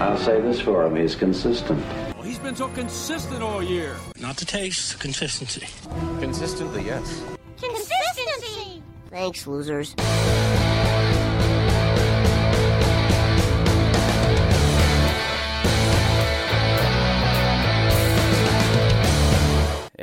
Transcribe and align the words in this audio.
I'll 0.00 0.16
say 0.16 0.40
this 0.40 0.60
for 0.60 0.86
him: 0.86 0.96
he's 0.96 1.14
consistent. 1.14 1.78
Well, 2.14 2.22
he's 2.22 2.38
been 2.38 2.56
so 2.56 2.68
consistent 2.68 3.42
all 3.42 3.62
year. 3.62 3.96
Not 4.18 4.38
the 4.38 4.46
taste, 4.46 4.98
consistency. 4.98 5.66
Consistently, 6.20 6.84
yes. 6.84 7.22
Consistency! 7.60 8.82
Thanks, 9.10 9.46
losers. 9.46 9.94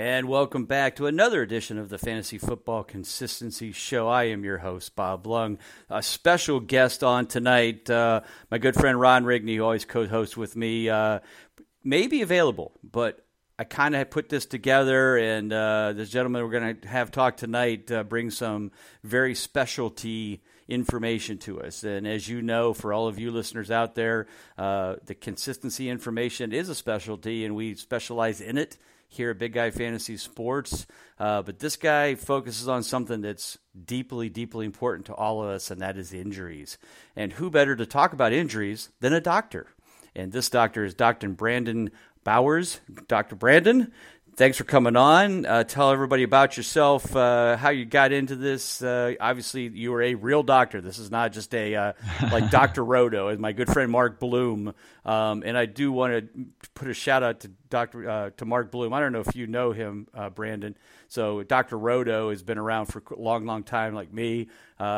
And 0.07 0.29
welcome 0.29 0.63
back 0.63 0.95
to 0.95 1.07
another 1.07 1.41
edition 1.41 1.77
of 1.77 1.89
the 1.89 1.97
Fantasy 1.97 2.37
Football 2.37 2.85
Consistency 2.85 3.73
Show. 3.73 4.07
I 4.07 4.23
am 4.29 4.45
your 4.45 4.59
host, 4.59 4.95
Bob 4.95 5.27
Lung. 5.27 5.57
A 5.89 6.01
special 6.01 6.61
guest 6.61 7.03
on 7.03 7.25
tonight, 7.25 7.89
uh, 7.89 8.21
my 8.49 8.57
good 8.57 8.75
friend 8.75 8.97
Ron 9.01 9.25
Rigney, 9.25 9.57
who 9.57 9.63
always 9.63 9.83
co 9.83 10.07
hosts 10.07 10.37
with 10.37 10.55
me, 10.55 10.87
uh, 10.87 11.19
may 11.83 12.07
be 12.07 12.21
available, 12.21 12.71
but 12.89 13.25
I 13.59 13.65
kind 13.65 13.97
of 13.97 14.09
put 14.09 14.29
this 14.29 14.45
together, 14.45 15.17
and 15.17 15.51
uh, 15.51 15.91
this 15.91 16.09
gentleman 16.09 16.41
we're 16.41 16.57
going 16.57 16.77
to 16.79 16.87
have 16.87 17.11
talk 17.11 17.35
tonight 17.35 17.91
uh, 17.91 18.03
brings 18.05 18.37
some 18.37 18.71
very 19.03 19.35
specialty 19.35 20.41
information 20.69 21.37
to 21.39 21.61
us. 21.61 21.83
And 21.83 22.07
as 22.07 22.29
you 22.29 22.41
know, 22.41 22.73
for 22.73 22.93
all 22.93 23.09
of 23.09 23.19
you 23.19 23.29
listeners 23.29 23.71
out 23.71 23.95
there, 23.95 24.27
uh, 24.57 24.95
the 25.05 25.15
consistency 25.15 25.89
information 25.89 26.53
is 26.53 26.69
a 26.69 26.75
specialty, 26.75 27.43
and 27.43 27.57
we 27.57 27.75
specialize 27.75 28.39
in 28.39 28.57
it 28.57 28.77
here 29.07 29.31
at 29.31 29.37
Big 29.37 29.53
Guy 29.53 29.71
Fantasy 29.71 30.17
Sports. 30.17 30.85
Uh, 31.19 31.41
but 31.41 31.59
this 31.59 31.75
guy 31.77 32.15
focuses 32.15 32.67
on 32.67 32.83
something 32.83 33.21
that's 33.21 33.57
deeply, 33.85 34.29
deeply 34.29 34.65
important 34.65 35.07
to 35.07 35.13
all 35.13 35.43
of 35.43 35.49
us, 35.49 35.71
and 35.71 35.81
that 35.81 35.97
is 35.97 36.13
injuries. 36.13 36.77
And 37.15 37.33
who 37.33 37.49
better 37.49 37.75
to 37.75 37.85
talk 37.85 38.13
about 38.13 38.33
injuries 38.33 38.89
than 38.99 39.13
a 39.13 39.21
doctor? 39.21 39.67
And 40.15 40.31
this 40.31 40.49
doctor 40.49 40.83
is 40.83 40.93
Dr. 40.93 41.29
Brandon 41.29 41.91
Bowers. 42.23 42.79
Dr. 43.07 43.35
Brandon, 43.35 43.91
thanks 44.35 44.57
for 44.57 44.63
coming 44.63 44.95
on. 44.95 45.45
Uh, 45.45 45.63
tell 45.63 45.91
everybody 45.91 46.23
about 46.23 46.57
yourself, 46.57 47.15
uh, 47.15 47.57
how 47.57 47.69
you 47.69 47.85
got 47.85 48.11
into 48.11 48.35
this. 48.35 48.81
Uh, 48.81 49.13
obviously, 49.19 49.67
you 49.67 49.93
are 49.93 50.01
a 50.01 50.15
real 50.15 50.43
doctor. 50.43 50.79
This 50.79 50.99
is 50.99 51.11
not 51.11 51.33
just 51.33 51.53
a 51.55 51.75
uh, 51.75 51.93
like 52.31 52.49
Dr. 52.51 52.85
Roto, 52.85 53.27
as 53.27 53.39
my 53.39 53.51
good 53.51 53.67
friend 53.67 53.91
Mark 53.91 54.19
Bloom. 54.19 54.73
Um, 55.07 55.41
and 55.45 55.57
I 55.57 55.65
do 55.65 55.91
want 55.93 56.11
to 56.13 56.45
put 56.75 56.89
a 56.89 56.93
shout 56.93 57.23
out 57.23 57.39
to 57.39 57.47
Dr. 57.69 58.09
Uh, 58.09 58.29
to 58.37 58.45
Mark 58.45 58.71
Bloom. 58.71 58.93
I 58.93 58.99
don't 58.99 59.13
know 59.13 59.21
if 59.21 59.35
you 59.37 59.47
know 59.47 59.71
him, 59.71 60.07
uh, 60.13 60.29
Brandon. 60.29 60.75
So 61.07 61.43
Dr. 61.43 61.77
Roto 61.77 62.29
has 62.29 62.43
been 62.43 62.57
around 62.57 62.87
for 62.87 63.01
a 63.11 63.15
long, 63.19 63.45
long 63.45 63.63
time, 63.63 63.95
like 63.95 64.11
me. 64.11 64.49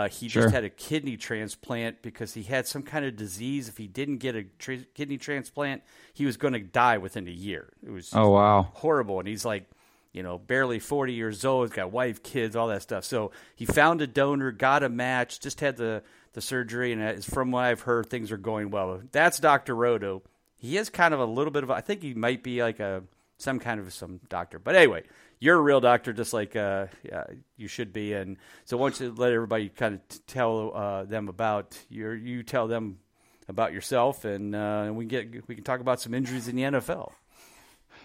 he 0.09 0.27
Sure. 0.27 0.43
just 0.43 0.53
had 0.55 0.63
a 0.63 0.69
kidney 0.71 1.16
transplant 1.16 2.01
because 2.01 2.33
he 2.33 2.41
had 2.41 2.66
some 2.66 2.81
kind 2.81 3.05
of 3.05 3.16
disease. 3.16 3.69
If 3.69 3.77
he 3.77 3.85
didn't 3.88 4.17
get 4.17 4.35
a 4.35 4.45
tra- 4.57 4.85
kidney 4.95 5.19
transplant, 5.19 5.83
he 6.13 6.25
was 6.25 6.38
going 6.38 6.53
to 6.53 6.59
die 6.59 6.97
within 6.97 7.27
a 7.27 7.31
year. 7.31 7.69
It 7.85 7.91
was 7.91 8.09
Oh 8.13 8.29
wow. 8.31 8.69
horrible. 8.73 9.19
And 9.19 9.27
he's 9.27 9.45
like, 9.45 9.69
you 10.11 10.23
know, 10.23 10.39
barely 10.39 10.79
40 10.79 11.13
years 11.13 11.45
old. 11.45 11.67
He's 11.69 11.75
got 11.75 11.91
wife, 11.91 12.23
kids, 12.23 12.55
all 12.55 12.67
that 12.69 12.81
stuff. 12.81 13.03
So 13.03 13.29
he 13.55 13.66
found 13.67 14.01
a 14.01 14.07
donor, 14.07 14.51
got 14.51 14.81
a 14.81 14.89
match, 14.89 15.39
just 15.39 15.59
had 15.59 15.77
the, 15.77 16.01
the 16.33 16.41
surgery. 16.41 16.91
And 16.91 17.02
as 17.02 17.25
from 17.25 17.52
what 17.52 17.66
I've 17.66 17.81
heard, 17.81 18.09
things 18.09 18.31
are 18.31 18.38
going 18.38 18.72
well. 18.72 19.02
That's 19.11 19.39
Dr. 19.39 19.75
Roto. 19.75 20.23
He 20.58 20.77
is 20.77 20.89
kind 20.89 21.13
of 21.13 21.19
a 21.19 21.25
little 21.25 21.52
bit 21.52 21.63
of, 21.63 21.69
a, 21.69 21.73
I 21.73 21.81
think 21.81 22.02
he 22.02 22.13
might 22.13 22.44
be 22.44 22.61
like 22.61 22.80
a, 22.80 23.03
some 23.38 23.59
kind 23.59 23.80
of 23.80 23.94
some 23.94 24.19
doctor. 24.30 24.59
But 24.59 24.75
anyway, 24.75 25.03
you're 25.39 25.57
a 25.57 25.61
real 25.61 25.80
doctor, 25.80 26.13
just 26.13 26.33
like 26.33 26.55
uh, 26.55 26.88
yeah, 27.03 27.23
you 27.57 27.67
should 27.67 27.94
be. 27.94 28.13
And 28.13 28.38
so 28.66 28.77
don't 28.77 29.00
you 29.00 29.13
let 29.16 29.31
everybody 29.31 29.69
kind 29.69 29.95
of 29.95 30.07
t- 30.07 30.19
tell 30.27 30.73
uh, 30.75 31.03
them 31.05 31.30
about 31.30 31.77
your, 31.89 32.13
you 32.13 32.44
tell 32.44 32.67
them 32.67 33.00
about 33.47 33.73
yourself, 33.73 34.25
and 34.25 34.55
uh, 34.55 34.91
we 34.94 35.05
get 35.05 35.47
we 35.47 35.55
can 35.55 35.63
talk 35.63 35.80
about 35.80 36.00
some 36.00 36.13
injuries 36.13 36.47
in 36.47 36.55
the 36.55 36.63
NFL. 36.63 37.11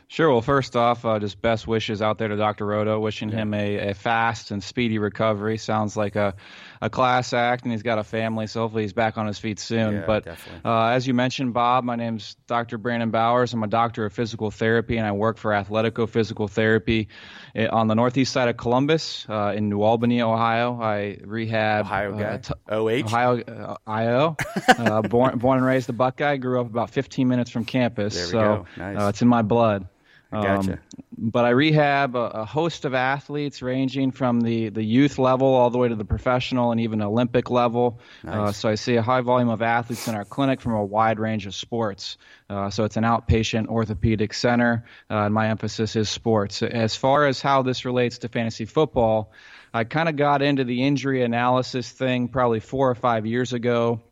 Sure. 0.08 0.30
Well, 0.30 0.42
first 0.42 0.76
off, 0.76 1.04
uh, 1.04 1.18
just 1.18 1.40
best 1.40 1.66
wishes 1.66 2.02
out 2.02 2.18
there 2.18 2.28
to 2.28 2.36
Dr. 2.36 2.66
Roto. 2.66 3.00
Wishing 3.00 3.30
him 3.30 3.54
a, 3.54 3.90
a 3.90 3.94
fast 3.94 4.50
and 4.50 4.62
speedy 4.62 4.98
recovery. 4.98 5.56
Sounds 5.56 5.96
like 5.96 6.14
a, 6.14 6.34
a 6.84 6.90
class 6.90 7.32
act, 7.32 7.62
and 7.62 7.72
he's 7.72 7.82
got 7.82 7.98
a 7.98 8.04
family, 8.04 8.46
so 8.46 8.60
hopefully 8.60 8.82
he's 8.82 8.92
back 8.92 9.16
on 9.16 9.26
his 9.26 9.38
feet 9.38 9.58
soon. 9.58 9.94
Yeah, 9.94 10.04
but 10.06 10.26
uh, 10.62 10.88
as 10.88 11.06
you 11.06 11.14
mentioned, 11.14 11.54
Bob, 11.54 11.82
my 11.82 11.96
name's 11.96 12.36
Dr. 12.46 12.76
Brandon 12.76 13.10
Bowers. 13.10 13.54
I'm 13.54 13.62
a 13.62 13.66
doctor 13.68 14.04
of 14.04 14.12
physical 14.12 14.50
therapy, 14.50 14.98
and 14.98 15.06
I 15.06 15.12
work 15.12 15.38
for 15.38 15.52
Athletico 15.52 16.06
Physical 16.06 16.46
Therapy 16.46 17.08
eh, 17.54 17.68
on 17.68 17.88
the 17.88 17.94
northeast 17.94 18.34
side 18.34 18.50
of 18.50 18.58
Columbus 18.58 19.24
uh, 19.30 19.54
in 19.56 19.70
New 19.70 19.80
Albany, 19.80 20.20
Ohio. 20.20 20.78
I 20.78 21.16
rehab 21.24 21.86
Ohio 21.86 22.12
guy, 22.18 22.24
uh, 22.24 22.38
t- 22.38 22.54
OH. 22.68 23.06
Ohio, 23.06 23.40
uh, 23.40 23.76
IO. 23.86 24.36
uh, 24.68 25.00
born, 25.00 25.38
born 25.38 25.56
and 25.56 25.66
raised 25.66 25.88
a 25.88 25.94
Buckeye. 25.94 26.36
Grew 26.36 26.60
up 26.60 26.66
about 26.66 26.90
15 26.90 27.26
minutes 27.26 27.48
from 27.48 27.64
campus. 27.64 28.30
So 28.30 28.38
go. 28.38 28.66
Nice. 28.76 28.98
uh, 29.00 29.08
it's 29.08 29.22
in 29.22 29.28
my 29.28 29.40
blood. 29.40 29.88
I 30.34 30.42
gotcha. 30.42 30.80
but 31.16 31.44
I 31.44 31.50
rehab 31.50 32.16
a, 32.16 32.18
a 32.18 32.44
host 32.44 32.84
of 32.84 32.94
athletes 32.94 33.62
ranging 33.62 34.10
from 34.10 34.40
the, 34.40 34.68
the 34.68 34.82
youth 34.82 35.18
level 35.18 35.46
all 35.46 35.70
the 35.70 35.78
way 35.78 35.88
to 35.88 35.94
the 35.94 36.04
professional 36.04 36.72
and 36.72 36.80
even 36.80 37.00
Olympic 37.02 37.50
level. 37.50 38.00
Uh, 38.26 38.52
so 38.52 38.68
I 38.68 38.74
see 38.74 38.96
a 38.96 39.02
high 39.02 39.20
volume 39.20 39.48
of 39.48 39.62
athletes 39.62 40.08
in 40.08 40.14
our 40.14 40.24
clinic 40.24 40.60
from 40.60 40.72
a 40.72 40.84
wide 40.84 41.18
range 41.18 41.46
of 41.46 41.54
sports. 41.54 42.16
Uh, 42.50 42.70
so 42.70 42.84
it's 42.84 42.96
an 42.96 43.04
outpatient 43.04 43.68
orthopedic 43.68 44.34
center, 44.34 44.84
uh, 45.10 45.14
and 45.24 45.34
my 45.34 45.48
emphasis 45.48 45.96
is 45.96 46.08
sports. 46.08 46.62
As 46.62 46.94
far 46.94 47.26
as 47.26 47.40
how 47.40 47.62
this 47.62 47.84
relates 47.84 48.18
to 48.18 48.28
fantasy 48.28 48.64
football, 48.64 49.32
I 49.72 49.84
kind 49.84 50.08
of 50.08 50.16
got 50.16 50.42
into 50.42 50.64
the 50.64 50.84
injury 50.84 51.22
analysis 51.22 51.90
thing 51.90 52.28
probably 52.28 52.60
four 52.60 52.90
or 52.90 52.94
five 52.94 53.26
years 53.26 53.52
ago 53.52 54.02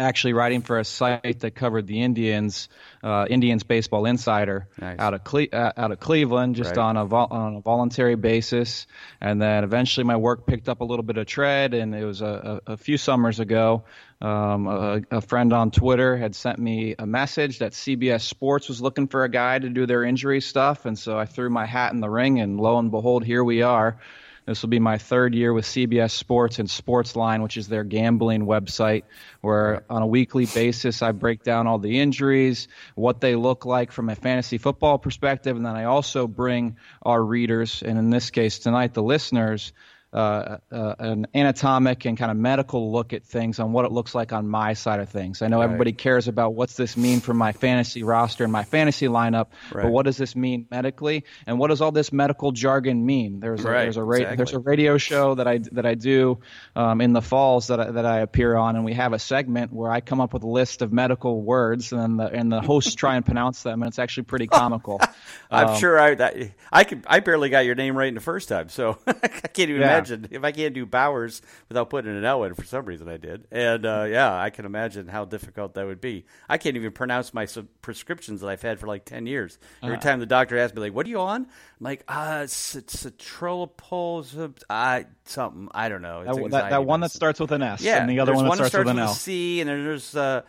actually 0.00 0.32
writing 0.32 0.62
for 0.62 0.78
a 0.78 0.84
site 0.84 1.40
that 1.40 1.54
covered 1.54 1.86
the 1.86 2.02
Indians, 2.02 2.68
uh, 3.02 3.26
Indians 3.28 3.62
Baseball 3.62 4.06
Insider, 4.06 4.68
Nice. 4.80 4.98
out 4.98 5.14
of 5.14 5.24
Cle- 5.24 5.48
uh, 5.52 5.72
out 5.76 5.92
of 5.92 6.00
Cleveland, 6.00 6.56
just 6.56 6.76
Right. 6.76 6.84
on 6.84 6.96
a 6.96 7.04
vol- 7.04 7.28
on 7.30 7.56
a 7.56 7.60
voluntary 7.60 8.14
basis. 8.16 8.86
And 9.20 9.40
then 9.40 9.64
eventually, 9.64 10.04
my 10.04 10.16
work 10.16 10.46
picked 10.46 10.68
up 10.68 10.80
a 10.80 10.84
little 10.84 11.02
bit 11.04 11.16
of 11.16 11.26
tread, 11.26 11.74
and 11.74 11.94
it 11.94 12.04
was 12.04 12.20
a, 12.22 12.60
a, 12.66 12.72
a 12.72 12.76
few 12.76 12.96
summers 12.98 13.40
ago. 13.40 13.84
Um, 14.20 14.66
a, 14.66 15.02
a 15.10 15.20
friend 15.20 15.52
on 15.52 15.70
Twitter 15.70 16.16
had 16.16 16.34
sent 16.34 16.58
me 16.58 16.94
a 16.98 17.06
message 17.06 17.58
that 17.58 17.72
CBS 17.72 18.22
Sports 18.22 18.68
was 18.68 18.80
looking 18.80 19.08
for 19.08 19.24
a 19.24 19.28
guy 19.28 19.58
to 19.58 19.68
do 19.68 19.84
their 19.86 20.04
injury 20.04 20.40
stuff, 20.40 20.86
and 20.86 20.98
so 20.98 21.18
I 21.18 21.26
threw 21.26 21.50
my 21.50 21.66
hat 21.66 21.92
in 21.92 22.00
the 22.00 22.08
ring, 22.08 22.40
and 22.40 22.58
lo 22.58 22.78
and 22.78 22.90
behold, 22.90 23.24
here 23.24 23.44
we 23.44 23.62
are. 23.62 23.98
This 24.46 24.62
will 24.62 24.68
be 24.68 24.78
my 24.78 24.96
third 24.96 25.34
year 25.34 25.52
with 25.52 25.64
CBS 25.64 26.12
Sports 26.12 26.60
and 26.60 26.68
Sportsline, 26.68 27.42
which 27.42 27.56
is 27.56 27.66
their 27.66 27.82
gambling 27.82 28.46
website, 28.46 29.02
where 29.40 29.84
on 29.90 30.02
a 30.02 30.06
weekly 30.06 30.46
basis 30.46 31.02
I 31.02 31.10
break 31.10 31.42
down 31.42 31.66
all 31.66 31.80
the 31.80 31.98
injuries, 31.98 32.68
what 32.94 33.20
they 33.20 33.34
look 33.34 33.66
like 33.66 33.90
from 33.90 34.08
a 34.08 34.14
fantasy 34.14 34.58
football 34.58 34.98
perspective, 34.98 35.56
and 35.56 35.66
then 35.66 35.74
I 35.74 35.84
also 35.84 36.28
bring 36.28 36.76
our 37.02 37.22
readers, 37.22 37.82
and 37.82 37.98
in 37.98 38.10
this 38.10 38.30
case 38.30 38.60
tonight, 38.60 38.94
the 38.94 39.02
listeners, 39.02 39.72
uh, 40.16 40.56
uh, 40.72 40.94
an 40.98 41.26
anatomic 41.34 42.06
and 42.06 42.16
kind 42.16 42.30
of 42.30 42.36
medical 42.38 42.90
look 42.90 43.12
at 43.12 43.22
things 43.24 43.60
on 43.60 43.72
what 43.72 43.84
it 43.84 43.92
looks 43.92 44.14
like 44.14 44.32
on 44.32 44.48
my 44.48 44.72
side 44.72 44.98
of 45.00 45.10
things. 45.10 45.42
I 45.42 45.48
know 45.48 45.60
everybody 45.60 45.92
cares 45.92 46.26
about 46.26 46.54
what's 46.54 46.74
this 46.74 46.96
mean 46.96 47.20
for 47.20 47.34
my 47.34 47.52
fantasy 47.52 48.02
roster 48.02 48.44
and 48.44 48.52
my 48.52 48.64
fantasy 48.64 49.08
lineup, 49.08 49.48
Right. 49.72 49.82
but 49.82 49.92
what 49.92 50.06
does 50.06 50.16
this 50.16 50.34
mean 50.34 50.66
medically, 50.70 51.24
and 51.46 51.58
what 51.58 51.68
does 51.68 51.80
all 51.82 51.92
this 51.92 52.12
medical 52.12 52.50
jargon 52.52 53.04
mean? 53.04 53.40
There's 53.40 53.62
a, 53.64 53.68
Right, 53.68 53.82
there's 53.82 53.98
a 53.98 54.02
ra- 54.02 54.16
exactly. 54.16 54.36
there's 54.36 54.52
a 54.54 54.58
radio 54.58 54.96
show 54.96 55.34
that 55.34 55.46
I 55.46 55.58
that 55.72 55.84
I 55.84 55.94
do 55.94 56.38
um, 56.74 57.02
in 57.02 57.12
the 57.12 57.20
falls 57.22 57.66
that 57.66 57.78
I, 57.80 57.90
that 57.90 58.06
I 58.06 58.20
appear 58.20 58.56
on, 58.56 58.76
and 58.76 58.84
we 58.86 58.94
have 58.94 59.12
a 59.12 59.18
segment 59.18 59.70
where 59.72 59.90
I 59.90 60.00
come 60.00 60.22
up 60.22 60.32
with 60.32 60.44
a 60.44 60.48
list 60.48 60.80
of 60.80 60.92
medical 60.94 61.42
words, 61.42 61.92
and 61.92 62.00
then 62.00 62.16
the 62.16 62.26
and 62.32 62.50
the 62.50 62.62
hosts 62.62 62.94
try 62.94 63.16
and 63.16 63.24
pronounce 63.26 63.62
them, 63.62 63.82
and 63.82 63.88
it's 63.90 63.98
actually 63.98 64.22
pretty 64.24 64.46
comical. 64.46 64.98
I'm 65.50 65.68
Um, 65.68 65.78
sure 65.78 65.98
I 66.00 66.14
that, 66.14 66.36
I 66.72 66.84
could 66.84 67.04
I 67.06 67.20
barely 67.20 67.50
got 67.50 67.66
your 67.66 67.74
name 67.74 67.96
right 67.98 68.08
in 68.08 68.14
the 68.14 68.20
first 68.22 68.48
time, 68.48 68.70
so 68.70 68.96
I 69.06 69.12
can't 69.28 69.68
even 69.68 69.82
Yeah. 69.82 69.88
imagine 69.88 70.05
if 70.10 70.44
I 70.44 70.52
can't 70.52 70.74
do 70.74 70.86
Bowers 70.86 71.42
without 71.68 71.90
putting 71.90 72.16
an 72.16 72.24
L 72.24 72.44
in. 72.44 72.54
For 72.54 72.64
some 72.64 72.84
reason, 72.84 73.08
I 73.08 73.16
did, 73.16 73.46
and 73.50 73.84
uh, 73.84 74.06
yeah, 74.08 74.34
I 74.34 74.50
can 74.50 74.64
imagine 74.64 75.08
how 75.08 75.24
difficult 75.24 75.74
that 75.74 75.86
would 75.86 76.00
be. 76.00 76.24
I 76.48 76.58
can't 76.58 76.76
even 76.76 76.92
pronounce 76.92 77.34
my 77.34 77.46
sub- 77.46 77.68
prescriptions 77.82 78.40
that 78.40 78.48
I've 78.48 78.62
had 78.62 78.78
for 78.78 78.86
like 78.86 79.04
ten 79.04 79.26
years. 79.26 79.58
Every 79.82 79.98
time 79.98 80.20
the 80.20 80.26
doctor 80.26 80.58
asks 80.58 80.74
me, 80.74 80.82
like, 80.82 80.94
"What 80.94 81.06
are 81.06 81.10
you 81.10 81.20
on?" 81.20 81.42
I'm 81.42 81.48
like, 81.80 82.04
"Ah, 82.08 82.38
uh, 82.38 82.42
citrolopol, 82.44 84.54
uh, 84.68 85.02
something. 85.24 85.68
I 85.74 85.88
don't 85.88 86.02
know." 86.02 86.22
It's 86.26 86.36
that, 86.36 86.50
that, 86.50 86.70
that 86.70 86.84
one 86.84 87.00
that 87.00 87.10
starts 87.10 87.40
with 87.40 87.52
an 87.52 87.62
S, 87.62 87.82
Yeah, 87.82 88.00
and 88.00 88.10
the 88.10 88.20
other 88.20 88.34
one 88.34 88.44
that 88.44 88.64
that 88.64 88.68
starts, 88.68 88.86
with 88.86 88.88
an 88.88 88.96
with 88.96 89.04
L. 89.04 89.12
a 89.12 89.14
C, 89.14 89.60
and 89.60 89.70
then 89.70 89.84
there's 89.84 90.16
uh, 90.16 90.42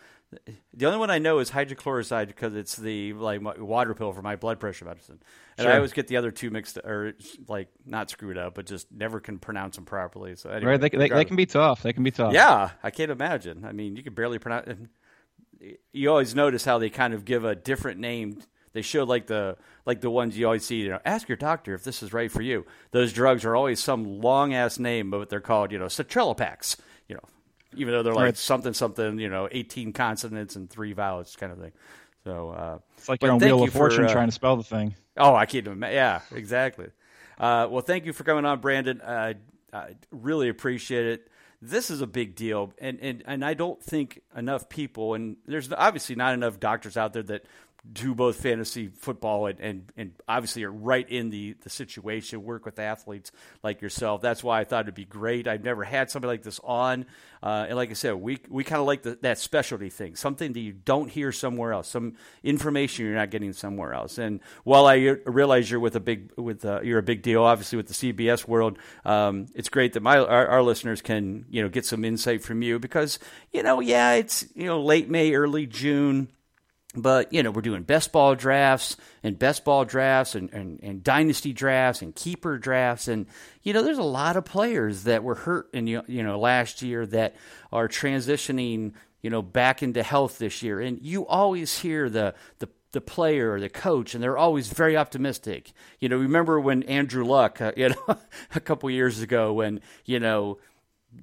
the 0.74 0.86
only 0.86 0.98
one 1.00 1.10
I 1.10 1.20
know 1.20 1.40
is 1.40 1.52
hydrochloroside 1.52 2.28
because 2.28 2.54
it's 2.56 2.76
the 2.76 3.14
like 3.14 3.42
water 3.60 3.94
pill 3.94 4.12
for 4.12 4.22
my 4.22 4.36
blood 4.36 4.60
pressure 4.60 4.86
medicine, 4.86 5.20
and 5.58 5.68
I 5.68 5.76
always 5.78 5.94
get 5.94 6.08
the 6.08 6.18
other 6.18 6.32
two 6.32 6.50
mixed 6.50 6.78
or 6.78 7.14
like 7.48 7.70
not 7.86 8.10
screwed 8.10 8.38
up, 8.38 8.56
but 8.56 8.66
just 8.66 8.92
never 8.92 9.20
can 9.20 9.40
pronounce 9.40 9.76
them 9.78 9.86
properly. 9.86 10.36
So 10.36 10.50
anyway, 10.50 10.72
Right? 10.72 10.82
They, 10.82 10.90
they, 10.90 11.10
they 11.10 11.26
can 11.26 11.38
be 11.38 11.46
tough. 11.46 11.82
They 11.82 11.94
can 11.94 12.04
be 12.04 12.12
tough. 12.12 12.34
yeah, 12.34 12.72
I 12.84 12.92
can't 12.92 13.12
imagine. 13.12 13.64
I 13.66 13.72
mean, 13.72 13.96
you 13.96 14.04
can 14.04 14.14
barely 14.14 14.38
pronounce. 14.40 14.68
You 15.92 16.10
always 16.10 16.36
notice 16.36 16.66
how 16.66 16.78
they 16.78 16.90
kind 16.90 17.14
of 17.14 17.26
give 17.26 17.44
a 17.46 17.56
different 17.56 18.00
name. 18.00 18.42
They 18.74 18.82
show 18.84 19.06
like 19.06 19.28
the 19.28 19.58
like 19.86 20.02
the 20.02 20.10
ones 20.10 20.38
you 20.38 20.46
always 20.46 20.66
see. 20.66 20.82
You 20.82 20.90
know, 20.90 21.00
ask 21.06 21.28
your 21.28 21.38
doctor 21.38 21.74
if 21.74 21.84
this 21.84 22.04
is 22.04 22.14
right 22.14 22.30
for 22.30 22.42
you. 22.42 22.66
Those 22.92 23.12
drugs 23.14 23.44
are 23.46 23.56
always 23.56 23.80
some 23.80 24.20
long 24.22 24.54
ass 24.54 24.78
name, 24.78 25.10
but 25.10 25.30
they're 25.30 25.40
called 25.40 25.72
you 25.72 25.80
know 25.80 25.86
Citralopax. 25.86 26.76
Even 27.76 27.94
though 27.94 28.04
they're 28.04 28.14
like 28.14 28.24
Right. 28.24 28.38
something 28.38 28.74
something, 28.74 29.20
you 29.20 29.30
know, 29.30 29.48
eighteen 29.52 29.94
consonants 29.94 30.56
and 30.56 30.70
three 30.70 30.94
vowels, 30.94 31.36
kind 31.36 31.52
of 31.52 31.60
thing. 31.60 31.74
So 32.24 32.50
uh, 32.50 32.80
It's 32.98 33.10
like 33.10 33.22
you're 33.22 33.32
on 33.32 33.40
Wheel 33.40 33.60
you 33.60 33.64
of 33.66 33.74
Fortune 33.74 34.06
for, 34.06 34.10
uh, 34.10 34.14
trying 34.14 34.28
to 34.28 34.34
spell 34.34 34.56
the 34.58 34.64
thing. 34.64 34.96
Oh, 35.18 35.36
I 35.36 35.46
can't 35.46 35.68
imagine. 35.68 35.96
Yeah, 35.96 36.22
exactly. 36.34 36.88
Uh, 37.40 37.68
well, 37.70 37.82
thank 37.82 38.06
you 38.06 38.14
for 38.14 38.24
coming 38.24 38.46
on, 38.46 38.60
Brandon. 38.60 39.00
Uh, 39.02 39.34
I 39.74 39.96
really 40.12 40.50
appreciate 40.50 41.06
it. 41.06 41.28
This 41.62 41.90
is 41.90 42.02
a 42.02 42.08
big 42.08 42.36
deal, 42.36 42.72
and, 42.80 43.00
and 43.02 43.24
and 43.26 43.44
I 43.44 43.54
don't 43.56 43.82
think 43.82 44.22
enough 44.36 44.70
people, 44.70 45.14
and 45.16 45.38
there's 45.48 45.72
obviously 45.74 46.16
not 46.16 46.34
enough 46.36 46.60
doctors 46.60 46.98
out 46.98 47.14
there 47.14 47.24
that 47.24 47.46
do 47.92 48.14
both 48.14 48.38
fantasy 48.38 48.88
football 48.88 49.48
and, 49.48 49.60
and, 49.60 49.92
and 49.96 50.12
obviously 50.28 50.64
are 50.64 50.72
right 50.72 51.08
in 51.10 51.30
the, 51.30 51.56
the 51.62 51.70
situation, 51.70 52.44
work 52.44 52.66
with 52.66 52.80
athletes 52.80 53.32
like 53.64 53.82
yourself. 53.82 54.22
That's 54.22 54.44
why 54.44 54.60
I 54.60 54.64
thought 54.64 54.86
it'd 54.86 54.96
be 54.96 55.06
great. 55.06 55.48
I've 55.48 55.64
never 55.64 55.84
had 55.84 56.10
somebody 56.10 56.34
like 56.34 56.44
this 56.44 56.60
on. 56.64 57.06
Uh, 57.42 57.66
and 57.68 57.76
like 57.76 57.90
I 57.90 57.94
said, 57.94 58.16
we, 58.16 58.40
we 58.50 58.64
kind 58.64 58.80
of 58.80 58.88
like 58.88 59.04
the, 59.04 59.18
that 59.22 59.38
specialty 59.38 59.90
thing, 59.90 60.16
something 60.16 60.54
that 60.54 60.60
you 60.60 60.74
don't 60.74 61.10
hear 61.10 61.32
somewhere 61.32 61.74
else, 61.74 61.88
some 61.88 62.16
information 62.44 63.06
you're 63.06 63.16
not 63.16 63.30
getting 63.30 63.54
somewhere 63.54 63.94
else. 63.94 64.18
And 64.18 64.40
while 64.64 64.88
I 64.88 64.96
realize 65.26 65.70
you're 65.70 65.80
with 65.80 65.96
a 65.96 66.00
big, 66.00 66.32
with 66.36 66.66
uh, 66.66 66.82
you're 66.82 67.00
a 67.00 67.04
big 67.04 67.22
deal, 67.22 67.44
obviously 67.44 67.78
with 67.78 67.88
the 67.88 67.94
CBS 67.94 68.48
world, 68.48 68.80
um, 69.06 69.48
it's 69.54 69.70
great 69.70 69.94
that 69.94 70.02
my 70.02 70.18
our, 70.18 70.48
our 70.48 70.64
listeners 70.64 71.02
can 71.02 71.46
you 71.50 71.62
know 71.62 71.70
get 71.70 71.86
some 71.86 72.04
insight 72.04 72.44
from 72.44 72.62
you 72.62 72.80
because 72.80 73.20
you 73.52 73.64
know 73.64 73.80
yeah 73.80 74.14
it's 74.14 74.46
you 74.56 74.66
know 74.66 74.82
late 74.82 75.10
May, 75.10 75.34
early 75.34 75.66
June 75.68 76.30
but 76.96 77.32
you 77.34 77.44
know 77.44 77.52
we're 77.52 77.62
doing 77.62 77.84
best 77.84 78.12
ball 78.12 78.36
drafts 78.36 78.96
and 79.24 79.38
best 79.38 79.66
ball 79.66 79.86
drafts 79.86 80.36
and, 80.36 80.52
and, 80.54 80.80
and 80.82 81.04
dynasty 81.04 81.54
drafts 81.54 82.02
and 82.02 82.16
keeper 82.16 82.58
drafts 82.58 83.08
and 83.08 83.26
you 83.64 83.74
know 83.74 83.84
there's 83.84 83.98
a 83.98 84.04
lot 84.04 84.38
of 84.38 84.46
players 84.46 85.04
that 85.04 85.24
were 85.24 85.36
hurt 85.36 85.70
in 85.74 85.86
you 85.86 86.04
know 86.08 86.40
last 86.40 86.82
year 86.82 87.06
that 87.06 87.36
are 87.72 87.88
transitioning 87.88 88.94
you 89.22 89.30
know 89.30 89.42
back 89.42 89.84
into 89.84 90.02
health 90.02 90.38
this 90.38 90.64
year 90.64 90.80
and 90.80 91.00
you 91.02 91.28
always 91.28 91.80
hear 91.80 92.10
the 92.10 92.34
the 92.60 92.70
the 92.94 93.02
player 93.02 93.52
or 93.52 93.60
the 93.60 93.70
coach, 93.70 94.16
and 94.16 94.24
they're 94.24 94.38
always 94.38 94.70
very 94.70 94.98
optimistic. 94.98 95.72
You 96.00 96.10
know, 96.10 96.18
remember 96.18 96.60
when 96.60 96.84
Andrew 96.84 97.26
Luck, 97.26 97.62
uh, 97.62 97.72
you 97.78 97.90
know, 97.90 98.18
a 98.56 98.60
couple 98.60 98.90
years 98.90 99.22
ago, 99.22 99.54
when 99.54 99.82
you 100.06 100.20
know 100.20 100.58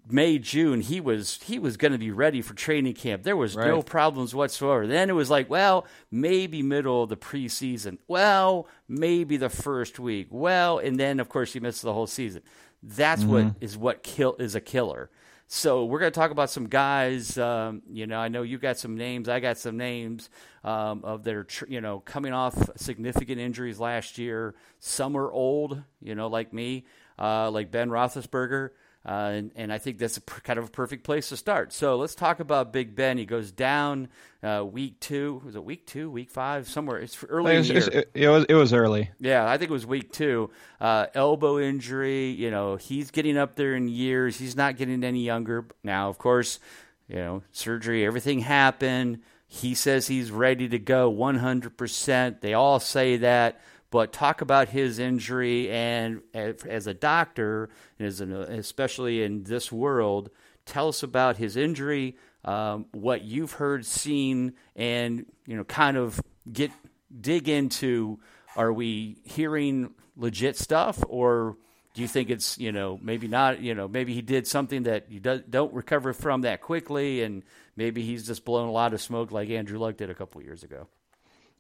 May 0.08 0.38
June 0.38 0.80
he 0.80 1.00
was 1.00 1.40
he 1.44 1.58
was 1.58 1.76
going 1.76 1.92
to 1.92 1.98
be 1.98 2.10
ready 2.10 2.42
for 2.42 2.54
training 2.54 2.94
camp. 2.94 3.22
There 3.22 3.36
was 3.36 3.56
no 3.56 3.82
problems 3.82 4.34
whatsoever. 4.34 4.86
Then 4.86 5.10
it 5.10 5.14
was 5.14 5.30
like, 5.30 5.48
well, 5.48 5.86
maybe 6.10 6.62
middle 6.62 7.04
of 7.04 7.10
the 7.10 7.16
preseason. 7.16 7.98
Well, 8.08 8.66
maybe 8.88 9.36
the 9.36 9.50
first 9.50 9.98
week. 9.98 10.28
Well, 10.30 10.78
and 10.78 10.98
then 10.98 11.20
of 11.20 11.28
course 11.28 11.54
you 11.54 11.60
miss 11.60 11.80
the 11.80 11.92
whole 11.92 12.06
season. 12.06 12.42
That's 12.82 13.24
what 13.24 13.46
is 13.60 13.76
what 13.76 14.02
kill 14.02 14.36
is 14.38 14.54
a 14.54 14.60
killer. 14.60 15.10
So 15.46 15.84
we're 15.84 15.98
going 15.98 16.10
to 16.10 16.18
talk 16.18 16.30
about 16.30 16.50
some 16.50 16.68
guys. 16.68 17.36
Um, 17.38 17.82
you 17.90 18.06
know, 18.06 18.18
I 18.18 18.28
know 18.28 18.42
you 18.42 18.58
got 18.58 18.78
some 18.78 18.96
names. 18.96 19.28
I 19.28 19.40
got 19.40 19.58
some 19.58 19.76
names 19.76 20.30
um, 20.64 21.02
of 21.04 21.22
their, 21.22 21.44
tr- 21.44 21.66
you 21.68 21.80
know, 21.80 22.00
coming 22.00 22.32
off 22.32 22.56
significant 22.76 23.38
injuries 23.40 23.78
last 23.78 24.16
year. 24.18 24.54
Some 24.78 25.16
are 25.16 25.30
old, 25.30 25.82
you 26.00 26.14
know, 26.14 26.28
like 26.28 26.52
me, 26.52 26.86
uh, 27.18 27.50
like 27.50 27.70
Ben 27.70 27.90
Roethlisberger. 27.90 28.70
Uh, 29.06 29.32
and, 29.34 29.50
and 29.54 29.72
I 29.72 29.76
think 29.76 29.98
that's 29.98 30.16
a 30.16 30.22
pr- 30.22 30.40
kind 30.40 30.58
of 30.58 30.64
a 30.64 30.70
perfect 30.70 31.04
place 31.04 31.28
to 31.28 31.36
start. 31.36 31.74
So 31.74 31.96
let's 31.96 32.14
talk 32.14 32.40
about 32.40 32.72
Big 32.72 32.96
Ben. 32.96 33.18
He 33.18 33.26
goes 33.26 33.52
down 33.52 34.08
uh, 34.42 34.64
week 34.64 34.98
two. 35.00 35.42
Was 35.44 35.56
it 35.56 35.64
week 35.64 35.86
two, 35.86 36.10
week 36.10 36.30
five, 36.30 36.68
somewhere? 36.68 36.98
It's 36.98 37.22
early 37.24 37.54
It 37.54 37.58
was, 37.58 37.70
it, 37.70 38.10
it 38.14 38.28
was 38.28 38.46
it 38.48 38.54
was 38.54 38.72
early. 38.72 39.10
Yeah, 39.20 39.46
I 39.46 39.58
think 39.58 39.70
it 39.70 39.74
was 39.74 39.86
week 39.86 40.10
two. 40.10 40.50
Uh, 40.80 41.06
elbow 41.14 41.58
injury. 41.58 42.28
You 42.28 42.50
know, 42.50 42.76
he's 42.76 43.10
getting 43.10 43.36
up 43.36 43.56
there 43.56 43.74
in 43.74 43.88
years. 43.88 44.38
He's 44.38 44.56
not 44.56 44.76
getting 44.78 45.04
any 45.04 45.22
younger 45.22 45.66
now. 45.82 46.08
Of 46.08 46.16
course, 46.16 46.58
you 47.06 47.16
know, 47.16 47.42
surgery. 47.52 48.06
Everything 48.06 48.40
happened. 48.40 49.20
He 49.46 49.74
says 49.74 50.06
he's 50.06 50.30
ready 50.30 50.68
to 50.68 50.78
go 50.78 51.12
100%. 51.12 52.40
They 52.40 52.54
all 52.54 52.80
say 52.80 53.18
that. 53.18 53.60
But 53.94 54.12
talk 54.12 54.40
about 54.40 54.70
his 54.70 54.98
injury, 54.98 55.70
and 55.70 56.20
as 56.34 56.88
a 56.88 56.94
doctor, 56.94 57.68
as 58.00 58.20
an, 58.20 58.32
especially 58.32 59.22
in 59.22 59.44
this 59.44 59.70
world, 59.70 60.30
tell 60.66 60.88
us 60.88 61.04
about 61.04 61.36
his 61.36 61.56
injury, 61.56 62.16
um, 62.44 62.86
what 62.90 63.22
you've 63.22 63.52
heard, 63.52 63.86
seen, 63.86 64.54
and 64.74 65.26
you 65.46 65.56
know, 65.56 65.62
kind 65.62 65.96
of 65.96 66.20
get 66.52 66.72
dig 67.20 67.48
into. 67.48 68.18
Are 68.56 68.72
we 68.72 69.18
hearing 69.22 69.94
legit 70.16 70.56
stuff 70.56 70.98
or 71.06 71.56
do 71.94 72.02
you 72.02 72.08
think 72.08 72.30
it's 72.30 72.58
you 72.58 72.72
know 72.72 72.98
maybe 73.00 73.28
not 73.28 73.60
you 73.60 73.76
know 73.76 73.86
maybe 73.86 74.12
he 74.12 74.22
did 74.22 74.48
something 74.48 74.84
that 74.84 75.08
you 75.08 75.20
do, 75.20 75.40
don't 75.48 75.72
recover 75.72 76.12
from 76.12 76.40
that 76.40 76.60
quickly 76.60 77.22
and 77.22 77.44
maybe 77.76 78.02
he's 78.02 78.26
just 78.26 78.44
blown 78.44 78.68
a 78.68 78.72
lot 78.72 78.92
of 78.92 79.00
smoke 79.00 79.30
like 79.30 79.50
Andrew 79.50 79.78
Luck 79.78 79.96
did 79.96 80.10
a 80.10 80.14
couple 80.14 80.42
years 80.42 80.64
ago 80.64 80.88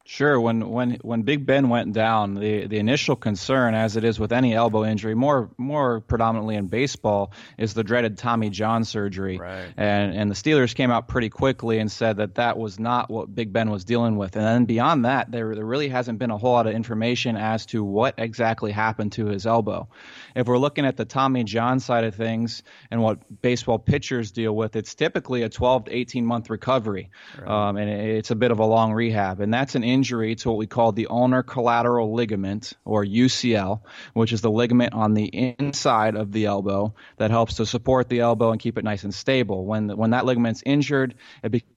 Sure. 0.06 0.38
When 0.38 0.68
when 0.68 0.98
when 1.00 1.22
Big 1.22 1.46
Ben 1.46 1.70
went 1.70 1.94
down, 1.94 2.34
the 2.34 2.66
the 2.66 2.78
initial 2.78 3.16
concern, 3.16 3.74
as 3.74 3.96
it 3.96 4.04
is 4.04 4.20
with 4.20 4.32
any 4.32 4.52
elbow 4.54 4.84
injury, 4.84 5.14
more 5.14 5.48
more 5.56 6.00
predominantly 6.02 6.56
in 6.56 6.66
baseball, 6.66 7.32
is 7.56 7.72
the 7.72 7.82
dreaded 7.82 8.18
Tommy 8.18 8.50
John 8.50 8.84
surgery. 8.84 9.38
Right. 9.38 9.72
And 9.78 10.14
and 10.14 10.30
the 10.30 10.34
Steelers 10.34 10.74
came 10.74 10.90
out 10.90 11.08
pretty 11.08 11.30
quickly 11.30 11.78
and 11.78 11.90
said 11.90 12.18
that 12.18 12.34
that 12.34 12.58
was 12.58 12.78
not 12.78 13.08
what 13.08 13.34
Big 13.34 13.50
Ben 13.50 13.70
was 13.70 13.86
dealing 13.86 14.18
with. 14.18 14.36
And 14.36 14.44
then 14.44 14.64
beyond 14.66 15.06
that, 15.06 15.30
there 15.30 15.54
there 15.54 15.64
really 15.64 15.88
hasn't 15.88 16.18
been 16.18 16.30
a 16.30 16.36
whole 16.36 16.52
lot 16.52 16.66
of 16.66 16.74
information 16.74 17.38
as 17.38 17.64
to 17.66 17.82
what 17.82 18.14
exactly 18.18 18.72
happened 18.72 19.12
to 19.12 19.26
his 19.26 19.46
elbow. 19.46 19.88
If 20.34 20.46
we're 20.46 20.58
looking 20.58 20.84
at 20.84 20.96
the 20.96 21.04
Tommy 21.04 21.44
John 21.44 21.80
side 21.80 22.04
of 22.04 22.14
things 22.14 22.62
and 22.90 23.00
what 23.02 23.40
baseball 23.40 23.78
pitchers 23.78 24.32
deal 24.32 24.54
with, 24.54 24.74
it's 24.76 24.94
typically 24.94 25.42
a 25.42 25.48
12 25.48 25.84
to 25.84 25.96
18 25.96 26.26
month 26.26 26.50
recovery, 26.50 27.10
um, 27.46 27.76
and 27.76 27.88
it's 27.88 28.30
a 28.30 28.34
bit 28.34 28.50
of 28.50 28.58
a 28.58 28.64
long 28.64 28.92
rehab. 28.92 29.40
And 29.40 29.52
that's 29.52 29.74
an 29.74 29.84
injury 29.84 30.34
to 30.36 30.48
what 30.48 30.58
we 30.58 30.66
call 30.66 30.92
the 30.92 31.06
ulnar 31.08 31.42
collateral 31.42 32.14
ligament, 32.14 32.72
or 32.84 33.04
UCL, 33.04 33.82
which 34.12 34.32
is 34.32 34.40
the 34.40 34.50
ligament 34.50 34.94
on 34.94 35.14
the 35.14 35.24
inside 35.24 36.16
of 36.16 36.32
the 36.32 36.46
elbow 36.46 36.94
that 37.18 37.30
helps 37.30 37.54
to 37.54 37.66
support 37.66 38.08
the 38.08 38.20
elbow 38.20 38.50
and 38.50 38.60
keep 38.60 38.78
it 38.78 38.84
nice 38.84 39.04
and 39.04 39.14
stable. 39.14 39.64
When 39.64 39.88
when 39.96 40.10
that 40.10 40.24
ligament's 40.24 40.62
injured, 40.66 41.14
it 41.42 41.50
becomes 41.50 41.74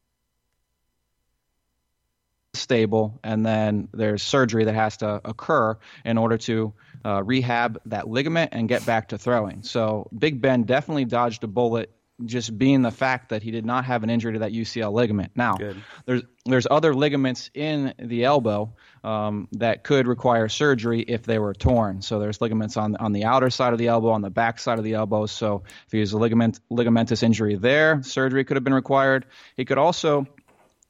stable, 2.53 3.19
and 3.23 3.45
then 3.45 3.87
there's 3.93 4.23
surgery 4.23 4.65
that 4.65 4.75
has 4.75 4.97
to 4.97 5.21
occur 5.23 5.77
in 6.03 6.17
order 6.17 6.37
to 6.37 6.73
uh, 7.05 7.23
rehab 7.23 7.79
that 7.85 8.07
ligament 8.07 8.49
and 8.53 8.67
get 8.67 8.85
back 8.85 9.09
to 9.09 9.17
throwing. 9.17 9.63
So 9.63 10.09
Big 10.17 10.41
Ben 10.41 10.63
definitely 10.63 11.05
dodged 11.05 11.43
a 11.43 11.47
bullet. 11.47 11.91
Just 12.25 12.57
being 12.57 12.81
the 12.81 12.89
fact 12.89 13.29
that 13.29 13.43
he 13.43 13.51
did 13.51 13.63
not 13.63 13.85
have 13.85 14.01
an 14.01 14.09
injury 14.09 14.33
to 14.33 14.39
that 14.39 14.51
UCL 14.51 14.91
ligament. 14.91 15.33
Now, 15.35 15.57
Good. 15.57 15.77
there's 16.07 16.23
there's 16.45 16.65
other 16.69 16.95
ligaments 16.95 17.51
in 17.53 17.93
the 17.99 18.23
elbow 18.23 18.73
um, 19.03 19.47
that 19.51 19.83
could 19.83 20.07
require 20.07 20.49
surgery 20.49 21.01
if 21.01 21.21
they 21.21 21.37
were 21.37 21.53
torn. 21.53 22.01
So 22.01 22.17
there's 22.17 22.41
ligaments 22.41 22.75
on 22.75 22.95
on 22.95 23.11
the 23.11 23.25
outer 23.25 23.51
side 23.51 23.71
of 23.73 23.77
the 23.77 23.89
elbow, 23.89 24.09
on 24.09 24.23
the 24.23 24.31
back 24.31 24.57
side 24.57 24.79
of 24.79 24.83
the 24.83 24.95
elbow. 24.95 25.27
So 25.27 25.61
if 25.85 25.91
he 25.91 25.99
has 25.99 26.13
a 26.13 26.17
ligament 26.17 26.59
ligamentous 26.71 27.21
injury 27.21 27.53
there, 27.53 28.01
surgery 28.01 28.43
could 28.45 28.57
have 28.57 28.63
been 28.63 28.73
required. 28.73 29.27
He 29.55 29.63
could 29.63 29.77
also 29.77 30.25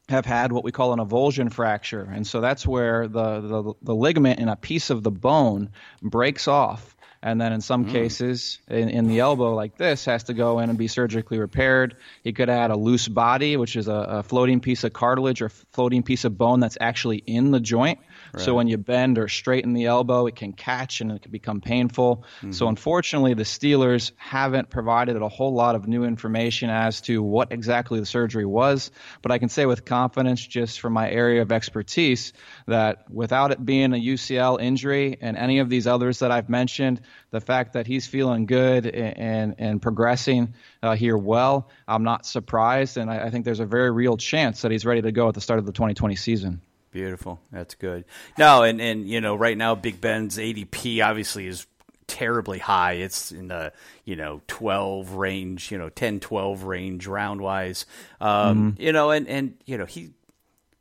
have 0.09 0.25
had 0.25 0.51
what 0.51 0.63
we 0.63 0.71
call 0.71 0.93
an 0.93 0.99
avulsion 0.99 1.51
fracture, 1.51 2.07
and 2.11 2.25
so 2.25 2.39
that's 2.39 2.65
where 2.65 3.07
the, 3.07 3.41
the 3.41 3.73
the 3.81 3.95
ligament 3.95 4.39
in 4.39 4.47
a 4.47 4.55
piece 4.55 4.89
of 4.89 5.03
the 5.03 5.11
bone 5.11 5.69
breaks 6.01 6.47
off, 6.47 6.95
and 7.21 7.41
then 7.41 7.51
in 7.51 7.59
some 7.59 7.85
mm. 7.85 7.91
cases, 7.91 8.59
in, 8.69 8.89
in 8.89 9.07
the 9.07 9.19
elbow 9.19 9.53
like 9.53 9.77
this, 9.77 10.05
has 10.05 10.23
to 10.23 10.33
go 10.33 10.59
in 10.59 10.69
and 10.69 10.77
be 10.77 10.87
surgically 10.87 11.39
repaired. 11.39 11.97
He 12.23 12.31
could 12.31 12.49
add 12.49 12.71
a 12.71 12.77
loose 12.77 13.07
body, 13.07 13.57
which 13.57 13.75
is 13.75 13.87
a, 13.89 13.93
a 13.93 14.23
floating 14.23 14.61
piece 14.61 14.85
of 14.85 14.93
cartilage 14.93 15.41
or 15.41 15.49
floating 15.49 16.03
piece 16.03 16.23
of 16.23 16.37
bone 16.37 16.61
that's 16.61 16.77
actually 16.79 17.17
in 17.25 17.51
the 17.51 17.59
joint. 17.59 17.99
So 18.37 18.55
when 18.55 18.67
you 18.67 18.77
bend 18.77 19.17
or 19.17 19.27
straighten 19.27 19.73
the 19.73 19.85
elbow, 19.85 20.27
it 20.27 20.35
can 20.35 20.53
catch 20.53 21.01
and 21.01 21.11
it 21.11 21.21
can 21.21 21.31
become 21.31 21.61
painful. 21.61 22.23
So 22.51 22.67
unfortunately, 22.67 23.33
the 23.33 23.43
Steelers 23.43 24.11
haven't 24.17 24.69
provided 24.69 25.15
a 25.17 25.29
whole 25.29 25.53
lot 25.53 25.75
of 25.75 25.87
new 25.87 26.03
information 26.03 26.69
as 26.69 27.01
to 27.01 27.21
what 27.21 27.51
exactly 27.51 27.99
the 27.99 28.05
surgery 28.05 28.45
was. 28.45 28.91
But 29.21 29.31
I 29.31 29.37
can 29.37 29.49
say 29.49 29.65
with 29.65 29.85
confidence, 29.85 30.45
just 30.45 30.79
from 30.79 30.93
my 30.93 31.09
area 31.09 31.41
of 31.41 31.51
expertise, 31.51 32.33
that 32.67 33.09
without 33.09 33.51
it 33.51 33.63
being 33.63 33.93
a 33.93 33.97
UCL 33.97 34.61
injury 34.61 35.17
and 35.21 35.37
any 35.37 35.59
of 35.59 35.69
these 35.69 35.87
others 35.87 36.19
that 36.19 36.31
I've 36.31 36.49
mentioned, 36.49 37.01
the 37.31 37.41
fact 37.41 37.73
that 37.73 37.87
he's 37.87 38.07
feeling 38.07 38.45
good 38.45 38.85
and 38.87 39.37
and, 39.37 39.55
and 39.57 39.81
progressing 39.81 40.53
uh, 40.81 40.95
here 40.95 41.17
well, 41.17 41.69
I'm 41.87 42.03
not 42.03 42.25
surprised, 42.25 42.97
and 42.97 43.09
I, 43.09 43.25
I 43.25 43.29
think 43.29 43.45
there's 43.45 43.59
a 43.59 43.65
very 43.65 43.91
real 43.91 44.17
chance 44.17 44.61
that 44.61 44.71
he's 44.71 44.85
ready 44.85 45.01
to 45.01 45.11
go 45.11 45.27
at 45.27 45.33
the 45.33 45.41
start 45.41 45.59
of 45.59 45.65
the 45.65 45.71
2020 45.71 46.15
season. 46.15 46.61
Beautiful. 46.97 47.39
That's 47.51 47.75
good. 47.75 48.05
No, 48.39 48.63
and 48.63 48.81
and 48.81 49.07
you 49.07 49.21
know, 49.21 49.35
right 49.35 49.55
now 49.55 49.75
Big 49.75 50.01
Ben's 50.01 50.39
ADP 50.39 51.05
obviously 51.05 51.45
is 51.45 51.67
terribly 52.07 52.57
high. 52.57 52.93
It's 52.93 53.31
in 53.31 53.49
the, 53.49 53.71
you 54.03 54.15
know, 54.15 54.41
12 54.47 55.11
range, 55.11 55.71
you 55.71 55.77
know, 55.77 55.89
10 55.89 56.21
12 56.21 56.63
range 56.63 57.05
round 57.05 57.39
wise. 57.39 57.85
Um, 58.19 58.75
you 58.79 58.91
know, 58.91 59.11
and 59.11 59.27
and 59.27 59.57
you 59.67 59.77
know, 59.77 59.85
he 59.85 60.09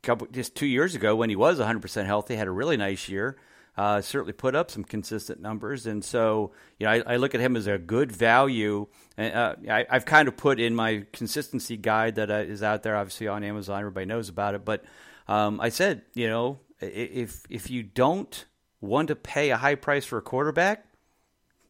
couple 0.01 0.25
just 0.31 0.55
2 0.55 0.65
years 0.65 0.95
ago 0.95 1.15
when 1.15 1.29
he 1.29 1.35
was 1.35 1.59
100% 1.59 2.05
healthy 2.07 2.35
had 2.35 2.47
a 2.47 2.51
really 2.51 2.77
nice 2.77 3.07
year. 3.07 3.37
Uh, 3.77 4.01
certainly 4.01 4.33
put 4.33 4.55
up 4.55 4.71
some 4.71 4.83
consistent 4.83 5.39
numbers, 5.39 5.85
and 5.85 6.03
so 6.03 6.51
you 6.79 6.87
know 6.87 6.93
I, 6.93 7.13
I 7.13 7.15
look 7.17 7.35
at 7.35 7.41
him 7.41 7.55
as 7.55 7.67
a 7.67 7.77
good 7.77 8.11
value. 8.11 8.87
And 9.17 9.35
uh, 9.35 9.55
I, 9.69 9.85
have 9.87 10.05
kind 10.05 10.27
of 10.27 10.35
put 10.35 10.59
in 10.59 10.73
my 10.73 11.05
consistency 11.13 11.77
guide 11.77 12.15
that 12.15 12.31
uh, 12.31 12.37
is 12.37 12.63
out 12.63 12.81
there, 12.81 12.95
obviously 12.95 13.27
on 13.27 13.43
Amazon. 13.43 13.77
Everybody 13.81 14.07
knows 14.07 14.29
about 14.29 14.55
it, 14.55 14.65
but 14.65 14.83
um, 15.27 15.59
I 15.59 15.69
said, 15.69 16.03
you 16.13 16.27
know, 16.27 16.59
if 16.79 17.43
if 17.49 17.69
you 17.69 17.83
don't 17.83 18.45
want 18.81 19.09
to 19.09 19.15
pay 19.15 19.49
a 19.49 19.57
high 19.57 19.75
price 19.75 20.05
for 20.05 20.17
a 20.17 20.21
quarterback, 20.21 20.85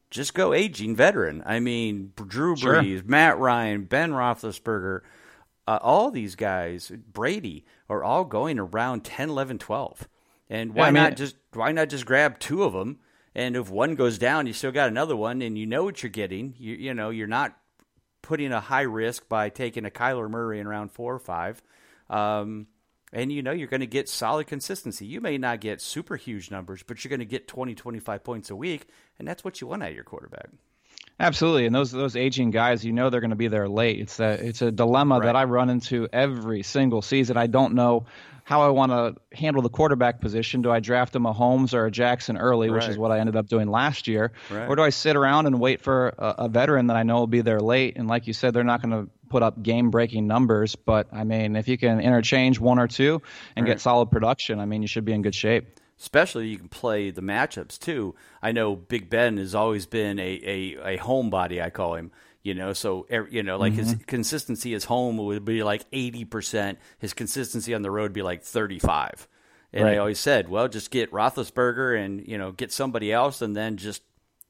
just 0.09 0.33
go 0.33 0.53
aging 0.53 0.95
veteran. 0.95 1.43
I 1.45 1.59
mean, 1.59 2.13
Drew 2.15 2.55
Brees, 2.55 2.59
sure. 2.59 3.03
Matt 3.05 3.37
Ryan, 3.39 3.85
Ben 3.85 4.11
Roethlisberger, 4.11 5.01
uh, 5.67 5.79
all 5.81 6.11
these 6.11 6.35
guys, 6.35 6.91
Brady, 7.11 7.65
are 7.89 8.03
all 8.03 8.25
going 8.25 8.59
around 8.59 9.03
10, 9.03 9.29
11, 9.29 9.57
12. 9.57 10.07
And 10.49 10.73
why 10.73 10.83
yeah, 10.83 10.87
I 10.87 10.91
mean, 10.91 11.03
not 11.03 11.17
just 11.17 11.35
why 11.53 11.71
not 11.71 11.89
just 11.89 12.05
grab 12.05 12.39
two 12.39 12.63
of 12.63 12.73
them? 12.73 12.99
And 13.35 13.55
if 13.55 13.69
one 13.69 13.95
goes 13.95 14.17
down, 14.17 14.47
you 14.47 14.53
still 14.53 14.71
got 14.71 14.87
another 14.87 15.15
one, 15.15 15.41
and 15.41 15.57
you 15.57 15.65
know 15.65 15.83
what 15.83 16.01
you're 16.01 16.09
getting. 16.09 16.55
You 16.57 16.75
you 16.75 16.93
know 16.93 17.09
you're 17.09 17.27
not 17.27 17.55
putting 18.21 18.51
a 18.51 18.59
high 18.59 18.81
risk 18.81 19.27
by 19.29 19.49
taking 19.49 19.85
a 19.85 19.89
Kyler 19.89 20.29
Murray 20.29 20.59
in 20.59 20.67
round 20.67 20.91
four 20.91 21.13
or 21.13 21.19
five. 21.19 21.61
Um, 22.09 22.67
and 23.13 23.31
you 23.31 23.41
know 23.41 23.51
you're 23.51 23.67
going 23.67 23.81
to 23.81 23.87
get 23.87 24.09
solid 24.09 24.47
consistency. 24.47 25.05
You 25.05 25.21
may 25.21 25.37
not 25.37 25.61
get 25.61 25.81
super 25.81 26.15
huge 26.15 26.51
numbers, 26.51 26.83
but 26.83 27.03
you're 27.03 27.09
going 27.09 27.19
to 27.19 27.25
get 27.25 27.47
20, 27.47 27.75
25 27.75 28.23
points 28.23 28.49
a 28.49 28.55
week, 28.55 28.87
and 29.19 29.27
that's 29.27 29.43
what 29.43 29.61
you 29.61 29.67
want 29.67 29.83
out 29.83 29.89
of 29.89 29.95
your 29.95 30.03
quarterback. 30.03 30.49
Absolutely, 31.19 31.65
and 31.65 31.73
those 31.73 31.91
those 31.91 32.15
aging 32.15 32.51
guys, 32.51 32.85
you 32.85 32.93
know, 32.93 33.09
they're 33.09 33.21
going 33.21 33.31
to 33.31 33.35
be 33.35 33.47
there 33.47 33.67
late. 33.67 33.99
It's 33.99 34.19
a 34.19 34.33
it's 34.33 34.61
a 34.61 34.71
dilemma 34.71 35.17
right. 35.17 35.25
that 35.25 35.35
I 35.35 35.45
run 35.45 35.69
into 35.69 36.07
every 36.13 36.61
single 36.61 37.01
season. 37.01 37.37
I 37.37 37.47
don't 37.47 37.73
know 37.73 38.05
how 38.43 38.61
I 38.61 38.69
want 38.69 38.91
to 38.91 39.15
handle 39.35 39.61
the 39.61 39.69
quarterback 39.69 40.21
position. 40.21 40.61
Do 40.61 40.71
I 40.71 40.79
draft 40.79 41.15
a 41.15 41.19
Mahomes 41.19 41.73
or 41.73 41.85
a 41.85 41.91
Jackson 41.91 42.37
early, 42.37 42.69
right. 42.69 42.75
which 42.75 42.87
is 42.87 42.97
what 42.97 43.11
I 43.11 43.19
ended 43.19 43.35
up 43.35 43.47
doing 43.47 43.67
last 43.67 44.07
year, 44.07 44.31
right. 44.49 44.69
or 44.69 44.75
do 44.77 44.83
I 44.83 44.89
sit 44.89 45.17
around 45.17 45.47
and 45.47 45.59
wait 45.59 45.81
for 45.81 46.13
a, 46.17 46.35
a, 46.37 46.49
veteran 46.49 46.87
that 46.87 46.95
I 46.95 47.03
know 47.03 47.15
will 47.15 47.27
be 47.27 47.41
there 47.41 47.59
late? 47.59 47.97
And 47.97 48.07
like 48.07 48.25
you 48.25 48.31
said, 48.31 48.53
they're 48.53 48.63
not 48.63 48.81
going 48.81 48.91
to 48.91 49.11
put 49.29 49.43
up 49.43 49.61
game 49.61 49.89
breaking 49.89 50.27
numbers, 50.27 50.75
but 50.75 51.07
I 51.11 51.23
mean, 51.23 51.55
if 51.55 51.67
you 51.67 51.77
can 51.77 51.99
interchange 51.99 52.59
one 52.59 52.79
or 52.79 52.87
two 52.87 53.21
and 53.55 53.65
get 53.65 53.81
solid 53.81 54.11
production, 54.11 54.59
I 54.59 54.65
mean, 54.65 54.81
you 54.81 54.87
should 54.87 55.05
be 55.05 55.13
in 55.13 55.21
good 55.21 55.35
shape 55.35 55.79
especially 55.99 56.47
you 56.47 56.57
can 56.57 56.69
play 56.69 57.09
the 57.09 57.21
matchups 57.21 57.79
too. 57.79 58.15
I 58.41 58.51
know 58.51 58.75
Big 58.75 59.09
Ben 59.09 59.37
has 59.37 59.55
always 59.55 59.85
been 59.85 60.19
a, 60.19 60.21
a, 60.43 60.95
a 60.95 60.97
homebody, 60.99 61.61
I 61.61 61.69
call 61.69 61.95
him. 61.95 62.11
You 62.43 62.53
know, 62.53 62.71
so 62.71 63.05
er, 63.11 63.27
you 63.29 63.43
know, 63.43 63.57
like 63.57 63.73
mm-hmm. 63.73 63.83
his 63.83 63.95
consistency 64.05 64.73
as 64.73 64.85
home 64.85 65.17
would 65.17 65.43
be 65.43 65.63
like 65.63 65.85
eighty 65.91 66.23
percent. 66.23 66.79
His 66.97 67.13
consistency 67.13 67.73
on 67.73 67.81
the 67.81 67.91
road 67.91 68.03
would 68.03 68.13
be 68.13 68.21
like 68.21 68.43
thirty 68.43 68.79
five. 68.79 69.27
And 69.73 69.83
right. 69.83 69.95
I 69.95 69.97
always 69.97 70.19
said, 70.19 70.47
well, 70.47 70.69
just 70.69 70.89
get 70.89 71.11
Roethlisberger 71.11 72.01
and 72.01 72.25
you 72.25 72.37
know 72.37 72.53
get 72.53 72.71
somebody 72.71 73.11
else, 73.11 73.41
and 73.41 73.53
then 73.53 73.75
just 73.75 74.01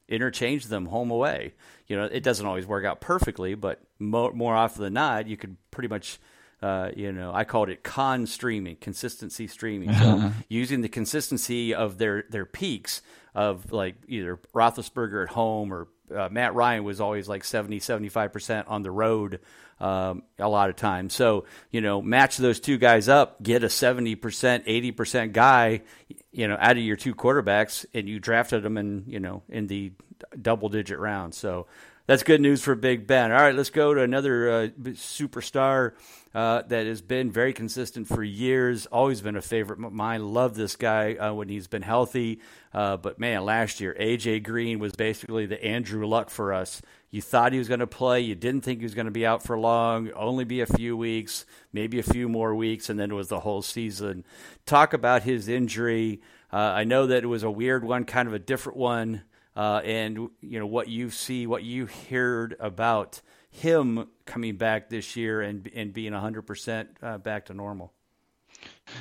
interchange 0.08 0.66
them 0.66 0.86
home 0.86 1.10
away. 1.10 1.54
You 1.86 1.96
know, 1.96 2.04
it 2.04 2.22
doesn't 2.22 2.44
always 2.44 2.66
work 2.66 2.84
out 2.84 3.00
perfectly, 3.00 3.54
but 3.54 3.80
more, 3.98 4.32
more 4.32 4.54
often 4.54 4.82
than 4.82 4.94
not, 4.94 5.26
you 5.26 5.36
could 5.36 5.56
pretty 5.70 5.88
much 5.88 6.18
uh, 6.60 6.90
you 6.96 7.12
know, 7.12 7.32
I 7.32 7.44
called 7.44 7.68
it 7.68 7.84
con 7.84 8.26
streaming, 8.26 8.76
consistency 8.76 9.46
streaming. 9.46 9.92
So 9.94 10.32
using 10.48 10.80
the 10.80 10.88
consistency 10.88 11.72
of 11.72 11.98
their 11.98 12.24
their 12.30 12.46
peaks 12.46 13.00
of 13.34 13.72
like 13.72 13.94
either 14.08 14.40
Roethlisberger 14.54 15.22
at 15.22 15.28
home 15.30 15.72
or 15.72 15.86
uh, 16.14 16.28
Matt 16.30 16.54
Ryan 16.54 16.82
was 16.84 17.00
always 17.00 17.28
like 17.28 17.44
70, 17.44 17.78
75% 17.80 18.64
on 18.66 18.82
the 18.82 18.90
road 18.90 19.40
um, 19.80 20.22
a 20.38 20.48
lot 20.48 20.70
of 20.70 20.76
times. 20.76 21.14
So, 21.14 21.44
you 21.70 21.80
know, 21.80 22.02
match 22.02 22.36
those 22.36 22.60
two 22.60 22.78
guys 22.78 23.08
up, 23.08 23.42
get 23.42 23.64
a 23.64 23.68
70%, 23.68 24.16
80% 24.16 25.32
guy, 25.32 25.82
you 26.32 26.48
know, 26.48 26.56
out 26.58 26.72
of 26.72 26.82
your 26.82 26.96
two 26.96 27.14
quarterbacks, 27.14 27.86
and 27.94 28.08
you 28.08 28.18
drafted 28.18 28.62
them 28.62 28.76
in, 28.76 29.04
you 29.06 29.20
know, 29.20 29.42
in 29.48 29.66
the 29.66 29.92
double 30.40 30.68
digit 30.68 30.98
round. 30.98 31.34
So 31.34 31.66
that's 32.06 32.22
good 32.22 32.40
news 32.40 32.62
for 32.62 32.74
Big 32.74 33.06
Ben. 33.06 33.32
All 33.32 33.38
right, 33.38 33.54
let's 33.54 33.70
go 33.70 33.94
to 33.94 34.02
another 34.02 34.50
uh, 34.50 34.66
superstar 34.92 35.92
uh, 36.38 36.62
that 36.68 36.86
has 36.86 37.02
been 37.02 37.32
very 37.32 37.52
consistent 37.52 38.06
for 38.06 38.22
years. 38.22 38.86
Always 38.86 39.20
been 39.20 39.34
a 39.34 39.42
favorite 39.42 39.84
of 39.84 39.92
mine. 39.92 40.24
Love 40.24 40.54
this 40.54 40.76
guy 40.76 41.14
uh, 41.14 41.34
when 41.34 41.48
he's 41.48 41.66
been 41.66 41.82
healthy. 41.82 42.38
Uh, 42.72 42.96
but 42.96 43.18
man, 43.18 43.44
last 43.44 43.80
year 43.80 43.96
AJ 43.98 44.44
Green 44.44 44.78
was 44.78 44.92
basically 44.92 45.46
the 45.46 45.60
Andrew 45.64 46.06
Luck 46.06 46.30
for 46.30 46.52
us. 46.52 46.80
You 47.10 47.22
thought 47.22 47.52
he 47.52 47.58
was 47.58 47.66
going 47.66 47.80
to 47.80 47.88
play. 47.88 48.20
You 48.20 48.36
didn't 48.36 48.60
think 48.60 48.78
he 48.78 48.84
was 48.84 48.94
going 48.94 49.06
to 49.06 49.10
be 49.10 49.26
out 49.26 49.42
for 49.42 49.58
long. 49.58 50.12
Only 50.12 50.44
be 50.44 50.60
a 50.60 50.66
few 50.66 50.96
weeks, 50.96 51.44
maybe 51.72 51.98
a 51.98 52.04
few 52.04 52.28
more 52.28 52.54
weeks, 52.54 52.88
and 52.88 53.00
then 53.00 53.10
it 53.10 53.14
was 53.14 53.26
the 53.26 53.40
whole 53.40 53.62
season. 53.62 54.24
Talk 54.64 54.92
about 54.92 55.24
his 55.24 55.48
injury. 55.48 56.20
Uh, 56.52 56.58
I 56.58 56.84
know 56.84 57.08
that 57.08 57.24
it 57.24 57.26
was 57.26 57.42
a 57.42 57.50
weird 57.50 57.82
one, 57.82 58.04
kind 58.04 58.28
of 58.28 58.34
a 58.34 58.38
different 58.38 58.78
one. 58.78 59.22
Uh, 59.56 59.80
and 59.84 60.30
you 60.40 60.60
know 60.60 60.66
what 60.66 60.86
you 60.86 61.10
see, 61.10 61.48
what 61.48 61.64
you 61.64 61.88
heard 62.08 62.54
about 62.60 63.22
him 63.50 64.08
coming 64.26 64.56
back 64.56 64.88
this 64.88 65.16
year 65.16 65.40
and 65.40 65.70
and 65.74 65.92
being 65.92 66.12
100% 66.12 66.86
uh, 67.02 67.18
back 67.18 67.46
to 67.46 67.54
normal. 67.54 67.92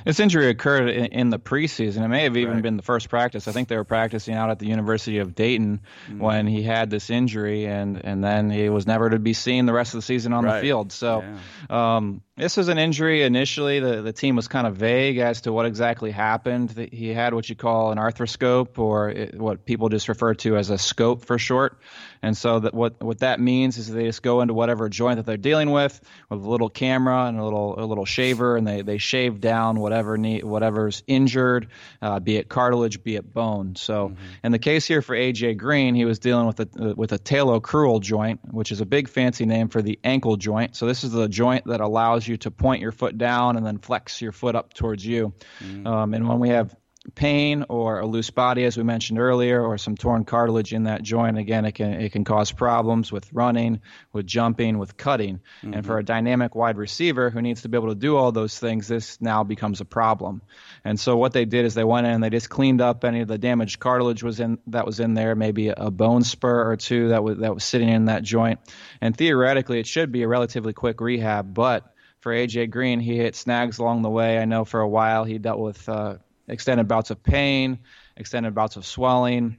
This 0.06 0.20
injury 0.20 0.50
occurred 0.50 0.89
in, 0.89 1.06
in, 1.06 1.30
the 1.30 1.39
preseason. 1.39 2.04
It 2.04 2.08
may 2.10 2.24
have 2.24 2.38
even 2.38 2.56
right. 2.56 2.62
been 2.62 2.77
the 2.77 2.84
first 2.84 3.10
practice. 3.10 3.48
I 3.48 3.51
think 3.51 3.70
they 3.70 3.77
were 3.77 3.84
practicing 3.84 4.36
out 4.36 4.50
at 4.50 4.60
the 4.60 4.68
University 4.68 5.18
of 5.18 5.34
Dayton 5.34 5.82
mm-hmm. 6.08 6.20
when 6.20 6.46
he 6.46 6.62
had 6.62 6.89
this 6.89 7.10
injury, 7.10 7.66
and, 7.66 8.04
and 8.04 8.24
then 8.24 8.50
he 8.50 8.70
was 8.70 8.86
never 8.86 9.10
to 9.10 9.18
be 9.18 9.34
seen 9.34 9.66
the 9.66 9.74
rest 9.74 9.94
of 9.94 10.00
the 10.00 10.04
season 10.04 10.34
on 10.34 10.44
right. 10.44 10.56
the 10.56 10.62
field. 10.62 10.92
So, 10.92 11.24
yeah. 11.70 11.96
um, 11.98 12.22
this 12.38 12.56
was 12.56 12.67
an 12.67 12.77
injury 12.77 13.24
initially. 13.24 13.79
The, 13.79 14.03
the 14.03 14.13
team 14.13 14.36
was 14.36 14.48
kind 14.48 14.67
of 14.67 14.75
vague 14.75 15.17
as 15.17 15.41
to 15.41 15.51
what 15.51 15.65
exactly 15.65 16.12
happened. 16.12 16.89
He 16.91 17.10
had 17.10 17.34
what 17.34 17.50
you 17.50 17.56
call 17.56 17.91
an 17.91 17.98
arthroscope, 17.98 18.77
or 18.77 19.10
it, 19.10 19.39
what 19.39 19.65
people 19.65 19.89
just 19.89 20.08
refer 20.08 20.36
to 20.36 20.56
as 20.56 20.70
a 20.70 20.77
scope 20.77 21.25
for 21.25 21.39
short. 21.39 21.79
And 22.22 22.38
so 22.38 22.60
that 22.60 22.74
what 22.74 23.01
what 23.03 23.20
that 23.20 23.39
means 23.39 23.77
is 23.77 23.91
they 23.91 24.06
just 24.06 24.22
go 24.22 24.41
into 24.41 24.53
whatever 24.53 24.88
joint 24.89 25.17
that 25.17 25.25
they're 25.25 25.38
dealing 25.38 25.72
with 25.72 26.00
with 26.29 26.44
a 26.44 26.50
little 26.50 26.70
camera 26.70 27.25
and 27.25 27.39
a 27.39 27.44
little 27.44 27.79
a 27.79 27.86
little 27.86 28.06
shaver, 28.06 28.56
and 28.56 28.67
they, 28.67 28.82
they 28.84 28.98
shave 29.00 29.39
down 29.39 29.79
whatever 29.79 30.17
need, 30.17 30.44
whatever's 30.44 31.03
injured, 31.08 31.70
uh, 32.01 32.20
be 32.20 32.38
it 32.38 32.50
cartilage, 32.50 33.03
be 33.03 33.15
it 33.15 33.34
bone. 33.34 33.75
So 33.75 34.10
mm-hmm. 34.10 34.24
in 34.44 34.51
the 34.51 34.60
case 34.60 34.86
here 34.86 35.01
for 35.01 35.15
AJ 35.15 35.58
Green, 35.58 35.96
he 35.96 36.06
was 36.06 36.20
dealing 36.20 36.46
with 36.46 36.60
a 36.60 36.67
uh, 36.79 36.94
with 36.96 37.13
a 37.13 37.20
talocrural 37.20 38.00
joint, 38.00 38.41
which 38.51 38.72
is 38.72 38.82
a 38.82 38.86
big 38.86 39.10
fancy 39.10 39.46
name 39.46 39.70
for 39.70 39.82
the 39.82 40.00
ankle 40.03 40.38
joint. 40.38 40.75
So 40.75 40.86
this 40.86 41.03
is 41.03 41.12
the 41.12 41.27
joint 41.27 41.65
that 41.65 41.82
allows 41.82 42.26
you 42.27 42.38
to 42.38 42.51
point 42.51 42.81
your 42.81 42.91
foot 42.91 43.17
down 43.17 43.57
and 43.57 43.65
then 43.65 43.77
flex 43.77 44.22
your 44.22 44.31
foot 44.31 44.55
up 44.55 44.74
towards 44.74 45.05
you. 45.05 45.34
Mm-hmm. 45.60 45.88
Um, 45.88 46.13
and 46.13 46.27
when 46.27 46.39
we 46.39 46.50
have 46.50 46.75
pain 47.15 47.65
or 47.69 48.00
a 48.00 48.05
loose 48.05 48.29
body, 48.29 48.65
as 48.65 48.77
we 48.77 48.84
mentioned 48.84 49.19
earlier, 49.19 49.63
or 49.63 49.77
some 49.77 49.96
torn 49.96 50.25
cartilage 50.25 50.74
in 50.74 50.84
that 50.84 51.03
joint, 51.03 51.38
again, 51.38 51.65
it 51.65 51.74
can 51.74 51.93
it 51.93 52.12
can 52.12 52.24
cause 52.24 52.51
problems 52.51 53.12
with 53.12 53.31
running, 53.31 53.81
with 54.13 54.25
jumping, 54.25 54.77
with 54.77 54.98
cutting. 54.98 55.39
Mm-hmm. 55.62 55.74
And 55.74 55.86
for 55.86 55.98
a 55.98 56.03
dynamic 56.03 56.55
wide 56.55 56.77
receiver 56.77 57.29
who 57.29 57.41
needs 57.41 57.62
to 57.62 57.69
be 57.69 57.77
able 57.77 57.89
to 57.89 57.96
do 57.96 58.17
all 58.17 58.31
those 58.31 58.57
things, 58.57 58.88
this 58.88 59.19
now 59.22 59.43
becomes 59.43 59.81
a 59.81 59.86
problem. 59.86 60.41
And 60.84 61.00
so 61.00 61.17
what 61.17 61.34
they 61.34 61.46
did 61.46 61.65
is 61.65 61.74
they 61.74 61.84
went 61.84 62.07
in 62.07 62.13
and 62.13 62.24
they 62.24 62.29
just 62.29 62.50
cleaned 62.50 62.81
up 62.81 63.03
any 63.03 63.22
of 63.22 63.27
the 63.27 63.38
damaged 63.38 63.79
cartilage 63.79 64.24
was 64.24 64.39
in 64.39 64.60
that 64.67 64.86
was 64.86 65.00
in 65.00 65.13
there, 65.13 65.36
maybe 65.36 65.69
a 65.69 65.91
bone 65.91 66.24
spur 66.24 66.69
or 66.69 66.77
two 66.77 67.10
that 67.10 67.24
was 67.24 67.39
that 67.39 67.53
was 67.53 67.63
sitting 67.63 67.89
in 67.89 68.05
that 68.05 68.24
joint. 68.24 68.60
And 69.01 69.15
theoretically, 69.15 69.79
it 69.79 69.88
should 69.88 70.12
be 70.12 70.24
a 70.24 70.27
relatively 70.27 70.74
quick 70.74 71.00
rehab, 71.01 71.53
but 71.53 71.93
for 72.20 72.34
AJ 72.34 72.72
Green, 72.72 73.00
he 73.00 73.18
hit 73.18 73.36
snags 73.36 73.80
along 73.80 74.02
the 74.02 74.10
way. 74.10 74.38
I 74.38 74.46
know 74.46 74.66
for 74.66 74.80
a 74.80 74.88
while 74.88 75.24
he 75.24 75.38
dealt 75.38 75.60
with 75.60 75.88
uh, 75.88 76.18
extended 76.48 76.88
bouts 76.88 77.12
of 77.12 77.22
pain, 77.24 77.80
extended 78.16 78.56
bouts 78.56 78.76
of 78.76 78.86
swelling. 78.86 79.58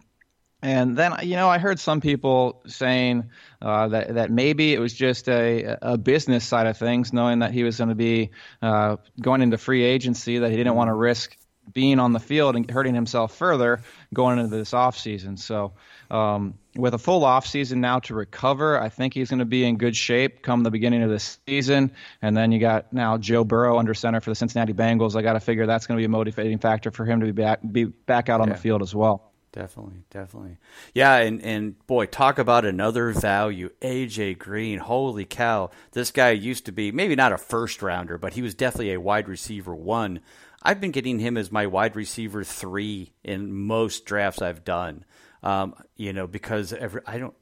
And 0.60 0.96
then, 0.96 1.14
you 1.22 1.36
know, 1.36 1.48
I 1.48 1.58
heard 1.58 1.78
some 1.78 2.00
people 2.00 2.62
saying 2.66 3.30
uh, 3.62 3.88
that 3.88 4.14
that 4.14 4.30
maybe 4.30 4.74
it 4.74 4.80
was 4.80 4.92
just 4.92 5.28
a, 5.28 5.78
a 5.82 5.96
business 5.96 6.44
side 6.44 6.66
of 6.66 6.76
things, 6.76 7.12
knowing 7.12 7.40
that 7.40 7.52
he 7.52 7.62
was 7.62 7.78
going 7.78 7.90
to 7.90 7.94
be 7.94 8.30
uh, 8.60 8.96
going 9.20 9.40
into 9.40 9.56
free 9.56 9.84
agency, 9.84 10.38
that 10.38 10.50
he 10.50 10.56
didn't 10.56 10.74
want 10.74 10.88
to 10.88 10.94
risk 10.94 11.36
being 11.72 11.98
on 11.98 12.12
the 12.12 12.20
field 12.20 12.56
and 12.56 12.70
hurting 12.70 12.94
himself 12.94 13.34
further 13.36 13.80
going 14.12 14.38
into 14.38 14.56
this 14.56 14.72
offseason. 14.72 15.38
So, 15.38 15.72
um, 16.10 16.54
with 16.76 16.94
a 16.94 16.98
full 16.98 17.22
offseason 17.22 17.78
now 17.78 17.98
to 18.00 18.14
recover, 18.14 18.80
I 18.80 18.88
think 18.88 19.12
he's 19.12 19.28
going 19.28 19.40
to 19.40 19.44
be 19.44 19.64
in 19.64 19.76
good 19.76 19.96
shape 19.96 20.42
come 20.42 20.62
the 20.62 20.70
beginning 20.70 21.02
of 21.02 21.10
the 21.10 21.18
season. 21.18 21.90
And 22.22 22.36
then 22.36 22.52
you 22.52 22.60
got 22.60 22.92
now 22.92 23.18
Joe 23.18 23.44
Burrow 23.44 23.78
under 23.78 23.94
center 23.94 24.20
for 24.20 24.30
the 24.30 24.36
Cincinnati 24.36 24.72
Bengals. 24.72 25.16
I 25.16 25.22
got 25.22 25.32
to 25.32 25.40
figure 25.40 25.66
that's 25.66 25.86
going 25.86 25.96
to 25.96 26.00
be 26.00 26.06
a 26.06 26.08
motivating 26.08 26.58
factor 26.58 26.90
for 26.90 27.04
him 27.04 27.20
to 27.20 27.26
be 27.26 27.32
back, 27.32 27.60
be 27.70 27.84
back 27.84 28.28
out 28.28 28.40
on 28.40 28.48
yeah. 28.48 28.54
the 28.54 28.60
field 28.60 28.82
as 28.82 28.94
well. 28.94 29.28
Definitely, 29.52 30.04
definitely. 30.10 30.58
Yeah, 30.94 31.16
and, 31.16 31.42
and 31.42 31.86
boy, 31.86 32.06
talk 32.06 32.38
about 32.38 32.64
another 32.64 33.12
value. 33.12 33.70
AJ 33.80 34.38
Green, 34.38 34.78
holy 34.78 35.24
cow. 35.24 35.70
This 35.92 36.10
guy 36.10 36.30
used 36.30 36.66
to 36.66 36.72
be 36.72 36.92
maybe 36.92 37.16
not 37.16 37.32
a 37.32 37.38
first 37.38 37.82
rounder, 37.82 38.18
but 38.18 38.34
he 38.34 38.42
was 38.42 38.54
definitely 38.54 38.92
a 38.92 39.00
wide 39.00 39.26
receiver 39.26 39.74
one 39.74 40.20
I've 40.62 40.80
been 40.80 40.90
getting 40.90 41.18
him 41.18 41.36
as 41.36 41.52
my 41.52 41.66
wide 41.66 41.96
receiver 41.96 42.44
three 42.44 43.12
in 43.22 43.52
most 43.52 44.04
drafts 44.04 44.42
I've 44.42 44.64
done. 44.64 45.04
Um, 45.42 45.74
you 45.96 46.12
know, 46.12 46.26
because 46.26 46.72
every, 46.72 47.00
I 47.06 47.18
don't, 47.18 47.34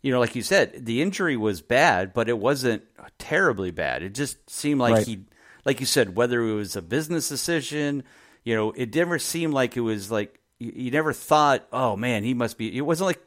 you 0.00 0.12
know, 0.12 0.20
like 0.20 0.34
you 0.34 0.42
said, 0.42 0.86
the 0.86 1.02
injury 1.02 1.36
was 1.36 1.60
bad, 1.60 2.14
but 2.14 2.28
it 2.28 2.38
wasn't 2.38 2.84
terribly 3.18 3.70
bad. 3.70 4.02
It 4.02 4.14
just 4.14 4.48
seemed 4.48 4.80
like 4.80 4.94
right. 4.94 5.06
he, 5.06 5.24
like 5.64 5.80
you 5.80 5.86
said, 5.86 6.16
whether 6.16 6.40
it 6.40 6.54
was 6.54 6.76
a 6.76 6.82
business 6.82 7.28
decision, 7.28 8.04
you 8.44 8.54
know, 8.54 8.72
it 8.72 8.94
never 8.94 9.18
seemed 9.18 9.52
like 9.52 9.76
it 9.76 9.80
was 9.80 10.10
like 10.10 10.40
you, 10.58 10.72
you 10.74 10.90
never 10.90 11.12
thought, 11.12 11.66
oh 11.72 11.96
man, 11.96 12.24
he 12.24 12.32
must 12.32 12.56
be. 12.58 12.74
It 12.76 12.82
wasn't 12.82 13.08
like 13.08 13.20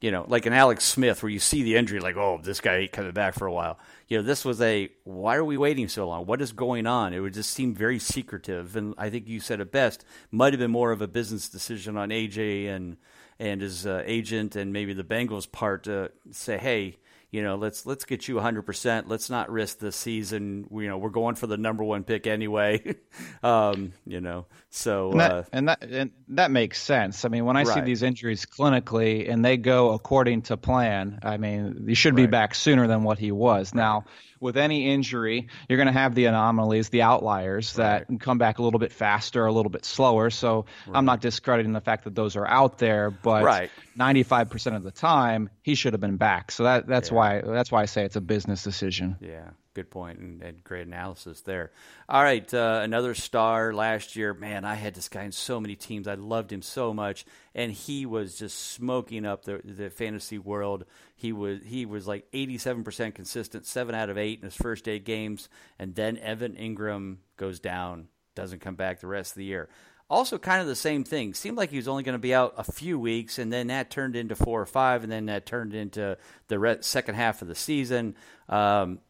you 0.00 0.10
know, 0.10 0.24
like 0.28 0.46
an 0.46 0.52
Alex 0.52 0.84
Smith 0.84 1.22
where 1.22 1.30
you 1.30 1.38
see 1.38 1.62
the 1.62 1.76
injury, 1.76 2.00
like, 2.00 2.16
oh, 2.16 2.38
this 2.42 2.60
guy 2.60 2.76
ain't 2.76 2.92
coming 2.92 3.12
back 3.12 3.34
for 3.34 3.46
a 3.46 3.52
while. 3.52 3.78
You 4.08 4.18
know, 4.18 4.22
this 4.22 4.44
was 4.44 4.60
a 4.60 4.90
why 5.04 5.36
are 5.36 5.44
we 5.44 5.56
waiting 5.56 5.88
so 5.88 6.06
long? 6.06 6.26
What 6.26 6.42
is 6.42 6.52
going 6.52 6.86
on? 6.86 7.14
It 7.14 7.20
would 7.20 7.34
just 7.34 7.50
seem 7.50 7.74
very 7.74 7.98
secretive, 7.98 8.76
and 8.76 8.94
I 8.98 9.10
think 9.10 9.26
you 9.26 9.40
said 9.40 9.60
it 9.60 9.72
best. 9.72 10.04
Might 10.30 10.52
have 10.52 10.60
been 10.60 10.70
more 10.70 10.92
of 10.92 11.00
a 11.00 11.08
business 11.08 11.48
decision 11.48 11.96
on 11.96 12.10
AJ 12.10 12.68
and 12.68 12.96
and 13.38 13.60
his 13.60 13.86
uh, 13.86 14.02
agent 14.06 14.56
and 14.56 14.72
maybe 14.72 14.92
the 14.92 15.04
Bengals' 15.04 15.50
part 15.50 15.84
to 15.84 16.10
say, 16.30 16.56
hey, 16.56 16.96
you 17.30 17.42
know, 17.42 17.56
let's 17.56 17.84
let's 17.84 18.04
get 18.04 18.28
you 18.28 18.36
100%. 18.36 19.04
Let's 19.06 19.28
not 19.28 19.50
risk 19.50 19.78
the 19.78 19.92
season. 19.92 20.66
We, 20.70 20.84
you 20.84 20.90
know, 20.90 20.98
we're 20.98 21.10
going 21.10 21.34
for 21.34 21.46
the 21.46 21.56
number 21.56 21.84
one 21.84 22.04
pick 22.04 22.26
anyway. 22.26 22.96
um, 23.42 23.92
you 24.06 24.20
know, 24.20 24.46
so 24.76 25.10
and 25.10 25.20
that, 25.20 25.32
uh, 25.32 25.42
and 25.52 25.68
that 25.68 25.82
and 25.82 26.10
that 26.28 26.50
makes 26.50 26.80
sense. 26.80 27.24
I 27.24 27.28
mean, 27.28 27.46
when 27.46 27.56
I 27.56 27.62
right. 27.62 27.74
see 27.74 27.80
these 27.80 28.02
injuries 28.02 28.44
clinically 28.44 29.30
and 29.30 29.42
they 29.42 29.56
go 29.56 29.92
according 29.92 30.42
to 30.42 30.58
plan, 30.58 31.18
I 31.22 31.38
mean, 31.38 31.86
he 31.88 31.94
should 31.94 32.14
right. 32.14 32.24
be 32.24 32.26
back 32.26 32.54
sooner 32.54 32.86
than 32.86 33.02
what 33.02 33.18
he 33.18 33.32
was. 33.32 33.72
Right. 33.72 33.80
Now, 33.80 34.04
with 34.38 34.58
any 34.58 34.92
injury, 34.92 35.48
you're 35.68 35.78
going 35.78 35.86
to 35.86 35.92
have 35.92 36.14
the 36.14 36.26
anomalies, 36.26 36.90
the 36.90 37.02
outliers 37.02 37.72
that 37.74 38.06
come 38.20 38.36
back 38.36 38.58
a 38.58 38.62
little 38.62 38.78
bit 38.78 38.92
faster, 38.92 39.46
a 39.46 39.52
little 39.52 39.70
bit 39.70 39.86
slower. 39.86 40.28
So 40.28 40.66
I'm 40.92 41.06
not 41.06 41.22
discrediting 41.22 41.72
the 41.72 41.80
fact 41.80 42.04
that 42.04 42.14
those 42.14 42.36
are 42.36 42.46
out 42.46 42.76
there, 42.76 43.10
but 43.10 43.44
right. 43.44 43.70
95% 43.98 44.76
of 44.76 44.82
the 44.82 44.90
time, 44.90 45.48
he 45.62 45.74
should 45.74 45.94
have 45.94 46.02
been 46.02 46.18
back. 46.18 46.52
So 46.52 46.64
that 46.64 46.86
that's 46.86 47.08
yeah. 47.08 47.16
why 47.16 47.40
that's 47.40 47.72
why 47.72 47.80
I 47.80 47.86
say 47.86 48.04
it's 48.04 48.16
a 48.16 48.20
business 48.20 48.62
decision. 48.62 49.16
Yeah 49.20 49.50
good 49.76 49.90
point 49.90 50.18
and, 50.18 50.42
and, 50.42 50.64
great 50.64 50.86
analysis 50.86 51.42
there. 51.42 51.70
All 52.08 52.22
right, 52.22 52.52
uh, 52.52 52.80
another 52.82 53.14
star 53.14 53.74
last 53.74 54.16
year. 54.16 54.32
Man, 54.32 54.64
I 54.64 54.74
had 54.74 54.94
this 54.94 55.10
guy 55.10 55.24
in 55.24 55.32
so 55.32 55.60
many 55.60 55.76
teams. 55.76 56.08
I 56.08 56.14
loved 56.14 56.50
him 56.50 56.62
so 56.62 56.94
much, 56.94 57.26
and 57.54 57.70
he 57.70 58.06
was 58.06 58.38
just 58.38 58.58
smoking 58.72 59.26
up 59.26 59.44
the 59.44 59.60
the 59.62 59.90
fantasy 59.90 60.38
world. 60.38 60.86
He 61.14 61.32
was 61.32 61.60
he 61.64 61.84
was 61.84 62.08
like 62.08 62.26
eighty 62.32 62.56
seven 62.56 62.82
percent 62.82 63.14
consistent, 63.14 63.66
seven 63.66 63.94
out 63.94 64.08
of 64.08 64.16
eight 64.16 64.38
in 64.38 64.46
his 64.46 64.56
first 64.56 64.88
eight 64.88 65.04
games, 65.04 65.48
and 65.78 65.94
then 65.94 66.16
Evan 66.18 66.54
Engram 66.54 67.18
goes 67.36 67.60
down, 67.60 68.08
doesn't 68.34 68.60
come 68.60 68.74
back 68.74 69.00
the 69.00 69.06
rest 69.06 69.32
of 69.32 69.36
the 69.36 69.44
year. 69.44 69.68
Also, 70.08 70.38
kind 70.38 70.60
of 70.60 70.68
the 70.68 70.76
same 70.76 71.02
thing. 71.02 71.34
Seemed 71.34 71.56
like 71.56 71.70
he 71.70 71.78
was 71.78 71.88
only 71.88 72.04
going 72.04 72.14
to 72.14 72.20
be 72.20 72.32
out 72.32 72.54
a 72.56 72.62
few 72.62 72.96
weeks, 72.96 73.40
and 73.40 73.52
then 73.52 73.66
that 73.66 73.90
turned 73.90 74.14
into 74.14 74.36
four 74.36 74.60
or 74.60 74.66
five, 74.66 75.02
and 75.02 75.10
then 75.10 75.26
that 75.26 75.46
turned 75.46 75.74
into 75.74 76.16
the 76.46 76.58
re- 76.60 76.78
second 76.80 77.16
half 77.16 77.42
of 77.42 77.48
the 77.48 77.56
season. 77.56 78.14
Um, 78.48 79.00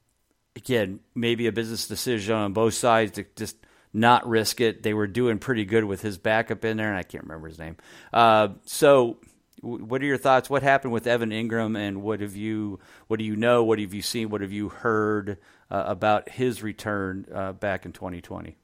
again, 0.56 1.00
maybe 1.14 1.46
a 1.46 1.52
business 1.52 1.86
decision 1.86 2.34
on 2.34 2.52
both 2.52 2.74
sides 2.74 3.12
to 3.12 3.26
just 3.36 3.56
not 3.92 4.26
risk 4.26 4.60
it. 4.60 4.82
They 4.82 4.94
were 4.94 5.06
doing 5.06 5.38
pretty 5.38 5.64
good 5.64 5.84
with 5.84 6.02
his 6.02 6.18
backup 6.18 6.64
in 6.64 6.78
there, 6.78 6.88
and 6.88 6.96
I 6.96 7.02
can't 7.02 7.24
remember 7.24 7.48
his 7.48 7.58
name. 7.58 7.76
Uh, 8.12 8.48
so, 8.64 9.18
what 9.60 10.02
are 10.02 10.06
your 10.06 10.18
thoughts? 10.18 10.50
What 10.50 10.62
happened 10.62 10.92
with 10.92 11.06
Evan 11.06 11.30
Engram, 11.30 11.78
and 11.78 12.02
what 12.02 12.20
have 12.20 12.36
you, 12.36 12.80
what 13.06 13.18
do 13.18 13.24
you 13.24 13.36
know? 13.36 13.62
What 13.62 13.78
have 13.78 13.94
you 13.94 14.02
seen? 14.02 14.30
What 14.30 14.40
have 14.40 14.52
you 14.52 14.70
heard 14.70 15.38
uh, 15.70 15.84
about 15.86 16.28
his 16.30 16.62
return 16.62 17.26
uh, 17.32 17.52
back 17.52 17.84
in 17.84 17.92
2020? 17.92 18.56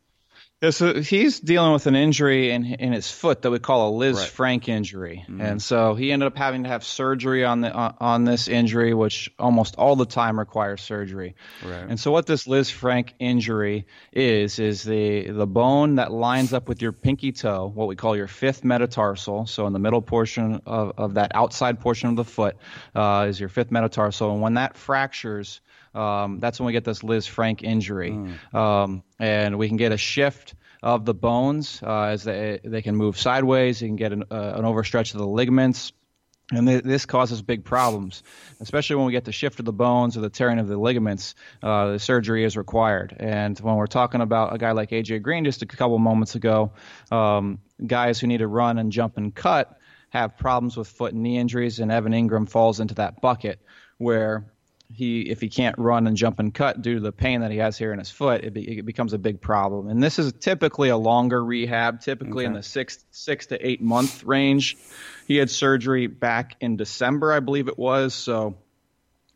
Yeah, 0.62 0.70
so 0.70 1.00
he's 1.00 1.40
dealing 1.40 1.72
with 1.72 1.88
an 1.88 1.96
injury 1.96 2.52
in 2.52 2.64
in 2.64 2.92
his 2.92 3.10
foot 3.10 3.42
that 3.42 3.50
we 3.50 3.58
call 3.58 3.88
a 3.88 3.92
Lis 3.96 4.16
right. 4.16 4.28
franc 4.28 4.68
injury, 4.68 5.24
mm-hmm. 5.28 5.40
and 5.40 5.60
so 5.60 5.96
he 5.96 6.12
ended 6.12 6.28
up 6.28 6.36
having 6.36 6.62
to 6.62 6.68
have 6.68 6.84
surgery 6.84 7.44
on 7.44 7.62
the 7.62 7.72
on, 7.72 7.96
on 7.98 8.24
this 8.24 8.46
injury, 8.46 8.94
which 8.94 9.28
almost 9.40 9.74
all 9.74 9.96
the 9.96 10.06
time 10.06 10.38
requires 10.38 10.80
surgery. 10.80 11.34
Right. 11.64 11.86
And 11.88 11.98
so 11.98 12.12
what 12.12 12.26
this 12.26 12.46
Lisfranc 12.46 13.10
injury 13.18 13.86
is 14.12 14.60
is 14.60 14.84
the 14.84 15.30
the 15.30 15.48
bone 15.48 15.96
that 15.96 16.12
lines 16.12 16.52
up 16.52 16.68
with 16.68 16.80
your 16.80 16.92
pinky 16.92 17.32
toe, 17.32 17.66
what 17.74 17.88
we 17.88 17.96
call 17.96 18.16
your 18.16 18.28
fifth 18.28 18.62
metatarsal. 18.62 19.46
So 19.46 19.66
in 19.66 19.72
the 19.72 19.80
middle 19.80 20.02
portion 20.02 20.62
of, 20.64 20.92
of 20.96 21.14
that 21.14 21.32
outside 21.34 21.80
portion 21.80 22.08
of 22.10 22.14
the 22.14 22.24
foot 22.24 22.56
uh, 22.94 23.26
is 23.28 23.40
your 23.40 23.48
fifth 23.48 23.72
metatarsal, 23.72 24.30
and 24.30 24.40
when 24.40 24.54
that 24.54 24.76
fractures 24.76 25.60
um, 25.94 26.40
that's 26.40 26.58
when 26.58 26.66
we 26.66 26.72
get 26.72 26.84
this 26.84 27.00
Lisfranc 27.00 27.62
injury. 27.62 28.12
Mm. 28.12 28.54
Um, 28.54 29.02
and 29.18 29.58
we 29.58 29.68
can 29.68 29.76
get 29.76 29.92
a 29.92 29.96
shift 29.96 30.54
of 30.82 31.04
the 31.04 31.14
bones 31.14 31.80
uh, 31.82 32.04
as 32.04 32.24
they, 32.24 32.60
they 32.64 32.82
can 32.82 32.96
move 32.96 33.18
sideways. 33.18 33.80
You 33.80 33.88
can 33.88 33.96
get 33.96 34.12
an, 34.12 34.24
uh, 34.30 34.52
an 34.56 34.64
overstretch 34.64 35.14
of 35.14 35.20
the 35.20 35.26
ligaments. 35.26 35.92
And 36.50 36.66
th- 36.66 36.82
this 36.82 37.06
causes 37.06 37.40
big 37.40 37.64
problems, 37.64 38.22
especially 38.60 38.96
when 38.96 39.06
we 39.06 39.12
get 39.12 39.24
the 39.24 39.32
shift 39.32 39.58
of 39.58 39.64
the 39.64 39.72
bones 39.72 40.16
or 40.16 40.20
the 40.20 40.28
tearing 40.28 40.58
of 40.58 40.68
the 40.68 40.76
ligaments. 40.76 41.34
Uh, 41.62 41.92
the 41.92 41.98
surgery 41.98 42.44
is 42.44 42.56
required. 42.56 43.16
And 43.18 43.58
when 43.60 43.76
we're 43.76 43.86
talking 43.86 44.20
about 44.20 44.54
a 44.54 44.58
guy 44.58 44.72
like 44.72 44.90
AJ 44.90 45.22
Green 45.22 45.44
just 45.44 45.62
a 45.62 45.66
couple 45.66 45.98
moments 45.98 46.34
ago, 46.34 46.72
um, 47.10 47.60
guys 47.86 48.18
who 48.18 48.26
need 48.26 48.38
to 48.38 48.48
run 48.48 48.78
and 48.78 48.92
jump 48.92 49.16
and 49.16 49.34
cut 49.34 49.78
have 50.10 50.36
problems 50.36 50.76
with 50.76 50.88
foot 50.88 51.14
and 51.14 51.22
knee 51.22 51.38
injuries, 51.38 51.78
and 51.80 51.90
Evan 51.90 52.12
Engram 52.12 52.46
falls 52.46 52.80
into 52.80 52.94
that 52.96 53.22
bucket 53.22 53.58
where 53.96 54.51
he 54.94 55.22
if 55.22 55.40
he 55.40 55.48
can't 55.48 55.76
run 55.78 56.06
and 56.06 56.16
jump 56.16 56.38
and 56.38 56.52
cut 56.52 56.82
due 56.82 56.94
to 56.94 57.00
the 57.00 57.12
pain 57.12 57.40
that 57.40 57.50
he 57.50 57.58
has 57.58 57.76
here 57.78 57.92
in 57.92 57.98
his 57.98 58.10
foot, 58.10 58.44
it, 58.44 58.52
be, 58.52 58.78
it 58.78 58.86
becomes 58.86 59.12
a 59.12 59.18
big 59.18 59.40
problem. 59.40 59.88
And 59.88 60.02
this 60.02 60.18
is 60.18 60.32
typically 60.32 60.88
a 60.88 60.96
longer 60.96 61.42
rehab, 61.44 62.00
typically 62.00 62.44
okay. 62.44 62.50
in 62.50 62.52
the 62.54 62.62
six 62.62 63.04
six 63.10 63.46
to 63.46 63.66
eight 63.66 63.80
month 63.80 64.24
range. 64.24 64.76
He 65.26 65.36
had 65.36 65.50
surgery 65.50 66.06
back 66.06 66.56
in 66.60 66.76
December, 66.76 67.32
I 67.32 67.40
believe 67.40 67.68
it 67.68 67.78
was. 67.78 68.14
So 68.14 68.56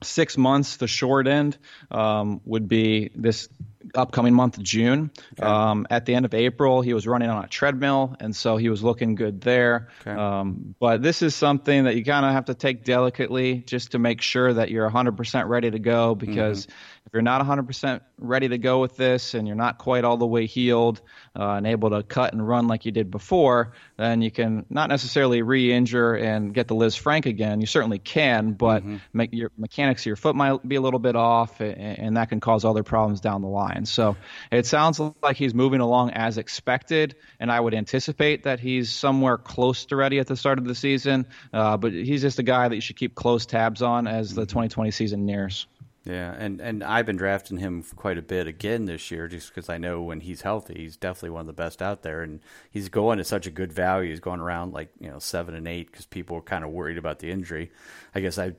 six 0.02 0.36
months, 0.36 0.76
the 0.76 0.88
short 0.88 1.26
end 1.26 1.56
um, 1.90 2.40
would 2.44 2.68
be 2.68 3.10
this 3.14 3.48
upcoming 3.94 4.34
month, 4.34 4.60
June. 4.62 5.10
Okay. 5.38 5.46
Um, 5.46 5.86
at 5.90 6.06
the 6.06 6.14
end 6.14 6.24
of 6.24 6.34
April, 6.34 6.80
he 6.82 6.94
was 6.94 7.06
running 7.06 7.28
on 7.28 7.44
a 7.44 7.48
treadmill, 7.48 8.16
and 8.20 8.34
so 8.34 8.56
he 8.56 8.68
was 8.68 8.82
looking 8.82 9.14
good 9.14 9.40
there. 9.40 9.88
Okay. 10.00 10.10
Um, 10.10 10.74
but 10.78 11.02
this 11.02 11.22
is 11.22 11.34
something 11.34 11.84
that 11.84 11.96
you 11.96 12.04
kind 12.04 12.26
of 12.26 12.32
have 12.32 12.46
to 12.46 12.54
take 12.54 12.84
delicately 12.84 13.58
just 13.58 13.92
to 13.92 13.98
make 13.98 14.20
sure 14.20 14.52
that 14.52 14.70
you're 14.70 14.88
100% 14.90 15.48
ready 15.48 15.70
to 15.70 15.78
go 15.78 16.14
because 16.14 16.66
mm-hmm. 16.66 16.76
If 17.06 17.12
you're 17.12 17.22
not 17.22 17.40
100% 17.40 18.00
ready 18.18 18.48
to 18.48 18.58
go 18.58 18.80
with 18.80 18.96
this 18.96 19.34
and 19.34 19.46
you're 19.46 19.56
not 19.56 19.78
quite 19.78 20.02
all 20.02 20.16
the 20.16 20.26
way 20.26 20.46
healed 20.46 21.00
uh, 21.38 21.50
and 21.50 21.66
able 21.66 21.90
to 21.90 22.02
cut 22.02 22.32
and 22.32 22.46
run 22.46 22.66
like 22.66 22.84
you 22.84 22.90
did 22.90 23.12
before, 23.12 23.74
then 23.96 24.22
you 24.22 24.32
can 24.32 24.66
not 24.70 24.88
necessarily 24.88 25.42
re-injure 25.42 26.14
and 26.14 26.52
get 26.52 26.66
the 26.66 26.74
Lisfranc 26.74 27.26
again. 27.26 27.60
You 27.60 27.68
certainly 27.68 28.00
can, 28.00 28.54
but 28.54 28.82
mm-hmm. 28.82 28.96
make 29.12 29.32
your 29.32 29.52
mechanics 29.56 30.02
of 30.02 30.06
your 30.06 30.16
foot 30.16 30.34
might 30.34 30.66
be 30.66 30.74
a 30.74 30.80
little 30.80 30.98
bit 30.98 31.14
off, 31.14 31.60
and, 31.60 31.78
and 31.78 32.16
that 32.16 32.28
can 32.28 32.40
cause 32.40 32.64
other 32.64 32.82
problems 32.82 33.20
down 33.20 33.40
the 33.40 33.48
line. 33.48 33.86
So 33.86 34.16
it 34.50 34.66
sounds 34.66 35.00
like 35.22 35.36
he's 35.36 35.54
moving 35.54 35.80
along 35.80 36.10
as 36.10 36.38
expected, 36.38 37.14
and 37.38 37.52
I 37.52 37.60
would 37.60 37.74
anticipate 37.74 38.44
that 38.44 38.58
he's 38.58 38.90
somewhere 38.90 39.38
close 39.38 39.86
to 39.86 39.96
ready 39.96 40.18
at 40.18 40.26
the 40.26 40.36
start 40.36 40.58
of 40.58 40.64
the 40.64 40.74
season. 40.74 41.26
Uh, 41.52 41.76
but 41.76 41.92
he's 41.92 42.22
just 42.22 42.40
a 42.40 42.42
guy 42.42 42.66
that 42.66 42.74
you 42.74 42.80
should 42.80 42.96
keep 42.96 43.14
close 43.14 43.46
tabs 43.46 43.80
on 43.80 44.08
as 44.08 44.34
the 44.34 44.42
2020 44.42 44.90
season 44.90 45.24
nears. 45.24 45.68
Yeah, 46.06 46.36
and, 46.38 46.60
and 46.60 46.84
I've 46.84 47.04
been 47.04 47.16
drafting 47.16 47.58
him 47.58 47.82
quite 47.96 48.16
a 48.16 48.22
bit 48.22 48.46
again 48.46 48.84
this 48.84 49.10
year 49.10 49.26
just 49.26 49.48
because 49.48 49.68
I 49.68 49.76
know 49.76 50.02
when 50.02 50.20
he's 50.20 50.42
healthy, 50.42 50.74
he's 50.76 50.96
definitely 50.96 51.30
one 51.30 51.40
of 51.40 51.46
the 51.48 51.52
best 51.52 51.82
out 51.82 52.02
there. 52.02 52.22
And 52.22 52.38
he's 52.70 52.88
going 52.88 53.18
at 53.18 53.26
such 53.26 53.48
a 53.48 53.50
good 53.50 53.72
value. 53.72 54.10
He's 54.10 54.20
going 54.20 54.38
around 54.38 54.72
like, 54.72 54.90
you 55.00 55.10
know, 55.10 55.18
seven 55.18 55.56
and 55.56 55.66
eight 55.66 55.90
because 55.90 56.06
people 56.06 56.36
were 56.36 56.42
kind 56.42 56.62
of 56.62 56.70
worried 56.70 56.96
about 56.96 57.18
the 57.18 57.32
injury. 57.32 57.72
I 58.14 58.20
guess 58.20 58.38
I 58.38 58.52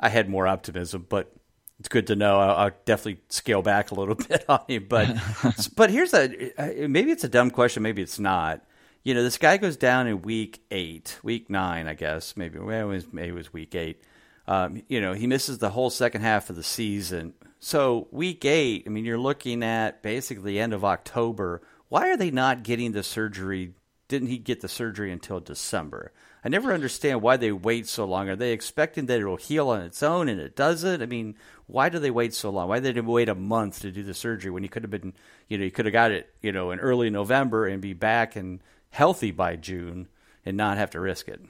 I 0.00 0.08
had 0.08 0.30
more 0.30 0.46
optimism, 0.46 1.04
but 1.06 1.32
it's 1.78 1.88
good 1.88 2.06
to 2.06 2.16
know. 2.16 2.40
I'll, 2.40 2.56
I'll, 2.56 2.70
definitely 2.86 3.20
scale 3.28 3.60
back 3.60 3.90
a 3.90 3.94
little 3.94 4.14
bit 4.28 4.46
on 4.48 4.60
him. 4.66 4.86
But 4.88 5.14
but 5.76 5.90
here's 5.90 6.14
a 6.14 6.50
uh, 6.58 6.84
uh, 6.84 6.88
maybe 6.88 7.10
it's 7.10 7.24
a 7.24 7.28
dumb 7.28 7.50
question, 7.50 7.82
maybe 7.82 8.00
it's 8.00 8.18
not. 8.18 8.64
You 9.04 9.12
know, 9.12 9.22
this 9.22 9.36
guy 9.36 9.58
goes 9.58 9.76
down 9.76 10.06
in 10.06 10.22
week 10.22 10.62
eight, 10.70 11.18
week 11.22 11.50
nine, 11.50 11.86
I 11.88 11.94
guess. 11.94 12.38
Maybe 12.38 12.58
well, 12.58 12.88
it 12.88 12.90
was 12.90 13.12
maybe 13.12 13.28
it 13.28 13.34
was 13.34 13.52
week 13.52 13.74
eight 13.74 14.02
um, 14.48 14.82
you 14.88 15.00
know, 15.00 15.12
he 15.12 15.26
misses 15.26 15.58
the 15.58 15.70
whole 15.70 15.90
second 15.90 16.22
half 16.22 16.50
of 16.50 16.56
the 16.56 16.62
season. 16.62 17.34
So 17.58 18.08
week 18.10 18.44
eight, 18.44 18.84
I 18.86 18.90
mean, 18.90 19.04
you're 19.04 19.18
looking 19.18 19.62
at 19.62 20.02
basically 20.02 20.52
the 20.52 20.60
end 20.60 20.72
of 20.72 20.84
October. 20.84 21.62
Why 21.88 22.10
are 22.10 22.16
they 22.16 22.30
not 22.30 22.62
getting 22.62 22.92
the 22.92 23.02
surgery? 23.02 23.74
Didn't 24.08 24.28
he 24.28 24.38
get 24.38 24.60
the 24.60 24.68
surgery 24.68 25.10
until 25.10 25.40
December? 25.40 26.12
I 26.44 26.48
never 26.48 26.72
understand 26.72 27.22
why 27.22 27.38
they 27.38 27.50
wait 27.50 27.88
so 27.88 28.04
long. 28.04 28.28
Are 28.28 28.36
they 28.36 28.52
expecting 28.52 29.06
that 29.06 29.18
it'll 29.18 29.36
heal 29.36 29.68
on 29.70 29.80
its 29.80 30.00
own 30.00 30.28
and 30.28 30.40
it 30.40 30.54
doesn't? 30.54 31.02
I 31.02 31.06
mean, 31.06 31.34
why 31.66 31.88
do 31.88 31.98
they 31.98 32.12
wait 32.12 32.34
so 32.34 32.50
long? 32.50 32.68
Why 32.68 32.78
did 32.78 32.94
they 32.94 33.00
wait 33.00 33.28
a 33.28 33.34
month 33.34 33.80
to 33.80 33.90
do 33.90 34.04
the 34.04 34.14
surgery 34.14 34.52
when 34.52 34.62
you 34.62 34.68
could 34.68 34.84
have 34.84 34.90
been, 34.90 35.14
you 35.48 35.58
know, 35.58 35.64
you 35.64 35.72
could 35.72 35.86
have 35.86 35.92
got 35.92 36.12
it, 36.12 36.32
you 36.42 36.52
know, 36.52 36.70
in 36.70 36.78
early 36.78 37.10
November 37.10 37.66
and 37.66 37.82
be 37.82 37.94
back 37.94 38.36
and 38.36 38.60
healthy 38.90 39.32
by 39.32 39.56
June 39.56 40.06
and 40.44 40.56
not 40.56 40.76
have 40.76 40.90
to 40.90 41.00
risk 41.00 41.26
it? 41.26 41.40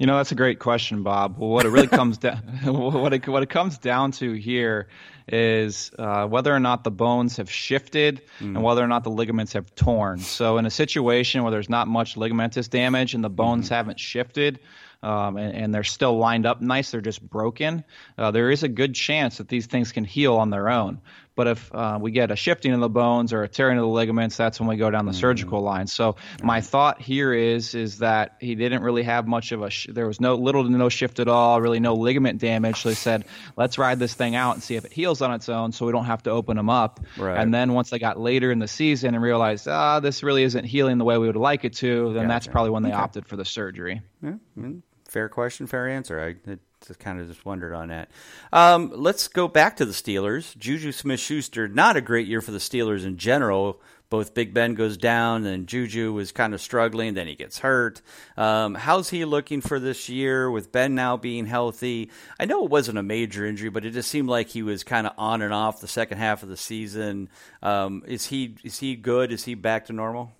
You 0.00 0.06
know, 0.06 0.16
that's 0.16 0.32
a 0.32 0.34
great 0.34 0.60
question, 0.60 1.02
Bob. 1.02 1.36
Well, 1.36 1.50
what 1.50 1.66
it 1.66 1.68
really 1.68 1.86
comes 1.86 2.16
down, 2.16 2.38
what 2.64 3.12
it 3.12 3.28
what 3.28 3.42
it 3.42 3.50
comes 3.50 3.76
down 3.76 4.12
to 4.12 4.32
here 4.32 4.88
is 5.28 5.90
uh, 5.98 6.26
whether 6.26 6.54
or 6.54 6.58
not 6.58 6.84
the 6.84 6.90
bones 6.90 7.36
have 7.36 7.50
shifted 7.50 8.22
mm. 8.38 8.46
and 8.46 8.62
whether 8.62 8.82
or 8.82 8.88
not 8.88 9.04
the 9.04 9.10
ligaments 9.10 9.52
have 9.52 9.74
torn. 9.74 10.20
So, 10.20 10.56
in 10.56 10.64
a 10.64 10.70
situation 10.70 11.42
where 11.42 11.50
there's 11.50 11.68
not 11.68 11.86
much 11.86 12.14
ligamentous 12.14 12.70
damage 12.70 13.12
and 13.12 13.22
the 13.22 13.28
bones 13.28 13.66
mm-hmm. 13.66 13.74
haven't 13.74 14.00
shifted, 14.00 14.60
um, 15.02 15.36
and, 15.36 15.54
and, 15.54 15.74
they're 15.74 15.84
still 15.84 16.16
lined 16.16 16.46
up 16.46 16.62
nice, 16.62 16.90
they're 16.90 17.02
just 17.02 17.20
broken. 17.20 17.84
Uh, 18.16 18.30
there 18.30 18.50
is 18.50 18.62
a 18.62 18.68
good 18.68 18.94
chance 18.94 19.36
that 19.36 19.48
these 19.48 19.66
things 19.66 19.92
can 19.92 20.04
heal 20.04 20.36
on 20.36 20.48
their 20.48 20.70
own. 20.70 21.02
But 21.40 21.46
if 21.46 21.74
uh, 21.74 21.98
we 21.98 22.10
get 22.10 22.30
a 22.30 22.36
shifting 22.36 22.74
of 22.74 22.80
the 22.80 22.90
bones 22.90 23.32
or 23.32 23.42
a 23.42 23.48
tearing 23.48 23.78
of 23.78 23.82
the 23.84 23.88
ligaments, 23.88 24.36
that's 24.36 24.60
when 24.60 24.68
we 24.68 24.76
go 24.76 24.90
down 24.90 25.06
the 25.06 25.12
mm-hmm. 25.12 25.20
surgical 25.20 25.62
line. 25.62 25.86
So 25.86 26.16
my 26.42 26.60
thought 26.60 27.00
here 27.00 27.32
is 27.32 27.74
is 27.74 28.00
that 28.00 28.36
he 28.40 28.54
didn't 28.54 28.82
really 28.82 29.04
have 29.04 29.26
much 29.26 29.52
of 29.52 29.62
a. 29.62 29.70
Sh- 29.70 29.86
there 29.90 30.06
was 30.06 30.20
no 30.20 30.34
little 30.34 30.64
to 30.64 30.68
no 30.68 30.90
shift 30.90 31.18
at 31.18 31.28
all, 31.28 31.58
really 31.62 31.80
no 31.80 31.94
ligament 31.94 32.40
damage. 32.42 32.82
So 32.82 32.90
they 32.90 32.94
said, 32.94 33.24
let's 33.56 33.78
ride 33.78 33.98
this 33.98 34.12
thing 34.12 34.34
out 34.34 34.52
and 34.56 34.62
see 34.62 34.76
if 34.76 34.84
it 34.84 34.92
heals 34.92 35.22
on 35.22 35.32
its 35.32 35.48
own, 35.48 35.72
so 35.72 35.86
we 35.86 35.92
don't 35.92 36.04
have 36.04 36.24
to 36.24 36.30
open 36.30 36.58
him 36.58 36.68
up. 36.68 37.00
Right. 37.16 37.38
And 37.40 37.54
then 37.54 37.72
once 37.72 37.88
they 37.88 37.98
got 37.98 38.20
later 38.20 38.52
in 38.52 38.58
the 38.58 38.68
season 38.68 39.14
and 39.14 39.24
realized, 39.24 39.66
ah, 39.66 40.00
this 40.00 40.22
really 40.22 40.42
isn't 40.42 40.64
healing 40.64 40.98
the 40.98 41.06
way 41.06 41.16
we 41.16 41.26
would 41.26 41.36
like 41.36 41.64
it 41.64 41.72
to, 41.76 42.12
then 42.12 42.28
that's 42.28 42.48
probably 42.48 42.70
when 42.70 42.82
they 42.82 42.90
okay. 42.90 42.98
opted 42.98 43.26
for 43.26 43.36
the 43.36 43.46
surgery. 43.46 44.02
Yeah, 44.22 44.34
fair 45.08 45.30
question, 45.30 45.66
fair 45.66 45.88
answer. 45.88 46.20
I 46.20 46.58
just 46.86 47.00
kind 47.00 47.20
of 47.20 47.28
just 47.28 47.44
wondered 47.44 47.74
on 47.74 47.88
that. 47.88 48.10
Um, 48.52 48.92
let's 48.94 49.28
go 49.28 49.48
back 49.48 49.76
to 49.76 49.84
the 49.84 49.92
Steelers. 49.92 50.56
Juju 50.56 50.92
Smith 50.92 51.20
Schuster, 51.20 51.68
not 51.68 51.96
a 51.96 52.00
great 52.00 52.26
year 52.26 52.40
for 52.40 52.52
the 52.52 52.58
Steelers 52.58 53.04
in 53.04 53.16
general. 53.16 53.80
Both 54.08 54.34
Big 54.34 54.52
Ben 54.52 54.74
goes 54.74 54.96
down, 54.96 55.46
and 55.46 55.68
Juju 55.68 56.12
was 56.12 56.32
kind 56.32 56.52
of 56.52 56.60
struggling. 56.60 57.14
Then 57.14 57.28
he 57.28 57.36
gets 57.36 57.60
hurt. 57.60 58.02
Um, 58.36 58.74
how's 58.74 59.08
he 59.08 59.24
looking 59.24 59.60
for 59.60 59.78
this 59.78 60.08
year 60.08 60.50
with 60.50 60.72
Ben 60.72 60.96
now 60.96 61.16
being 61.16 61.46
healthy? 61.46 62.10
I 62.38 62.46
know 62.46 62.64
it 62.64 62.70
wasn't 62.70 62.98
a 62.98 63.04
major 63.04 63.46
injury, 63.46 63.70
but 63.70 63.84
it 63.84 63.92
just 63.92 64.10
seemed 64.10 64.28
like 64.28 64.48
he 64.48 64.64
was 64.64 64.82
kind 64.82 65.06
of 65.06 65.12
on 65.16 65.42
and 65.42 65.54
off 65.54 65.80
the 65.80 65.86
second 65.86 66.18
half 66.18 66.42
of 66.42 66.48
the 66.48 66.56
season. 66.56 67.28
Um, 67.62 68.02
is 68.04 68.26
he 68.26 68.56
is 68.64 68.80
he 68.80 68.96
good? 68.96 69.30
Is 69.30 69.44
he 69.44 69.54
back 69.54 69.86
to 69.86 69.92
normal? 69.92 70.32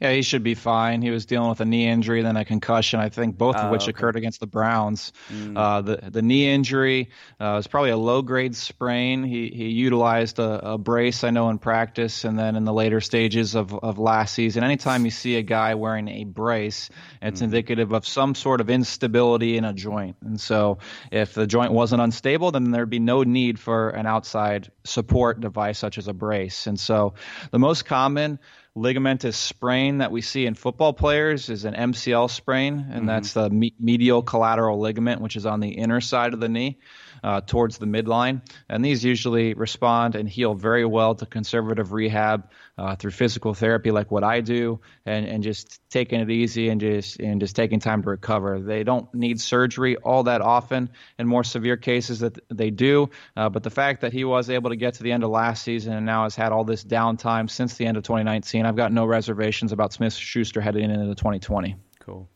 Yeah, 0.00 0.12
he 0.12 0.22
should 0.22 0.42
be 0.42 0.54
fine. 0.54 1.02
He 1.02 1.10
was 1.10 1.26
dealing 1.26 1.50
with 1.50 1.60
a 1.60 1.64
knee 1.64 1.86
injury, 1.86 2.22
then 2.22 2.36
a 2.36 2.44
concussion. 2.44 2.98
I 3.00 3.10
think 3.10 3.36
both 3.36 3.56
of 3.56 3.66
oh, 3.66 3.72
which 3.72 3.82
okay. 3.82 3.90
occurred 3.90 4.16
against 4.16 4.40
the 4.40 4.46
Browns. 4.46 5.12
Mm. 5.30 5.56
Uh, 5.56 5.80
the 5.82 6.10
the 6.10 6.22
knee 6.22 6.48
injury 6.48 7.10
uh, 7.38 7.56
was 7.56 7.66
probably 7.66 7.90
a 7.90 7.96
low 7.96 8.22
grade 8.22 8.56
sprain. 8.56 9.22
He 9.24 9.48
he 9.48 9.68
utilized 9.68 10.38
a, 10.38 10.72
a, 10.72 10.78
brace, 10.78 11.24
I 11.24 11.30
know, 11.30 11.50
in 11.50 11.58
practice, 11.58 12.24
and 12.24 12.38
then 12.38 12.56
in 12.56 12.64
the 12.64 12.72
later 12.72 13.00
stages 13.00 13.54
of, 13.54 13.74
of 13.74 13.98
last 13.98 14.34
season. 14.34 14.64
Anytime 14.64 15.04
you 15.04 15.10
see 15.10 15.36
a 15.36 15.42
guy 15.42 15.74
wearing 15.74 16.08
a 16.08 16.24
brace, 16.24 16.88
it's 17.20 17.40
mm. 17.40 17.44
indicative 17.44 17.92
of 17.92 18.06
some 18.06 18.34
sort 18.34 18.60
of 18.60 18.70
instability 18.70 19.58
in 19.58 19.64
a 19.64 19.74
joint. 19.74 20.16
And 20.22 20.40
so, 20.40 20.78
if 21.10 21.34
the 21.34 21.46
joint 21.46 21.72
wasn't 21.72 22.00
unstable, 22.00 22.50
then 22.50 22.70
there'd 22.70 22.88
be 22.88 22.98
no 22.98 23.24
need 23.24 23.58
for 23.58 23.90
an 23.90 24.06
outside 24.06 24.70
support 24.84 25.40
device 25.40 25.78
such 25.78 25.98
as 25.98 26.08
a 26.08 26.14
brace. 26.14 26.66
And 26.66 26.80
so, 26.80 27.14
the 27.50 27.58
most 27.58 27.84
common 27.84 28.38
ligamentous 28.76 29.34
sprain 29.34 29.98
that 29.98 30.12
we 30.12 30.20
see 30.20 30.44
in 30.46 30.54
football 30.54 30.92
players 30.92 31.48
is 31.48 31.64
an 31.64 31.74
MCL 31.74 32.30
sprain, 32.30 32.74
and 32.74 32.88
mm-hmm. 32.88 33.06
that's 33.06 33.32
the 33.32 33.48
me- 33.48 33.74
medial 33.80 34.22
collateral 34.22 34.78
ligament, 34.78 35.20
which 35.20 35.36
is 35.36 35.46
on 35.46 35.60
the 35.60 35.70
inner 35.70 36.00
side 36.00 36.34
of 36.34 36.40
the 36.40 36.48
knee 36.48 36.78
uh, 37.24 37.40
towards 37.40 37.78
the 37.78 37.86
midline. 37.86 38.42
And 38.68 38.84
these 38.84 39.04
usually 39.04 39.54
respond 39.54 40.14
and 40.14 40.28
heal 40.28 40.54
very 40.54 40.84
well 40.84 41.14
to 41.14 41.26
conservative 41.26 41.92
rehab 41.92 42.50
uh, 42.78 42.94
through 42.94 43.12
physical 43.12 43.54
therapy, 43.54 43.90
like 43.90 44.10
what 44.10 44.22
I 44.22 44.40
do, 44.42 44.80
and, 45.06 45.26
and 45.26 45.42
just 45.42 45.80
taking 45.88 46.20
it 46.20 46.30
easy 46.30 46.68
and 46.68 46.80
just 46.80 47.18
and 47.18 47.40
just 47.40 47.56
taking 47.56 47.80
time 47.80 48.02
to 48.02 48.10
recover. 48.10 48.60
They 48.60 48.84
don't 48.84 49.12
need 49.14 49.40
surgery 49.40 49.96
all 49.96 50.24
that 50.24 50.42
often. 50.42 50.90
In 51.18 51.26
more 51.26 51.44
severe 51.44 51.76
cases, 51.76 52.20
that 52.20 52.38
they 52.50 52.70
do. 52.70 53.10
Uh, 53.36 53.48
but 53.48 53.62
the 53.62 53.70
fact 53.70 54.02
that 54.02 54.12
he 54.12 54.24
was 54.24 54.50
able 54.50 54.70
to 54.70 54.76
get 54.76 54.94
to 54.94 55.02
the 55.02 55.12
end 55.12 55.24
of 55.24 55.30
last 55.30 55.62
season 55.62 55.94
and 55.94 56.04
now 56.04 56.24
has 56.24 56.36
had 56.36 56.52
all 56.52 56.64
this 56.64 56.84
downtime 56.84 57.48
since 57.48 57.74
the 57.74 57.86
end 57.86 57.96
of 57.96 58.02
2019, 58.02 58.65
I've 58.66 58.76
got 58.76 58.92
no 58.92 59.04
reservations 59.04 59.72
about 59.72 59.92
Smith 59.92 60.14
Schuster 60.14 60.60
heading 60.60 60.90
into 60.90 61.14
2020. 61.14 61.76
Cool. 62.00 62.28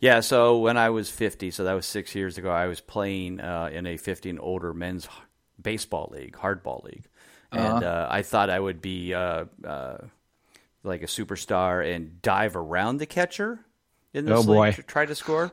Yeah, 0.00 0.20
so 0.20 0.58
when 0.58 0.76
I 0.76 0.90
was 0.90 1.10
50, 1.10 1.50
so 1.50 1.64
that 1.64 1.72
was 1.72 1.86
six 1.86 2.14
years 2.14 2.38
ago, 2.38 2.50
I 2.50 2.66
was 2.66 2.80
playing 2.80 3.40
uh, 3.40 3.70
in 3.72 3.86
a 3.86 3.96
50 3.96 4.30
and 4.30 4.40
older 4.40 4.72
men's 4.72 5.08
baseball 5.60 6.10
league, 6.12 6.36
hardball 6.36 6.84
league. 6.84 7.06
Uh-huh. 7.52 7.76
And 7.76 7.84
uh, 7.84 8.08
I 8.10 8.22
thought 8.22 8.50
I 8.50 8.58
would 8.58 8.80
be 8.80 9.14
uh, 9.14 9.46
uh, 9.64 9.98
like 10.82 11.02
a 11.02 11.06
superstar 11.06 11.94
and 11.94 12.20
dive 12.22 12.56
around 12.56 12.98
the 12.98 13.06
catcher 13.06 13.60
in 14.12 14.26
this 14.26 14.40
oh, 14.40 14.44
boy. 14.44 14.66
league 14.66 14.76
to 14.76 14.82
try 14.82 15.06
to 15.06 15.14
score. 15.14 15.52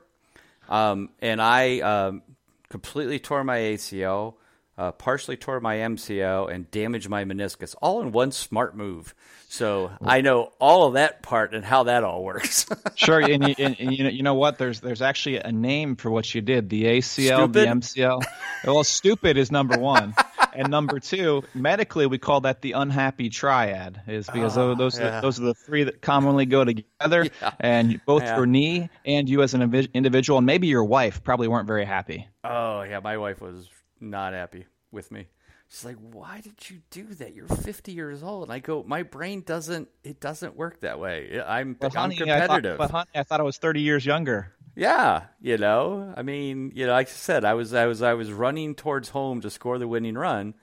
Um, 0.70 1.10
and 1.20 1.42
I 1.42 1.80
um, 1.80 2.24
completely 2.70 3.20
tore 3.20 3.44
my 3.44 3.58
ACL, 3.58 4.36
uh, 4.82 4.92
partially 4.94 5.38
tore 5.38 5.60
my 5.60 5.76
MCL, 5.76 6.52
and 6.52 6.70
damaged 6.72 7.08
my 7.08 7.24
meniscus 7.24 7.76
all 7.84 8.02
in 8.02 8.12
one 8.12 8.32
smart 8.32 8.76
move. 8.76 9.14
So 9.48 9.92
I 10.02 10.22
know 10.22 10.54
all 10.60 10.88
of 10.88 10.94
that 10.96 11.22
part 11.22 11.54
and 11.54 11.64
how 11.64 11.84
that 11.84 12.04
all 12.04 12.24
works. 12.24 12.66
sure, 12.96 13.20
and, 13.20 13.48
you, 13.48 13.56
and, 13.60 13.80
and, 13.80 13.96
you 13.96 14.04
know, 14.04 14.10
you 14.10 14.24
know 14.24 14.34
what? 14.34 14.58
There's 14.58 14.80
there's 14.80 15.04
actually 15.04 15.38
a 15.38 15.52
name 15.52 15.98
for 15.98 16.10
what 16.10 16.34
you 16.34 16.42
did: 16.42 16.70
the 16.72 16.86
ACL, 16.86 17.44
stupid? 17.44 17.54
the 17.54 17.66
MCL. 17.68 18.24
well, 18.66 18.84
stupid 18.84 19.38
is 19.38 19.52
number 19.52 19.78
one, 19.78 20.16
and 20.56 20.70
number 20.72 21.00
two, 21.00 21.44
medically 21.54 22.08
we 22.08 22.18
call 22.18 22.42
that 22.42 22.64
the 22.64 22.72
unhappy 22.72 23.30
triad, 23.30 24.02
is 24.08 24.26
because 24.26 24.58
oh, 24.58 24.74
those 24.74 24.98
yeah. 24.98 25.20
are, 25.20 25.22
those 25.22 25.40
are 25.40 25.44
the 25.44 25.54
three 25.54 25.84
that 25.84 26.02
commonly 26.02 26.48
go 26.48 26.66
together, 26.66 27.28
yeah. 27.42 27.52
and 27.60 28.02
both 28.08 28.24
yeah. 28.24 28.36
your 28.36 28.48
knee 28.48 28.90
and 29.06 29.30
you 29.30 29.44
as 29.44 29.54
an 29.54 29.62
individual, 29.94 30.40
and 30.40 30.48
maybe 30.48 30.66
your 30.66 30.86
wife 30.86 31.24
probably 31.24 31.48
weren't 31.48 31.68
very 31.68 31.86
happy. 31.86 32.28
Oh 32.44 32.82
yeah, 32.82 33.00
my 33.00 33.18
wife 33.18 33.42
was 33.42 33.70
not 34.02 34.34
happy 34.34 34.66
with 34.92 35.12
me. 35.12 35.28
She's 35.70 35.86
like, 35.86 35.98
"Why 35.98 36.42
did 36.42 36.70
you 36.70 36.82
do 36.90 37.06
that? 37.16 37.34
You're 37.34 37.48
50 37.48 37.94
years 37.94 38.24
old." 38.24 38.44
And 38.44 38.54
I 38.54 38.60
go, 38.60 38.84
"My 38.84 39.04
brain 39.04 39.42
doesn't. 39.46 39.88
It 40.04 40.20
doesn't 40.20 40.58
work 40.58 40.82
that 40.82 41.00
way. 41.00 41.42
I'm, 41.42 41.74
but 41.74 41.96
I'm 41.96 42.12
competitive." 42.12 42.74
I 42.74 42.78
thought, 42.78 42.78
but 42.78 42.92
honey, 42.92 43.10
I 43.16 43.24
thought 43.24 43.40
I 43.40 43.44
was 43.44 43.58
30 43.58 43.82
years 43.82 44.06
younger. 44.06 44.54
Yeah, 44.76 45.24
you 45.42 45.58
know, 45.58 46.14
I 46.16 46.22
mean, 46.22 46.72
you 46.76 46.86
know, 46.86 46.94
like 46.94 47.08
I 47.08 47.12
said, 47.12 47.44
I 47.44 47.56
was, 47.56 47.74
I 47.74 47.86
was, 47.88 48.02
I 48.02 48.14
was 48.14 48.32
running 48.32 48.74
towards 48.74 49.10
home 49.10 49.42
to 49.42 49.50
score 49.50 49.78
the 49.78 49.88
winning 49.88 50.16
run. 50.16 50.54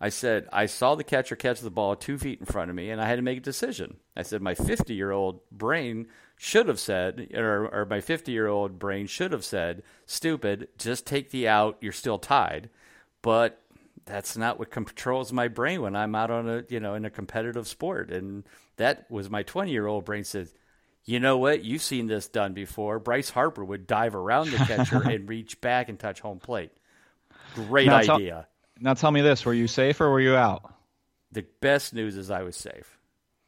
I 0.00 0.10
said 0.10 0.48
I 0.52 0.66
saw 0.66 0.94
the 0.94 1.02
catcher 1.04 1.34
catch 1.34 1.60
the 1.60 1.70
ball 1.70 1.96
two 1.96 2.18
feet 2.18 2.38
in 2.38 2.46
front 2.46 2.70
of 2.70 2.76
me, 2.76 2.90
and 2.90 3.00
I 3.00 3.08
had 3.08 3.16
to 3.16 3.22
make 3.22 3.38
a 3.38 3.42
decision. 3.42 3.96
I 4.16 4.22
said 4.22 4.42
my 4.42 4.54
50 4.54 4.94
year 4.94 5.10
old 5.10 5.40
brain 5.50 6.06
should 6.36 6.68
have 6.68 6.78
said, 6.78 7.30
or, 7.34 7.66
or 7.66 7.84
my 7.84 8.00
50 8.00 8.30
year 8.30 8.46
old 8.46 8.78
brain 8.78 9.06
should 9.08 9.32
have 9.32 9.44
said, 9.44 9.82
"Stupid, 10.06 10.68
just 10.78 11.04
take 11.04 11.30
the 11.30 11.48
out. 11.48 11.78
You're 11.80 11.92
still 11.92 12.18
tied." 12.18 12.70
But 13.22 13.60
that's 14.04 14.36
not 14.36 14.58
what 14.58 14.70
controls 14.70 15.32
my 15.32 15.48
brain 15.48 15.82
when 15.82 15.94
I'm 15.94 16.14
out 16.14 16.30
on 16.30 16.48
a 16.48 16.64
you 16.68 16.80
know 16.80 16.94
in 16.94 17.04
a 17.04 17.10
competitive 17.10 17.68
sport. 17.68 18.10
And 18.10 18.44
that 18.76 19.10
was 19.10 19.28
my 19.30 19.42
20 19.42 19.70
year 19.70 19.86
old 19.86 20.04
brain 20.04 20.24
says, 20.24 20.52
you 21.04 21.20
know 21.20 21.38
what? 21.38 21.64
You've 21.64 21.82
seen 21.82 22.06
this 22.06 22.28
done 22.28 22.52
before. 22.52 22.98
Bryce 22.98 23.30
Harper 23.30 23.64
would 23.64 23.86
dive 23.86 24.14
around 24.14 24.50
the 24.50 24.58
catcher 24.58 25.02
and 25.08 25.26
reach 25.26 25.58
back 25.60 25.88
and 25.88 25.98
touch 25.98 26.20
home 26.20 26.38
plate. 26.38 26.70
Great 27.54 27.86
now 27.86 27.96
idea. 27.96 28.46
now 28.78 28.94
tell 28.94 29.10
me 29.10 29.22
this: 29.22 29.44
Were 29.44 29.54
you 29.54 29.68
safe 29.68 30.00
or 30.00 30.10
were 30.10 30.20
you 30.20 30.36
out? 30.36 30.74
The 31.32 31.46
best 31.60 31.94
news 31.94 32.16
is 32.16 32.30
I 32.30 32.42
was 32.42 32.56
safe. 32.56 32.98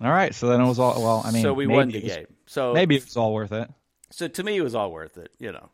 All 0.03 0.11
right, 0.11 0.35
so 0.35 0.49
then 0.49 0.63
it 0.63 0.67
was 0.67 0.79
all 0.79 1.03
well. 1.03 1.23
I 1.25 1.33
mean, 1.33 1.43
so 1.43 1.53
we 1.53 1.67
won 1.67 1.91
the 1.91 2.01
game. 2.01 2.27
So 2.47 2.73
maybe 2.73 2.97
it 2.97 3.05
was 3.05 3.17
all 3.19 3.35
worth 3.35 3.53
it. 3.53 3.71
So 4.11 4.27
to 4.27 4.43
me, 4.43 4.57
it 4.57 4.63
was 4.63 4.75
all 4.75 4.91
worth 4.91 5.19
it. 5.19 5.31
You 5.39 5.53
know. 5.53 5.69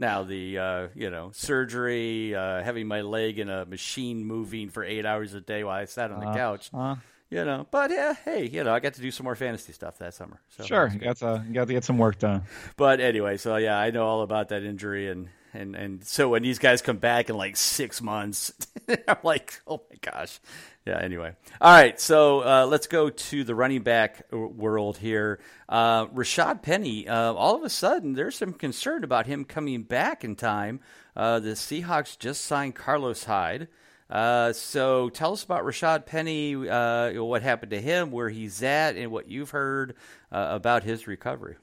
Now 0.00 0.22
the 0.22 0.58
uh, 0.58 0.88
you 0.94 1.10
know 1.10 1.30
surgery, 1.34 2.34
uh, 2.34 2.62
having 2.62 2.88
my 2.88 3.02
leg 3.02 3.38
in 3.38 3.50
a 3.50 3.66
machine 3.66 4.24
moving 4.24 4.70
for 4.70 4.82
eight 4.82 5.04
hours 5.04 5.34
a 5.34 5.42
day 5.42 5.62
while 5.62 5.76
I 5.76 5.84
sat 5.84 6.10
on 6.10 6.20
the 6.20 6.28
uh, 6.28 6.34
couch. 6.34 6.70
Uh. 6.72 6.96
You 7.28 7.44
know, 7.44 7.66
but 7.70 7.90
yeah, 7.90 8.14
hey, 8.24 8.48
you 8.48 8.64
know, 8.64 8.74
I 8.74 8.80
got 8.80 8.94
to 8.94 9.00
do 9.02 9.12
some 9.12 9.22
more 9.22 9.36
fantasy 9.36 9.72
stuff 9.72 9.98
that 9.98 10.14
summer. 10.14 10.40
So 10.48 10.64
sure, 10.64 10.90
you 10.92 10.98
got 10.98 11.18
to 11.18 11.44
got 11.52 11.68
to 11.68 11.72
get 11.74 11.84
some 11.84 11.98
work 11.98 12.18
done. 12.18 12.42
But 12.76 13.00
anyway, 13.00 13.36
so 13.36 13.54
yeah, 13.56 13.78
I 13.78 13.90
know 13.90 14.04
all 14.06 14.22
about 14.22 14.48
that 14.48 14.64
injury, 14.64 15.08
and 15.08 15.28
and 15.52 15.76
and 15.76 16.02
so 16.02 16.30
when 16.30 16.42
these 16.42 16.58
guys 16.58 16.80
come 16.82 16.96
back 16.96 17.28
in 17.28 17.36
like 17.36 17.56
six 17.56 18.00
months, 18.00 18.52
I'm 19.06 19.18
like, 19.22 19.60
oh 19.66 19.82
my 19.90 19.96
gosh, 20.00 20.40
yeah. 20.86 20.98
Anyway, 21.00 21.34
all 21.60 21.72
right. 21.72 22.00
So 22.00 22.40
uh, 22.40 22.66
let's 22.66 22.86
go 22.86 23.10
to 23.10 23.44
the 23.44 23.54
running 23.54 23.82
back 23.82 24.24
world 24.32 24.96
here. 24.96 25.40
Uh, 25.68 26.06
Rashad 26.06 26.62
Penny. 26.62 27.06
Uh, 27.06 27.32
all 27.32 27.56
of 27.56 27.62
a 27.62 27.70
sudden, 27.70 28.14
there's 28.14 28.36
some 28.36 28.52
concern 28.52 29.04
about 29.04 29.26
him 29.26 29.44
coming 29.44 29.82
back 29.82 30.24
in 30.24 30.36
time. 30.36 30.80
Uh, 31.14 31.40
the 31.40 31.50
Seahawks 31.50 32.18
just 32.18 32.44
signed 32.44 32.74
Carlos 32.74 33.24
Hyde. 33.24 33.68
Uh, 34.08 34.52
so 34.52 35.08
tell 35.10 35.32
us 35.32 35.44
about 35.44 35.64
Rashad 35.64 36.06
Penny. 36.06 36.68
Uh, 36.68 37.22
what 37.22 37.42
happened 37.42 37.70
to 37.70 37.80
him, 37.80 38.10
where 38.10 38.28
he's 38.28 38.62
at, 38.62 38.96
and 38.96 39.12
what 39.12 39.28
you've 39.28 39.50
heard 39.50 39.94
about 40.32 40.82
his 40.82 41.06
recovery. 41.06 41.56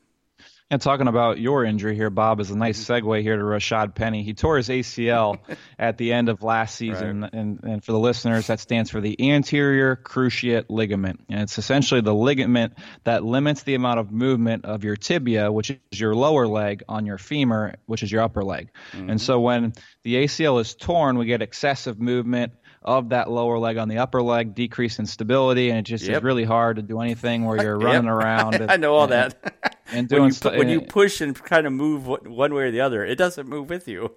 And 0.69 0.81
talking 0.81 1.07
about 1.07 1.39
your 1.39 1.63
injury 1.63 1.95
here, 1.95 2.09
Bob, 2.09 2.41
is 2.41 2.51
a 2.51 2.57
nice 2.57 2.83
mm-hmm. 2.83 3.07
segue 3.07 3.21
here 3.21 3.37
to 3.37 3.43
Rashad 3.43 3.95
Penny. 3.95 4.23
He 4.23 4.33
tore 4.33 4.57
his 4.57 4.67
ACL 4.67 5.39
at 5.79 5.97
the 5.97 6.11
end 6.11 6.27
of 6.27 6.43
last 6.43 6.75
season, 6.75 7.21
right. 7.21 7.33
and, 7.33 7.63
and 7.63 7.83
for 7.83 7.93
the 7.93 7.99
listeners, 7.99 8.47
that 8.47 8.59
stands 8.59 8.89
for 8.89 8.99
the 8.99 9.31
anterior 9.31 9.95
cruciate 9.95 10.65
ligament, 10.67 11.21
and 11.29 11.39
it's 11.39 11.57
essentially 11.57 12.01
the 12.01 12.13
ligament 12.13 12.73
that 13.05 13.23
limits 13.23 13.63
the 13.63 13.75
amount 13.75 13.99
of 13.99 14.11
movement 14.11 14.65
of 14.65 14.83
your 14.83 14.97
tibia, 14.97 15.49
which 15.49 15.69
is 15.69 15.99
your 15.99 16.13
lower 16.13 16.47
leg, 16.47 16.83
on 16.89 17.05
your 17.05 17.17
femur, 17.17 17.75
which 17.85 18.03
is 18.03 18.11
your 18.11 18.21
upper 18.21 18.43
leg. 18.43 18.69
Mm-hmm. 18.91 19.11
And 19.11 19.21
so 19.21 19.39
when 19.39 19.73
the 20.03 20.15
ACL 20.15 20.59
is 20.59 20.75
torn, 20.75 21.17
we 21.17 21.27
get 21.27 21.41
excessive 21.41 21.97
movement 21.97 22.51
of 22.83 23.09
that 23.09 23.29
lower 23.29 23.57
leg 23.59 23.77
on 23.77 23.89
the 23.89 23.97
upper 23.97 24.21
leg, 24.21 24.55
decrease 24.55 24.99
in 24.99 25.05
stability, 25.05 25.69
and 25.69 25.79
it 25.79 25.83
just 25.83 26.05
Yep. 26.05 26.17
is 26.17 26.23
really 26.23 26.43
hard 26.45 26.77
to 26.77 26.81
do 26.81 27.01
anything 27.01 27.43
where 27.45 27.61
you're 27.61 27.77
running 27.79 28.05
Yep. 28.05 28.13
around. 28.13 28.55
And, 28.55 28.71
I 28.71 28.77
know 28.77 28.95
all 28.95 29.11
and- 29.11 29.11
that. 29.33 29.75
And 29.89 30.09
when 30.11 30.19
doing 30.19 30.23
you, 30.25 30.31
stu- 30.31 30.49
when 30.57 30.69
you 30.69 30.81
push 30.81 31.21
and 31.21 31.33
kind 31.43 31.65
of 31.65 31.71
move 31.73 32.07
one 32.07 32.29
one 32.29 32.53
way 32.53 32.63
or 32.63 32.71
the 32.71 32.81
other, 32.81 33.05
it 33.05 33.15
doesn't 33.17 33.47
move 33.47 33.69
with 33.69 33.87
you. 33.87 34.13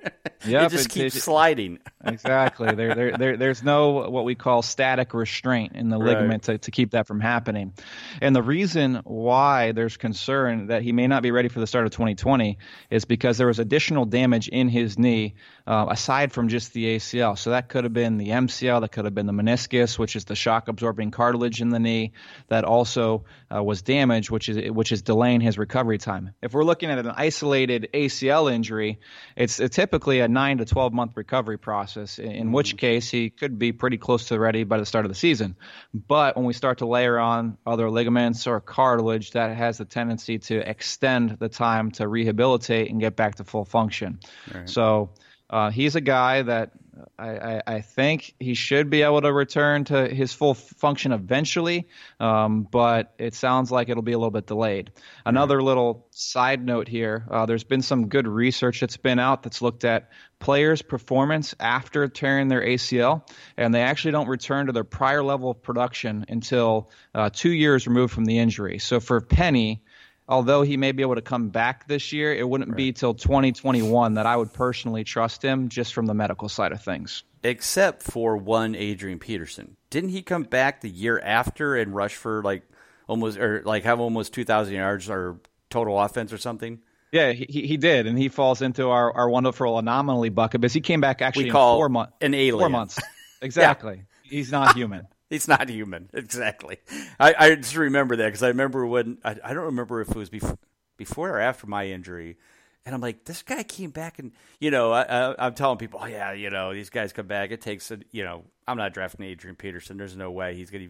Yep, 0.46 0.66
it 0.66 0.70
just 0.70 0.86
it- 0.86 0.88
keeps 0.92 1.16
it- 1.16 1.20
sliding. 1.20 1.78
exactly. 2.04 2.74
There, 2.74 2.94
there, 2.94 3.16
there, 3.16 3.36
there's 3.36 3.62
no 3.62 4.08
what 4.10 4.24
we 4.24 4.34
call 4.34 4.62
static 4.62 5.14
restraint 5.14 5.72
in 5.76 5.88
the 5.88 5.98
Right. 5.98 6.08
ligament 6.16 6.44
to, 6.44 6.58
to 6.58 6.70
keep 6.70 6.90
that 6.92 7.06
from 7.06 7.20
happening. 7.20 7.72
And 8.20 8.34
the 8.34 8.42
reason 8.42 9.00
why 9.04 9.72
there's 9.72 9.96
concern 9.96 10.66
that 10.68 10.82
he 10.82 10.92
may 10.92 11.06
not 11.06 11.22
be 11.22 11.30
ready 11.30 11.48
for 11.48 11.60
the 11.60 11.66
start 11.66 11.84
of 11.86 11.92
2020 11.92 12.58
is 12.90 13.04
because 13.04 13.38
there 13.38 13.46
was 13.46 13.58
additional 13.58 14.04
damage 14.06 14.48
in 14.48 14.68
his 14.68 14.98
knee 14.98 15.34
uh, 15.70 15.87
aside 15.88 16.33
from 16.33 16.48
just 16.48 16.72
the 16.72 16.96
ACL. 16.96 17.38
So 17.38 17.50
that 17.50 17.68
could 17.68 17.85
have 17.85 17.92
been 17.92 18.16
the 18.16 18.30
MCL, 18.30 18.80
that 18.80 18.90
could 18.90 19.04
have 19.04 19.14
been 19.14 19.26
the 19.26 19.33
meniscus, 19.33 19.96
which 20.00 20.16
is 20.16 20.24
the 20.24 20.35
shock 20.35 20.66
absorbing 20.66 21.12
cartilage 21.12 21.61
in 21.61 21.68
the 21.68 21.78
knee, 21.78 22.11
that 22.48 22.64
also 22.64 23.24
uh, 23.54 23.62
was 23.62 23.80
damaged, 23.80 24.30
which 24.30 24.48
is 24.48 24.72
which 24.72 24.90
is 24.90 25.02
delaying 25.02 25.40
his 25.40 25.59
recovery 25.59 25.98
time. 25.98 26.33
If 26.42 26.54
we're 26.54 26.64
looking 26.64 26.90
at 26.90 26.98
an 26.98 27.12
isolated 27.14 27.88
ACL 27.94 28.52
injury, 28.52 28.98
it's 29.37 29.61
uh, 29.61 29.68
typically 29.68 30.18
a 30.18 30.26
nine 30.26 30.59
to 30.59 30.64
12 30.64 30.92
month 30.92 31.12
recovery 31.16 31.56
process. 31.56 32.18
In, 32.18 32.33
in 32.33 32.52
which 32.52 32.76
case, 32.76 33.09
he 33.09 33.30
could 33.30 33.56
be 33.56 33.70
pretty 33.70 33.96
close 33.96 34.26
to 34.26 34.40
ready 34.40 34.64
by 34.64 34.78
the 34.78 34.87
start 34.87 35.04
of 35.04 35.09
the 35.09 35.14
season. 35.14 35.54
But 35.94 36.37
when 36.37 36.46
we 36.46 36.52
start 36.52 36.78
to 36.78 36.87
layer 36.87 37.16
on 37.16 37.59
other 37.64 37.88
ligaments 37.90 38.48
or 38.48 38.61
cartilage, 38.61 39.30
that 39.33 39.56
has 39.56 39.78
the 39.78 39.85
tendency 39.85 40.40
to 40.40 40.68
extend 40.68 41.38
the 41.38 41.48
time 41.48 41.92
to 41.92 42.09
rehabilitate 42.09 42.90
and 42.90 42.98
get 42.98 43.14
back 43.14 43.37
to 43.37 43.44
full 43.44 43.64
function. 43.64 44.18
So 44.64 45.11
uh, 45.50 45.70
he's 45.70 45.96
a 45.96 46.00
guy 46.00 46.42
that 46.42 46.70
I, 47.18 47.28
I, 47.28 47.62
I 47.66 47.80
think 47.80 48.34
he 48.38 48.54
should 48.54 48.90
be 48.90 49.02
able 49.02 49.20
to 49.22 49.32
return 49.32 49.84
to 49.84 50.08
his 50.08 50.32
full 50.32 50.54
function 50.54 51.12
eventually, 51.12 51.88
um, 52.18 52.62
but 52.70 53.14
it 53.18 53.34
sounds 53.34 53.70
like 53.70 53.88
it'll 53.88 54.02
be 54.02 54.12
a 54.12 54.18
little 54.18 54.30
bit 54.30 54.46
delayed. 54.46 54.92
Another 55.24 55.62
little 55.62 56.06
side 56.10 56.64
note 56.64 56.88
here 56.88 57.26
uh, 57.30 57.46
there's 57.46 57.64
been 57.64 57.82
some 57.82 58.08
good 58.08 58.26
research 58.26 58.80
that's 58.80 58.96
been 58.96 59.18
out 59.18 59.42
that's 59.42 59.60
looked 59.62 59.84
at 59.84 60.10
players' 60.38 60.82
performance 60.82 61.54
after 61.60 62.08
tearing 62.08 62.48
their 62.48 62.62
ACL, 62.62 63.28
and 63.56 63.74
they 63.74 63.82
actually 63.82 64.12
don't 64.12 64.28
return 64.28 64.66
to 64.66 64.72
their 64.72 64.84
prior 64.84 65.22
level 65.22 65.50
of 65.50 65.62
production 65.62 66.24
until 66.28 66.90
uh, 67.14 67.28
two 67.32 67.50
years 67.50 67.86
removed 67.86 68.12
from 68.12 68.24
the 68.24 68.38
injury. 68.38 68.78
So 68.78 69.00
for 69.00 69.20
Penny, 69.20 69.82
although 70.30 70.62
he 70.62 70.76
may 70.76 70.92
be 70.92 71.02
able 71.02 71.16
to 71.16 71.22
come 71.22 71.48
back 71.48 71.86
this 71.88 72.12
year, 72.12 72.32
it 72.32 72.48
wouldn't 72.48 72.76
be 72.76 72.92
till 72.92 73.12
2021 73.14 74.14
that 74.14 74.24
I 74.24 74.36
would 74.36 74.52
personally 74.52 75.04
trust 75.04 75.42
him 75.42 75.68
just 75.68 75.92
from 75.92 76.06
the 76.06 76.14
medical 76.14 76.48
side 76.48 76.72
of 76.72 76.82
things. 76.82 77.24
Except 77.42 78.02
for 78.02 78.36
one 78.36 78.74
Adrian 78.74 79.18
Peterson. 79.18 79.76
Didn't 79.90 80.10
he 80.10 80.22
come 80.22 80.44
back 80.44 80.80
the 80.80 80.88
year 80.88 81.18
after 81.18 81.74
and 81.76 81.94
rush 81.94 82.14
for 82.14 82.42
like 82.42 82.62
almost 83.08 83.38
or 83.38 83.62
like 83.64 83.84
have 83.84 83.98
almost 84.00 84.32
2,000 84.32 84.74
yards 84.74 85.10
or 85.10 85.40
total 85.68 86.00
offense 86.00 86.32
or 86.32 86.38
something? 86.38 86.80
Yeah, 87.12 87.32
he, 87.32 87.46
he 87.66 87.76
did, 87.76 88.06
and 88.06 88.16
he 88.16 88.28
falls 88.28 88.62
into 88.62 88.88
our, 88.88 89.12
our 89.12 89.28
wonderful 89.28 89.76
anomaly 89.78 90.28
bucket 90.28 90.60
because 90.60 90.72
he 90.72 90.80
came 90.80 91.00
back 91.00 91.20
actually 91.22 91.46
in 91.46 91.52
call 91.52 91.76
four 91.76 91.88
months. 91.88 92.12
an 92.20 92.34
alien. 92.34 92.58
Four 92.58 92.70
months. 92.70 92.98
Exactly. 93.42 94.02
He's 94.22 94.52
not 94.52 94.76
human. 94.76 95.06
He's 95.30 95.48
not 95.48 95.68
human. 95.68 96.10
Exactly. 96.14 96.78
I, 97.18 97.34
I 97.38 97.54
just 97.54 97.76
remember 97.76 98.16
that 98.16 98.26
because 98.26 98.42
I 98.42 98.48
remember 98.48 98.84
when 98.86 99.18
I, 99.24 99.36
I 99.42 99.54
don't 99.54 99.64
remember 99.66 100.00
if 100.00 100.10
it 100.10 100.16
was 100.16 100.28
before, 100.28 100.58
before 100.96 101.30
or 101.30 101.40
after 101.40 101.66
my 101.66 101.86
injury, 101.86 102.36
and 102.84 102.94
I'm 102.94 103.00
like, 103.00 103.24
this 103.24 103.42
guy 103.42 103.62
came 103.62 103.90
back 103.90 104.18
and 104.18 104.32
you 104.58 104.70
know 104.70 104.92
I, 104.92 105.34
I'm 105.38 105.54
telling 105.54 105.78
people, 105.78 106.00
oh 106.02 106.06
yeah, 106.06 106.32
you 106.32 106.50
know 106.50 106.74
these 106.74 106.90
guys 106.90 107.12
come 107.12 107.26
back. 107.26 107.50
It 107.52 107.60
takes 107.60 107.90
a 107.90 108.00
you 108.10 108.24
know 108.24 108.44
I'm 108.66 108.76
not 108.76 108.92
drafting 108.92 109.24
Adrian 109.26 109.56
Peterson. 109.56 109.96
There's 109.96 110.16
no 110.16 110.30
way 110.30 110.54
he's 110.56 110.70
gonna 110.70 110.88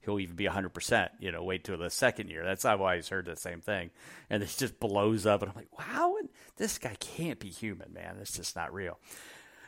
he'll 0.00 0.20
even 0.20 0.36
be 0.36 0.46
100. 0.46 0.70
percent 0.70 1.12
You 1.18 1.30
know, 1.32 1.42
wait 1.42 1.64
till 1.64 1.78
the 1.78 1.90
second 1.90 2.28
year. 2.28 2.44
That's 2.44 2.64
I've 2.64 2.80
always 2.80 3.08
heard 3.08 3.26
the 3.26 3.36
same 3.36 3.60
thing, 3.60 3.90
and 4.30 4.42
it 4.42 4.54
just 4.56 4.80
blows 4.80 5.26
up, 5.26 5.42
and 5.42 5.50
I'm 5.50 5.56
like, 5.56 5.78
wow, 5.78 6.14
this 6.56 6.78
guy 6.78 6.96
can't 6.98 7.38
be 7.38 7.48
human, 7.48 7.92
man. 7.92 8.16
It's 8.20 8.36
just 8.36 8.56
not 8.56 8.72
real. 8.72 8.98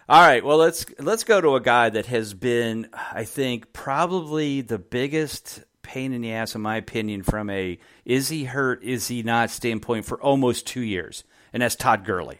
All 0.06 0.20
right, 0.20 0.44
well 0.44 0.58
let's 0.58 0.84
let's 0.98 1.24
go 1.24 1.40
to 1.40 1.56
a 1.56 1.62
guy 1.62 1.88
that 1.88 2.04
has 2.06 2.34
been, 2.34 2.88
I 2.92 3.24
think, 3.24 3.72
probably 3.72 4.60
the 4.60 4.78
biggest 4.78 5.64
pain 5.80 6.12
in 6.12 6.20
the 6.20 6.32
ass, 6.32 6.54
in 6.54 6.60
my 6.60 6.76
opinion, 6.76 7.22
from 7.22 7.48
a 7.48 7.78
is 8.04 8.28
he 8.28 8.44
hurt, 8.44 8.82
is 8.82 9.08
he 9.08 9.22
not 9.22 9.48
standpoint 9.48 10.04
for 10.04 10.20
almost 10.20 10.66
two 10.66 10.82
years, 10.82 11.24
and 11.54 11.62
that's 11.62 11.74
Todd 11.74 12.04
Gurley. 12.04 12.38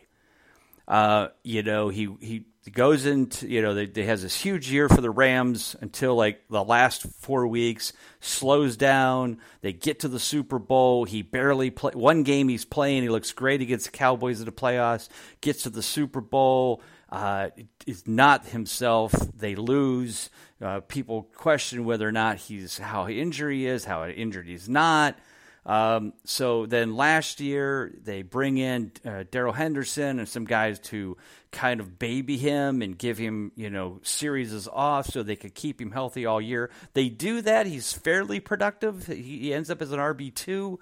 Uh, 0.87 1.29
you 1.43 1.63
know, 1.63 1.89
he 1.89 2.11
he 2.21 2.45
goes 2.71 3.07
into 3.07 3.49
you 3.49 3.63
know 3.63 3.73
they, 3.73 3.87
they 3.87 4.05
has 4.05 4.21
this 4.21 4.37
huge 4.37 4.71
year 4.71 4.91
for 4.91 5.01
the 5.01 5.11
Rams 5.11 5.75
until 5.81 6.17
like 6.17 6.47
the 6.51 6.63
last 6.63 7.07
four 7.21 7.47
weeks, 7.47 7.95
slows 8.21 8.77
down. 8.77 9.39
They 9.63 9.73
get 9.73 10.01
to 10.01 10.09
the 10.09 10.21
Super 10.21 10.59
Bowl. 10.59 11.05
He 11.05 11.23
barely 11.23 11.71
play 11.71 11.93
one 11.95 12.25
game. 12.25 12.51
He's 12.51 12.67
playing. 12.67 13.05
He 13.05 13.09
looks 13.09 13.33
great 13.33 13.63
against 13.63 13.87
the 13.87 13.93
Cowboys 13.93 14.41
in 14.41 14.45
the 14.45 14.53
playoffs. 14.53 15.09
Gets 15.41 15.63
to 15.63 15.71
the 15.71 15.83
Super 15.83 16.21
Bowl. 16.21 16.83
Uh, 17.15 17.51
is 17.87 18.09
not 18.09 18.45
himself. 18.47 19.13
They 19.13 19.55
lose. 19.55 20.31
Uh, 20.61 20.81
people 20.81 21.29
question 21.37 21.85
whether 21.85 22.09
or 22.09 22.11
not 22.11 22.39
he's 22.39 22.77
how 22.77 23.07
injury 23.07 23.59
he 23.59 23.67
is, 23.67 23.85
how 23.85 24.05
injured 24.09 24.49
he's 24.49 24.69
not. 24.69 25.17
Um, 25.65 26.13
so 26.25 26.67
then 26.67 26.97
last 26.97 27.39
year 27.39 27.95
they 28.03 28.23
bring 28.23 28.59
in 28.59 28.91
uh, 29.07 29.23
Darrell 29.31 29.53
Henderson 29.53 30.19
and 30.19 30.29
some 30.29 30.45
guys 30.45 30.81
to 30.81 31.17
kind 31.53 31.79
of 31.79 32.01
baby 32.01 32.37
him 32.37 32.83
and 32.83 32.99
give 32.99 33.17
him 33.17 33.53
you 33.55 33.71
know 33.71 34.01
series 34.03 34.67
off 34.67 35.07
so 35.07 35.23
they 35.23 35.37
could 35.37 35.55
keep 35.55 35.81
him 35.81 35.93
healthy 35.93 36.27
all 36.27 36.41
year. 36.41 36.69
They 36.95 37.11
do 37.11 37.43
that. 37.43 37.67
He's 37.67 37.93
fairly 37.93 38.41
productive. 38.41 39.07
He, 39.07 39.39
he 39.39 39.55
ends 39.55 39.71
up 39.71 39.81
as 39.81 39.93
an 39.93 40.01
RB 40.01 40.35
two. 40.35 40.81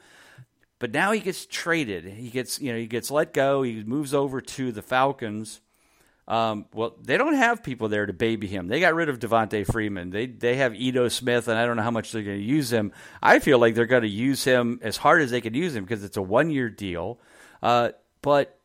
But 0.78 0.92
now 0.92 1.12
he 1.12 1.20
gets 1.20 1.44
traded. 1.44 2.06
He 2.06 2.30
gets, 2.30 2.58
you 2.58 2.72
know, 2.72 2.78
he 2.78 2.86
gets 2.86 3.10
let 3.10 3.34
go. 3.34 3.62
He 3.62 3.84
moves 3.84 4.14
over 4.14 4.40
to 4.40 4.72
the 4.72 4.80
Falcons. 4.80 5.60
Um, 6.28 6.66
well, 6.72 6.94
they 7.02 7.18
don't 7.18 7.34
have 7.34 7.62
people 7.62 7.88
there 7.88 8.06
to 8.06 8.12
baby 8.12 8.46
him. 8.46 8.68
They 8.68 8.78
got 8.78 8.94
rid 8.94 9.08
of 9.08 9.18
Devonta 9.18 9.66
Freeman. 9.66 10.10
They 10.10 10.26
they 10.26 10.56
have 10.56 10.74
Ito 10.74 11.08
Smith, 11.08 11.48
and 11.48 11.58
I 11.58 11.66
don't 11.66 11.76
know 11.76 11.82
how 11.82 11.90
much 11.90 12.12
they're 12.12 12.22
going 12.22 12.38
to 12.38 12.44
use 12.44 12.72
him. 12.72 12.92
I 13.20 13.40
feel 13.40 13.58
like 13.58 13.74
they're 13.74 13.86
going 13.86 14.02
to 14.02 14.08
use 14.08 14.44
him 14.44 14.78
as 14.82 14.96
hard 14.96 15.22
as 15.22 15.30
they 15.32 15.40
can 15.40 15.54
use 15.54 15.74
him 15.74 15.84
because 15.84 16.04
it's 16.04 16.16
a 16.16 16.22
one 16.22 16.50
year 16.50 16.70
deal. 16.70 17.18
Uh, 17.60 17.90
but 18.22 18.58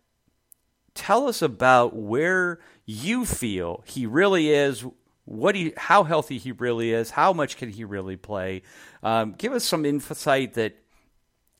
tell 0.93 1.27
us 1.27 1.41
about 1.41 1.95
where 1.95 2.59
you 2.85 3.25
feel 3.25 3.83
he 3.87 4.05
really 4.05 4.49
is. 4.51 4.85
What 5.25 5.55
he, 5.55 5.73
how 5.75 6.03
healthy 6.03 6.37
he 6.37 6.53
really 6.53 6.93
is. 6.93 7.09
How 7.09 7.33
much 7.33 7.57
can 7.57 7.69
he 7.69 7.83
really 7.83 8.15
play? 8.15 8.61
Um, 9.03 9.35
give 9.37 9.51
us 9.51 9.65
some 9.65 9.83
insight 9.83 10.53
that 10.53 10.77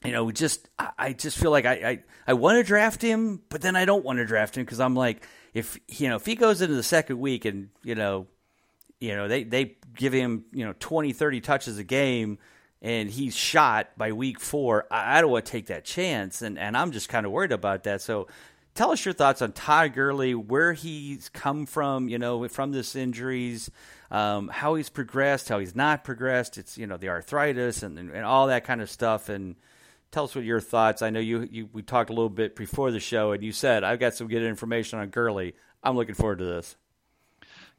you 0.06 0.12
know, 0.12 0.32
just 0.32 0.70
I, 0.78 0.92
I 0.98 1.14
just 1.14 1.38
feel 1.38 1.52
like 1.52 1.66
I 1.66 1.74
I, 1.74 2.04
I 2.28 2.34
want 2.34 2.58
to 2.58 2.64
draft 2.64 3.02
him, 3.02 3.42
but 3.50 3.62
then 3.62 3.76
I 3.76 3.86
don't 3.86 4.06
want 4.06 4.20
to 4.20 4.26
draft 4.26 4.56
him 4.58 4.64
because 4.64 4.80
I'm 4.80 4.96
like, 4.96 5.26
if 5.58 5.80
you 5.88 6.08
know, 6.08 6.18
if 6.18 6.26
he 6.26 6.36
goes 6.36 6.62
into 6.62 6.76
the 6.76 6.84
second 6.84 7.20
week 7.20 7.46
and 7.46 7.70
you 7.84 7.96
know, 7.96 8.28
you 9.00 9.16
know, 9.16 9.28
they 9.28 9.44
they 9.44 9.78
give 9.96 10.14
him 10.14 10.46
you 10.52 10.64
know 10.64 10.76
20, 10.80 11.14
30 11.14 11.42
touches 11.42 11.80
a 11.80 11.84
game, 11.84 12.38
and 12.80 13.10
he's 13.10 13.36
shot 13.36 13.90
by 13.98 14.12
week 14.12 14.40
four, 14.40 14.86
I, 14.92 15.18
I 15.18 15.22
don't 15.22 15.32
want 15.32 15.46
to 15.46 15.52
take 15.52 15.68
that 15.68 15.84
chance, 15.84 16.44
and 16.44 16.60
and 16.60 16.78
I'm 16.78 16.92
just 16.92 17.10
kind 17.10 17.26
of 17.26 17.32
worried 17.32 17.52
about 17.52 17.84
that. 17.84 18.02
So. 18.02 18.28
Tell 18.76 18.92
us 18.92 19.04
your 19.04 19.16
thoughts 19.16 19.42
on 19.42 19.54
Todd 19.54 19.96
Gurley, 19.96 20.36
where 20.36 20.74
he's 20.74 21.30
come 21.30 21.66
from, 21.66 22.10
you 22.10 22.20
know, 22.20 22.48
from 22.48 22.72
this 22.72 22.96
injuries, 22.96 23.72
um, 24.12 24.50
how 24.50 24.76
he's 24.76 24.88
progressed, 24.88 25.50
how 25.50 25.58
he's 25.58 25.76
not 25.76 26.04
progressed. 26.04 26.60
It's 26.60 26.78
you 26.78 26.86
know 26.86 26.96
the 26.96 27.10
arthritis 27.10 27.82
and 27.82 27.98
and 27.98 28.24
all 28.24 28.46
that 28.46 28.66
kind 28.66 28.80
of 28.80 28.92
stuff, 28.92 29.30
and 29.30 29.56
tell 30.12 30.26
us 30.26 30.36
what 30.36 30.44
your 30.44 30.60
thoughts. 30.60 31.02
I 31.02 31.10
know 31.10 31.20
you, 31.20 31.48
you 31.52 31.70
we 31.72 31.82
talked 31.82 32.10
a 32.10 32.14
little 32.14 32.30
bit 32.30 32.56
before 32.56 32.92
the 32.92 33.00
show, 33.00 33.32
and 33.32 33.44
you 33.44 33.52
said 33.52 33.84
I've 33.84 34.00
got 34.00 34.14
some 34.14 34.28
good 34.28 34.44
information 34.44 35.00
on 35.00 35.10
Gurley. 35.10 35.54
I'm 35.84 35.96
looking 35.96 36.16
forward 36.16 36.40
to 36.40 36.46
this. 36.46 36.76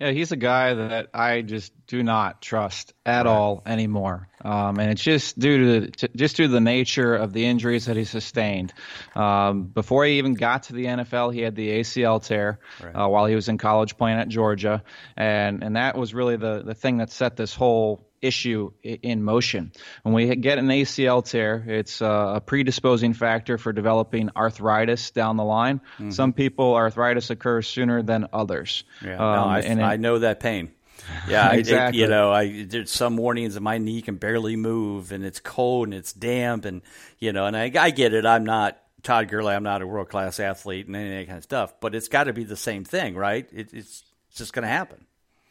Yeah, 0.00 0.12
he's 0.12 0.30
a 0.30 0.36
guy 0.36 0.74
that 0.74 1.08
I 1.12 1.42
just 1.42 1.72
do 1.88 2.04
not 2.04 2.40
trust 2.40 2.94
at 3.04 3.26
all 3.26 3.62
anymore, 3.66 4.28
um, 4.44 4.78
and 4.78 4.92
it's 4.92 5.02
just 5.02 5.36
due 5.36 5.80
to, 5.80 5.90
to 5.90 6.08
just 6.14 6.36
due 6.36 6.44
to 6.44 6.48
the 6.48 6.60
nature 6.60 7.16
of 7.16 7.32
the 7.32 7.44
injuries 7.44 7.86
that 7.86 7.96
he 7.96 8.04
sustained. 8.04 8.72
Um, 9.16 9.64
before 9.64 10.04
he 10.04 10.18
even 10.18 10.34
got 10.34 10.64
to 10.64 10.72
the 10.72 10.84
NFL, 10.84 11.34
he 11.34 11.40
had 11.40 11.56
the 11.56 11.80
ACL 11.80 12.24
tear 12.24 12.60
uh, 12.80 13.08
while 13.08 13.26
he 13.26 13.34
was 13.34 13.48
in 13.48 13.58
college 13.58 13.96
playing 13.96 14.18
at 14.18 14.28
Georgia, 14.28 14.84
and 15.16 15.64
and 15.64 15.74
that 15.74 15.98
was 15.98 16.14
really 16.14 16.36
the 16.36 16.62
the 16.62 16.74
thing 16.74 16.98
that 16.98 17.10
set 17.10 17.34
this 17.34 17.52
whole 17.52 18.08
issue 18.22 18.72
in 18.83 19.22
motion. 19.22 19.72
When 20.02 20.14
we 20.14 20.35
get 20.37 20.59
an 20.59 20.68
ACL 20.68 21.24
tear, 21.24 21.64
it's 21.66 22.00
a 22.00 22.42
predisposing 22.44 23.14
factor 23.14 23.59
for 23.59 23.72
developing 23.72 24.31
arthritis 24.37 25.11
down 25.11 25.37
the 25.37 25.44
line. 25.44 25.81
Mm-hmm. 25.98 26.11
Some 26.11 26.33
people, 26.33 26.74
arthritis 26.74 27.31
occurs 27.31 27.66
sooner 27.66 28.02
than 28.02 28.28
others. 28.33 28.85
Yeah, 29.04 29.14
um, 29.14 29.18
no, 29.18 29.44
I, 29.44 29.61
and 29.61 29.81
it, 29.81 29.85
I 29.85 29.96
know 29.96 30.18
that 30.20 30.40
pain. 30.40 30.72
Yeah, 31.28 31.52
exactly. 31.52 32.00
It, 32.00 32.04
you 32.04 32.09
know, 32.11 32.33
I 32.33 32.64
there's 32.64 32.90
some 32.90 33.14
mornings 33.14 33.54
that 33.54 33.61
my 33.61 33.78
knee 33.78 34.02
can 34.02 34.16
barely 34.16 34.57
move, 34.57 35.11
and 35.11 35.24
it's 35.24 35.40
cold 35.40 35.87
and 35.87 35.94
it's 35.94 36.12
damp, 36.12 36.66
and 36.66 36.83
you 37.18 37.33
know, 37.33 37.46
and 37.46 37.57
I, 37.57 37.72
I 37.78 37.90
get 37.90 38.12
it. 38.12 38.26
I'm 38.26 38.44
not 38.44 38.78
Todd 39.02 39.28
Gurley. 39.28 39.54
I'm 39.54 39.62
not 39.62 39.81
a 39.81 39.87
world 39.87 40.09
class 40.11 40.40
athlete 40.40 40.87
and 40.87 40.96
any 40.96 41.12
of 41.12 41.18
that 41.20 41.26
kind 41.26 41.38
of 41.38 41.44
stuff, 41.44 41.74
but 41.81 41.94
it's 41.94 42.09
got 42.09 42.24
to 42.24 42.33
be 42.33 42.44
the 42.44 42.57
same 42.57 42.85
thing, 42.85 43.14
right? 43.14 43.48
It, 43.52 43.72
it's 43.72 44.02
it's 44.28 44.38
just 44.38 44.52
going 44.52 44.64
to 44.64 44.68
happen. 44.68 45.07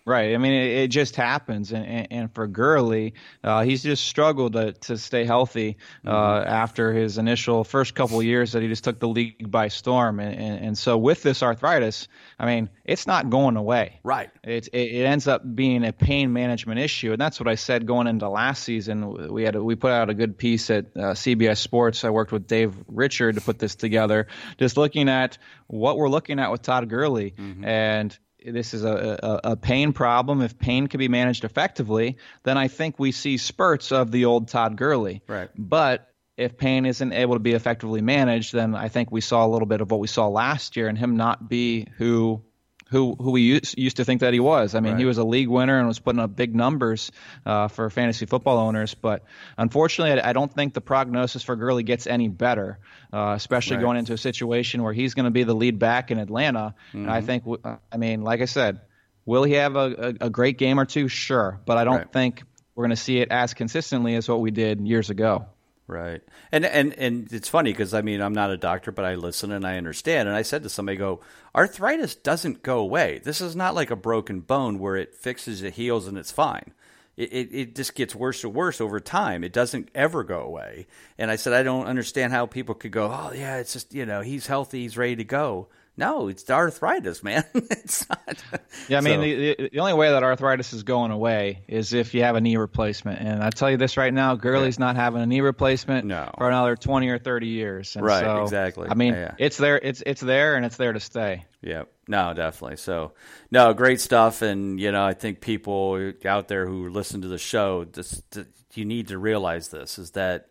Right. 0.07 0.33
I 0.33 0.37
mean, 0.37 0.53
it, 0.53 0.83
it 0.83 0.87
just 0.87 1.17
happens. 1.17 1.73
And, 1.73 1.85
and, 1.85 2.07
and 2.11 2.33
for 2.33 2.47
Gurley, 2.47 3.15
uh, 3.43 3.63
he's 3.63 3.83
just 3.83 4.05
struggled 4.05 4.53
to, 4.53 4.71
to 4.71 4.97
stay 4.97 5.25
healthy 5.25 5.75
uh, 6.05 6.09
mm-hmm. 6.09 6.47
after 6.47 6.93
his 6.93 7.17
initial 7.17 7.65
first 7.65 7.93
couple 7.93 8.23
years 8.23 8.53
that 8.53 8.61
he 8.61 8.69
just 8.69 8.85
took 8.85 9.01
the 9.01 9.09
league 9.09 9.51
by 9.51 9.67
storm. 9.67 10.21
And, 10.21 10.33
and, 10.33 10.65
and, 10.65 10.77
so 10.77 10.97
with 10.97 11.23
this 11.23 11.43
arthritis, 11.43 12.07
I 12.39 12.45
mean, 12.45 12.69
it's 12.85 13.05
not 13.05 13.29
going 13.29 13.57
away. 13.57 13.99
Right. 14.01 14.29
It, 14.45 14.69
it, 14.71 14.91
it 14.93 15.05
ends 15.05 15.27
up 15.27 15.41
being 15.55 15.83
a 15.83 15.91
pain 15.91 16.31
management 16.31 16.79
issue. 16.79 17.11
And 17.11 17.19
that's 17.19 17.37
what 17.37 17.49
I 17.49 17.55
said 17.55 17.85
going 17.85 18.07
into 18.07 18.29
last 18.29 18.63
season. 18.63 19.33
We 19.33 19.43
had 19.43 19.57
a, 19.57 19.61
we 19.61 19.75
put 19.75 19.91
out 19.91 20.09
a 20.09 20.13
good 20.13 20.37
piece 20.37 20.69
at 20.69 20.85
uh, 20.95 21.15
CBS 21.15 21.57
Sports. 21.57 22.05
I 22.05 22.11
worked 22.11 22.31
with 22.31 22.47
Dave 22.47 22.73
Richard 22.87 23.35
to 23.35 23.41
put 23.41 23.59
this 23.59 23.75
together, 23.75 24.27
just 24.57 24.77
looking 24.77 25.09
at 25.09 25.37
what 25.67 25.97
we're 25.97 26.07
looking 26.07 26.39
at 26.39 26.49
with 26.49 26.61
Todd 26.61 26.87
Gurley. 26.87 27.31
Mm-hmm. 27.31 27.65
And 27.65 28.17
this 28.51 28.73
is 28.73 28.83
a, 28.83 29.19
a, 29.21 29.51
a, 29.51 29.55
pain 29.55 29.93
problem. 29.93 30.41
If 30.41 30.57
pain 30.57 30.87
can 30.87 30.99
be 30.99 31.07
managed 31.07 31.43
effectively, 31.43 32.17
then 32.43 32.57
I 32.57 32.67
think 32.67 32.97
we 32.97 33.11
see 33.11 33.37
spurts 33.37 33.91
of 33.91 34.11
the 34.11 34.25
old 34.25 34.47
Todd 34.47 34.77
Gurley. 34.77 35.21
Right. 35.27 35.49
But 35.57 36.07
if 36.37 36.57
pain 36.57 36.85
isn't 36.85 37.13
able 37.13 37.35
to 37.35 37.39
be 37.39 37.53
effectively 37.53 38.01
managed, 38.01 38.53
then 38.53 38.75
I 38.75 38.89
think 38.89 39.11
we 39.11 39.21
saw 39.21 39.45
a 39.45 39.49
little 39.49 39.65
bit 39.65 39.81
of 39.81 39.91
what 39.91 39.99
we 39.99 40.07
saw 40.07 40.27
last 40.27 40.75
year 40.75 40.87
and 40.87 40.97
him 40.97 41.17
not 41.17 41.49
be 41.49 41.87
who 41.97 42.43
who 42.89 43.15
who 43.15 43.31
we 43.31 43.41
used, 43.41 43.77
used 43.77 43.97
to 43.97 44.05
think 44.05 44.21
that 44.21 44.33
he 44.33 44.39
was. 44.39 44.75
I 44.75 44.79
mean, 44.79 44.93
right. 44.93 44.99
he 44.99 45.05
was 45.05 45.17
a 45.17 45.23
league 45.23 45.47
winner 45.47 45.77
and 45.77 45.87
was 45.87 45.99
putting 45.99 46.19
up 46.19 46.35
big 46.35 46.55
numbers 46.55 47.11
uh, 47.45 47.67
for 47.67 47.89
fantasy 47.89 48.25
football 48.25 48.57
owners. 48.57 48.93
But 48.93 49.23
unfortunately, 49.57 50.21
I, 50.21 50.29
I, 50.29 50.33
don't 50.33 50.53
think 50.53 50.73
the 50.73 50.81
prognosis 50.81 51.43
for 51.43 51.55
Gurley 51.55 51.83
gets 51.83 52.07
any 52.07 52.27
better, 52.27 52.79
uh, 53.11 53.33
especially 53.35 53.77
right. 53.77 53.83
going 53.83 53.97
into 53.97 54.13
a 54.13 54.17
situation 54.17 54.83
where 54.83 54.93
he's 54.93 55.13
going 55.13 55.25
to 55.25 55.31
be 55.31 55.43
the 55.43 55.55
lead 55.55 55.79
back 55.79 56.11
in 56.11 56.19
Atlanta. 56.19 56.75
Mm-hmm. 56.89 56.97
And 56.97 57.11
I 57.11 57.21
think, 57.21 57.43
I 57.91 57.97
mean, 57.97 58.21
like 58.21 58.41
I 58.41 58.45
said, 58.45 58.81
will 59.25 59.43
he 59.43 59.53
have 59.53 59.75
a, 59.75 60.15
a, 60.21 60.25
a 60.27 60.29
great 60.29 60.57
game 60.57 60.79
or 60.79 60.85
two? 60.85 61.07
Sure, 61.07 61.59
but 61.65 61.77
I 61.77 61.83
don't 61.83 61.97
right. 61.97 62.13
think 62.13 62.43
we're 62.75 62.83
going 62.83 62.95
to 62.95 63.01
see 63.01 63.19
it 63.19 63.31
as 63.31 63.53
consistently 63.53 64.15
as 64.15 64.29
what 64.29 64.39
we 64.39 64.51
did 64.51 64.79
years 64.81 65.09
ago. 65.09 65.47
Right. 65.87 66.21
And 66.51 66.65
and 66.65 66.93
and 66.95 67.31
it's 67.31 67.47
funny 67.47 67.71
because 67.71 67.93
I 67.93 68.01
mean 68.01 68.19
I'm 68.19 68.33
not 68.33 68.51
a 68.51 68.57
doctor, 68.57 68.91
but 68.91 69.05
I 69.05 69.15
listen 69.15 69.53
and 69.53 69.65
I 69.65 69.77
understand. 69.77 70.27
And 70.27 70.35
I 70.35 70.41
said 70.41 70.63
to 70.63 70.69
somebody, 70.69 70.97
"Go, 70.97 71.21
arthritis 71.55 72.13
doesn't 72.13 72.61
go 72.61 72.79
away. 72.79 73.21
This 73.23 73.39
is 73.39 73.55
not 73.55 73.73
like 73.73 73.89
a 73.89 73.95
broken 73.95 74.41
bone 74.41 74.79
where 74.79 74.97
it 74.97 75.15
fixes, 75.15 75.61
it 75.63 75.75
heals, 75.75 76.05
and 76.05 76.17
it's 76.17 76.31
fine. 76.31 76.73
It, 77.15 77.31
it, 77.31 77.49
it 77.53 77.75
just 77.75 77.95
gets 77.95 78.13
worse 78.13 78.43
and 78.43 78.53
worse 78.53 78.81
over 78.81 78.99
time. 78.99 79.45
It 79.45 79.53
doesn't 79.53 79.89
ever 79.95 80.25
go 80.25 80.41
away." 80.41 80.87
And 81.17 81.31
I 81.31 81.37
said, 81.37 81.53
"I 81.53 81.63
don't 81.63 81.87
understand 81.87 82.33
how 82.33 82.47
people 82.47 82.75
could 82.75 82.91
go, 82.91 83.05
oh 83.05 83.31
yeah, 83.33 83.55
it's 83.55 83.71
just 83.71 83.93
you 83.93 84.05
know 84.05 84.19
he's 84.19 84.47
healthy, 84.47 84.81
he's 84.81 84.97
ready 84.97 85.15
to 85.15 85.23
go." 85.23 85.69
No, 85.97 86.27
it's 86.27 86.47
arthritis, 86.47 87.23
man. 87.23 87.43
it's 87.53 88.07
not. 88.07 88.43
Yeah, 88.87 88.99
I 88.99 89.01
mean, 89.01 89.15
so. 89.15 89.21
the, 89.21 89.69
the 89.73 89.79
only 89.79 89.95
way 89.95 90.11
that 90.11 90.23
arthritis 90.23 90.71
is 90.71 90.83
going 90.83 91.09
away 91.09 91.63
is 91.67 91.91
if 91.91 92.13
you 92.13 92.21
have 92.21 92.35
a 92.35 92.41
knee 92.41 92.55
replacement. 92.55 93.19
And 93.19 93.43
I 93.43 93.49
tell 93.49 93.71
you 93.71 93.77
this 93.77 93.97
right 93.97 94.13
now, 94.13 94.35
Gurley's 94.35 94.77
yeah. 94.77 94.85
not 94.85 94.95
having 94.95 95.21
a 95.23 95.25
knee 95.25 95.41
replacement 95.41 96.05
no. 96.05 96.31
for 96.37 96.47
another 96.47 96.75
twenty 96.75 97.09
or 97.09 97.17
thirty 97.17 97.47
years. 97.47 97.95
And 97.95 98.05
right, 98.05 98.23
so, 98.23 98.43
exactly. 98.43 98.87
I 98.89 98.93
mean, 98.93 99.13
yeah. 99.13 99.33
it's 99.39 99.57
there. 99.57 99.79
It's 99.81 100.03
it's 100.05 100.21
there, 100.21 100.55
and 100.55 100.65
it's 100.65 100.77
there 100.77 100.93
to 100.93 100.99
stay. 100.99 101.45
Yeah. 101.61 101.83
No, 102.07 102.33
definitely. 102.33 102.77
So, 102.77 103.13
no, 103.51 103.73
great 103.73 103.99
stuff. 103.99 104.43
And 104.43 104.79
you 104.79 104.91
know, 104.91 105.03
I 105.03 105.13
think 105.13 105.41
people 105.41 106.13
out 106.25 106.47
there 106.47 106.67
who 106.67 106.89
listen 106.89 107.23
to 107.23 107.27
the 107.27 107.39
show, 107.39 107.85
this, 107.85 108.21
you 108.75 108.85
need 108.85 109.07
to 109.07 109.17
realize 109.17 109.69
this 109.69 109.97
is 109.97 110.11
that 110.11 110.47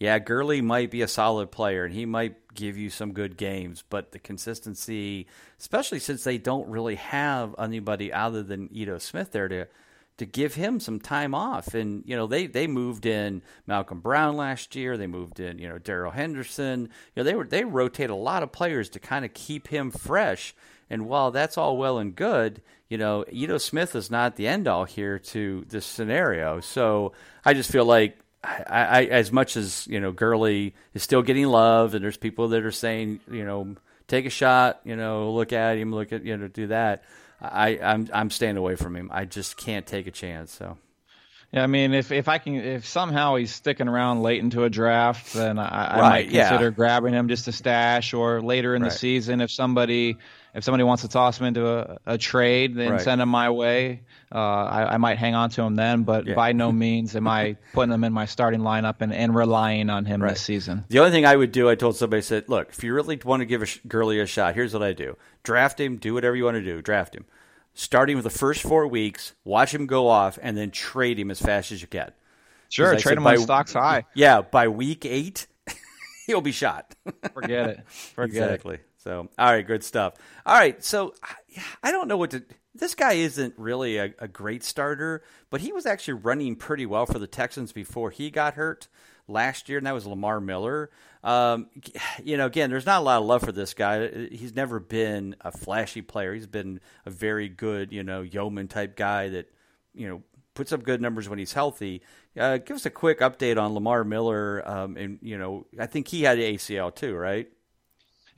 yeah, 0.00 0.18
Gurley 0.18 0.62
might 0.62 0.90
be 0.90 1.02
a 1.02 1.08
solid 1.08 1.50
player 1.50 1.84
and 1.84 1.94
he 1.94 2.06
might 2.06 2.54
give 2.54 2.78
you 2.78 2.88
some 2.88 3.12
good 3.12 3.36
games, 3.36 3.84
but 3.90 4.12
the 4.12 4.18
consistency, 4.18 5.26
especially 5.58 5.98
since 5.98 6.24
they 6.24 6.38
don't 6.38 6.66
really 6.68 6.94
have 6.94 7.54
anybody 7.58 8.10
other 8.10 8.42
than 8.42 8.70
Ito 8.72 8.98
Smith 8.98 9.30
there 9.30 9.46
to 9.48 9.66
to 10.16 10.26
give 10.26 10.54
him 10.54 10.80
some 10.80 11.00
time 11.00 11.34
off. 11.34 11.74
And 11.74 12.02
you 12.06 12.16
know, 12.16 12.26
they 12.26 12.46
they 12.46 12.66
moved 12.66 13.04
in 13.04 13.42
Malcolm 13.66 14.00
Brown 14.00 14.36
last 14.36 14.74
year. 14.74 14.96
They 14.96 15.06
moved 15.06 15.38
in 15.38 15.58
you 15.58 15.68
know 15.68 15.78
Darrell 15.78 16.12
Henderson. 16.12 16.88
You 17.14 17.20
know, 17.20 17.22
they 17.22 17.34
were 17.34 17.46
they 17.46 17.64
rotate 17.64 18.10
a 18.10 18.14
lot 18.14 18.42
of 18.42 18.52
players 18.52 18.88
to 18.90 19.00
kind 19.00 19.26
of 19.26 19.34
keep 19.34 19.68
him 19.68 19.90
fresh. 19.90 20.54
And 20.88 21.08
while 21.08 21.30
that's 21.30 21.58
all 21.58 21.76
well 21.76 21.98
and 21.98 22.16
good, 22.16 22.62
you 22.88 22.96
know, 22.96 23.24
Ito 23.30 23.58
Smith 23.58 23.94
is 23.94 24.10
not 24.10 24.36
the 24.36 24.48
end 24.48 24.66
all 24.66 24.84
here 24.86 25.18
to 25.18 25.64
this 25.68 25.84
scenario. 25.84 26.60
So 26.60 27.12
I 27.44 27.52
just 27.52 27.70
feel 27.70 27.84
like 27.84 28.18
I, 28.42 28.64
I, 28.66 29.04
as 29.04 29.30
much 29.30 29.56
as 29.56 29.86
you 29.86 30.00
know, 30.00 30.12
Gurley 30.12 30.74
is 30.94 31.02
still 31.02 31.22
getting 31.22 31.46
love, 31.46 31.94
and 31.94 32.02
there's 32.02 32.16
people 32.16 32.48
that 32.48 32.64
are 32.64 32.72
saying, 32.72 33.20
you 33.30 33.44
know, 33.44 33.76
take 34.08 34.26
a 34.26 34.30
shot, 34.30 34.80
you 34.84 34.96
know, 34.96 35.32
look 35.32 35.52
at 35.52 35.76
him, 35.76 35.94
look 35.94 36.12
at 36.12 36.24
you 36.24 36.36
know, 36.36 36.48
do 36.48 36.68
that. 36.68 37.04
I, 37.40 37.78
I'm 37.78 38.08
I'm 38.12 38.30
staying 38.30 38.56
away 38.56 38.76
from 38.76 38.96
him. 38.96 39.10
I 39.12 39.24
just 39.24 39.56
can't 39.56 39.86
take 39.86 40.06
a 40.06 40.10
chance. 40.10 40.52
So. 40.52 40.78
Yeah, 41.52 41.64
I 41.64 41.66
mean, 41.66 41.94
if 41.94 42.12
if 42.12 42.28
I 42.28 42.38
can, 42.38 42.54
if 42.54 42.86
somehow 42.86 43.34
he's 43.34 43.52
sticking 43.52 43.88
around 43.88 44.22
late 44.22 44.40
into 44.40 44.62
a 44.62 44.70
draft, 44.70 45.32
then 45.32 45.58
I, 45.58 45.96
I 45.96 46.00
might 46.00 46.30
consider 46.30 46.64
yeah. 46.66 46.70
grabbing 46.70 47.12
him 47.12 47.28
just 47.28 47.46
to 47.46 47.52
stash, 47.52 48.14
or 48.14 48.40
later 48.40 48.76
in 48.76 48.82
right. 48.82 48.90
the 48.90 48.96
season 48.96 49.40
if 49.40 49.50
somebody 49.50 50.16
if 50.54 50.64
somebody 50.64 50.84
wants 50.84 51.02
to 51.02 51.08
toss 51.08 51.38
him 51.38 51.46
into 51.46 51.66
a, 51.66 51.98
a 52.06 52.18
trade, 52.18 52.74
then 52.74 52.92
right. 52.92 53.00
send 53.00 53.20
him 53.20 53.28
my 53.28 53.50
way. 53.50 54.02
Uh, 54.32 54.38
I, 54.38 54.94
I, 54.94 54.96
might 54.98 55.18
hang 55.18 55.34
on 55.34 55.50
to 55.50 55.62
him 55.62 55.76
then, 55.76 56.04
but 56.04 56.26
yeah. 56.26 56.34
by 56.34 56.52
no 56.52 56.70
means 56.86 57.16
am 57.16 57.26
I 57.26 57.56
putting 57.72 57.92
him 57.92 58.04
in 58.04 58.12
my 58.12 58.26
starting 58.26 58.60
lineup 58.60 58.96
and, 59.00 59.12
and 59.12 59.34
relying 59.34 59.90
on 59.90 60.04
him 60.04 60.22
right. 60.22 60.30
this 60.30 60.42
season. 60.42 60.84
The 60.88 61.00
only 61.00 61.10
thing 61.10 61.26
I 61.26 61.34
would 61.34 61.52
do, 61.52 61.68
I 61.68 61.74
told 61.74 61.96
somebody, 61.96 62.18
I 62.18 62.22
said, 62.22 62.48
look, 62.48 62.70
if 62.70 62.84
you 62.84 62.94
really 62.94 63.18
want 63.24 63.40
to 63.40 63.46
give 63.46 63.62
a 63.62 63.66
sh- 63.66 63.80
Gurley 63.86 64.20
a 64.20 64.26
shot, 64.26 64.54
here's 64.54 64.72
what 64.72 64.82
I 64.82 64.92
do: 64.92 65.16
draft 65.42 65.80
him, 65.80 65.96
do 65.96 66.14
whatever 66.14 66.36
you 66.36 66.44
want 66.44 66.56
to 66.56 66.64
do, 66.64 66.80
draft 66.80 67.14
him. 67.14 67.24
Starting 67.74 68.16
with 68.16 68.24
the 68.24 68.30
first 68.30 68.62
four 68.62 68.86
weeks, 68.86 69.34
watch 69.44 69.72
him 69.74 69.86
go 69.86 70.08
off, 70.08 70.38
and 70.42 70.56
then 70.56 70.70
trade 70.70 71.18
him 71.18 71.30
as 71.30 71.40
fast 71.40 71.72
as 71.72 71.80
you 71.80 71.88
can. 71.88 72.12
Sure, 72.68 72.96
trade 72.96 73.18
him 73.18 73.24
by, 73.24 73.36
on 73.36 73.42
stocks 73.42 73.72
high. 73.72 74.04
Yeah, 74.14 74.42
by 74.42 74.68
week 74.68 75.04
eight, 75.04 75.48
he'll 76.26 76.40
be 76.40 76.52
shot. 76.52 76.94
Forget 77.32 77.70
it. 77.70 77.80
Forget 77.88 78.42
exactly. 78.42 78.74
It. 78.76 78.86
So, 79.02 79.30
all 79.38 79.52
right, 79.52 79.66
good 79.66 79.82
stuff. 79.82 80.14
All 80.44 80.54
right, 80.54 80.82
so 80.84 81.14
I 81.82 81.90
don't 81.90 82.06
know 82.06 82.18
what 82.18 82.32
to. 82.32 82.44
This 82.74 82.94
guy 82.94 83.14
isn't 83.14 83.54
really 83.56 83.96
a, 83.96 84.14
a, 84.18 84.28
great 84.28 84.62
starter, 84.62 85.22
but 85.48 85.60
he 85.60 85.72
was 85.72 85.86
actually 85.86 86.14
running 86.14 86.54
pretty 86.54 86.86
well 86.86 87.06
for 87.06 87.18
the 87.18 87.26
Texans 87.26 87.72
before 87.72 88.10
he 88.10 88.30
got 88.30 88.54
hurt 88.54 88.88
last 89.26 89.68
year, 89.68 89.78
and 89.78 89.86
that 89.86 89.94
was 89.94 90.06
Lamar 90.06 90.38
Miller. 90.38 90.90
Um, 91.24 91.68
you 92.22 92.36
know, 92.36 92.44
again, 92.44 92.68
there's 92.68 92.84
not 92.84 93.00
a 93.00 93.04
lot 93.04 93.20
of 93.20 93.26
love 93.26 93.42
for 93.42 93.52
this 93.52 93.72
guy. 93.72 94.28
He's 94.28 94.54
never 94.54 94.78
been 94.78 95.34
a 95.40 95.50
flashy 95.50 96.02
player. 96.02 96.34
He's 96.34 96.46
been 96.46 96.80
a 97.06 97.10
very 97.10 97.48
good, 97.48 97.92
you 97.92 98.04
know, 98.04 98.20
yeoman 98.20 98.68
type 98.68 98.96
guy 98.96 99.30
that, 99.30 99.50
you 99.94 100.08
know, 100.08 100.22
puts 100.52 100.72
up 100.72 100.82
good 100.82 101.00
numbers 101.00 101.26
when 101.26 101.38
he's 101.38 101.54
healthy. 101.54 102.02
Uh, 102.38 102.58
give 102.58 102.76
us 102.76 102.84
a 102.84 102.90
quick 102.90 103.20
update 103.20 103.58
on 103.58 103.72
Lamar 103.72 104.04
Miller. 104.04 104.62
Um, 104.68 104.96
and, 104.98 105.18
you 105.22 105.38
know, 105.38 105.66
I 105.78 105.86
think 105.86 106.08
he 106.08 106.22
had 106.22 106.38
ACL 106.38 106.94
too, 106.94 107.14
right? 107.14 107.50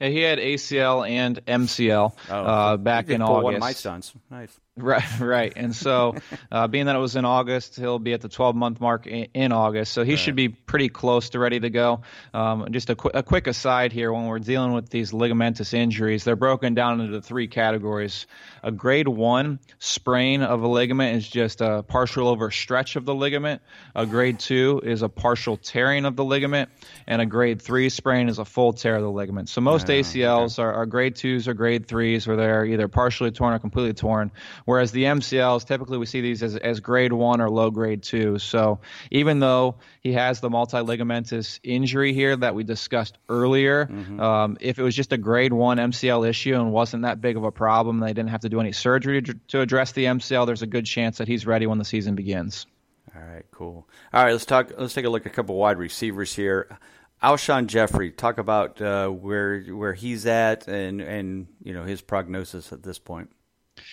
Yeah, 0.02 0.08
he 0.08 0.20
had 0.20 0.38
ACL 0.38 1.08
and 1.08 1.44
MCL 1.46 2.12
oh, 2.28 2.34
uh, 2.34 2.76
back 2.76 3.08
in 3.08 3.22
August. 3.22 3.44
One 3.44 3.54
of 3.54 3.60
my 3.60 3.72
sons, 3.72 4.12
nice. 4.30 4.58
Right, 4.74 5.04
right. 5.20 5.52
And 5.54 5.76
so, 5.76 6.14
uh, 6.50 6.66
being 6.66 6.86
that 6.86 6.96
it 6.96 6.98
was 6.98 7.14
in 7.14 7.26
August, 7.26 7.76
he'll 7.76 7.98
be 7.98 8.14
at 8.14 8.22
the 8.22 8.30
12 8.30 8.56
month 8.56 8.80
mark 8.80 9.06
in, 9.06 9.28
in, 9.34 9.52
August. 9.52 9.92
So 9.92 10.02
he 10.02 10.12
right. 10.12 10.18
should 10.18 10.34
be 10.34 10.48
pretty 10.48 10.88
close 10.88 11.30
to 11.30 11.38
ready 11.38 11.60
to 11.60 11.68
go. 11.68 12.00
Um, 12.32 12.66
just 12.70 12.88
a, 12.88 12.96
qu- 12.96 13.10
a, 13.12 13.22
quick 13.22 13.46
aside 13.46 13.92
here 13.92 14.10
when 14.10 14.24
we're 14.24 14.38
dealing 14.38 14.72
with 14.72 14.88
these 14.88 15.12
ligamentous 15.12 15.74
injuries, 15.74 16.24
they're 16.24 16.36
broken 16.36 16.72
down 16.72 17.02
into 17.02 17.20
three 17.20 17.48
categories. 17.48 18.26
A 18.62 18.72
grade 18.72 19.08
one 19.08 19.58
sprain 19.78 20.42
of 20.42 20.62
a 20.62 20.68
ligament 20.68 21.16
is 21.16 21.28
just 21.28 21.60
a 21.60 21.82
partial 21.82 22.34
overstretch 22.34 22.96
of 22.96 23.04
the 23.04 23.14
ligament, 23.14 23.60
a 23.94 24.06
grade 24.06 24.38
two 24.38 24.80
is 24.82 25.02
a 25.02 25.08
partial 25.08 25.58
tearing 25.58 26.06
of 26.06 26.16
the 26.16 26.24
ligament, 26.24 26.70
and 27.06 27.20
a 27.20 27.26
grade 27.26 27.60
three 27.60 27.90
sprain 27.90 28.30
is 28.30 28.38
a 28.38 28.44
full 28.44 28.72
tear 28.72 28.96
of 28.96 29.02
the 29.02 29.10
ligament. 29.10 29.50
So 29.50 29.60
most 29.60 29.88
ACLs 29.88 30.58
okay. 30.58 30.62
are, 30.62 30.72
are 30.72 30.86
grade 30.86 31.16
twos 31.16 31.46
or 31.46 31.52
grade 31.52 31.86
threes 31.86 32.26
where 32.26 32.36
they're 32.36 32.64
either 32.64 32.88
partially 32.88 33.32
torn 33.32 33.52
or 33.52 33.58
completely 33.58 33.92
torn 33.92 34.30
Whereas 34.64 34.92
the 34.92 35.04
MCLs, 35.04 35.66
typically 35.66 35.98
we 35.98 36.06
see 36.06 36.20
these 36.20 36.42
as, 36.42 36.56
as 36.56 36.80
grade 36.80 37.12
one 37.12 37.40
or 37.40 37.50
low 37.50 37.70
grade 37.70 38.02
two. 38.02 38.38
So 38.38 38.80
even 39.10 39.40
though 39.40 39.76
he 40.00 40.12
has 40.12 40.40
the 40.40 40.50
multi-ligamentous 40.50 41.60
injury 41.62 42.12
here 42.12 42.36
that 42.36 42.54
we 42.54 42.64
discussed 42.64 43.18
earlier, 43.28 43.86
mm-hmm. 43.86 44.20
um, 44.20 44.56
if 44.60 44.78
it 44.78 44.82
was 44.82 44.94
just 44.94 45.12
a 45.12 45.18
grade 45.18 45.52
one 45.52 45.78
MCL 45.78 46.28
issue 46.28 46.54
and 46.54 46.72
wasn't 46.72 47.02
that 47.02 47.20
big 47.20 47.36
of 47.36 47.44
a 47.44 47.52
problem, 47.52 48.00
they 48.00 48.12
didn't 48.12 48.30
have 48.30 48.42
to 48.42 48.48
do 48.48 48.60
any 48.60 48.72
surgery 48.72 49.22
to, 49.22 49.34
to 49.48 49.60
address 49.60 49.92
the 49.92 50.04
MCL. 50.04 50.46
There's 50.46 50.62
a 50.62 50.66
good 50.66 50.86
chance 50.86 51.18
that 51.18 51.28
he's 51.28 51.46
ready 51.46 51.66
when 51.66 51.78
the 51.78 51.84
season 51.84 52.14
begins. 52.14 52.66
All 53.14 53.22
right, 53.22 53.44
cool. 53.50 53.88
All 54.12 54.24
right, 54.24 54.32
let's 54.32 54.46
talk. 54.46 54.72
Let's 54.78 54.94
take 54.94 55.04
a 55.04 55.10
look 55.10 55.26
at 55.26 55.32
a 55.32 55.34
couple 55.34 55.56
wide 55.56 55.78
receivers 55.78 56.34
here. 56.34 56.78
Alshon 57.22 57.66
Jeffery, 57.66 58.10
talk 58.10 58.38
about 58.38 58.80
uh, 58.80 59.08
where 59.08 59.60
where 59.62 59.92
he's 59.92 60.26
at 60.26 60.66
and 60.66 61.00
and 61.00 61.46
you 61.62 61.72
know 61.72 61.84
his 61.84 62.00
prognosis 62.00 62.72
at 62.72 62.82
this 62.82 62.98
point. 62.98 63.30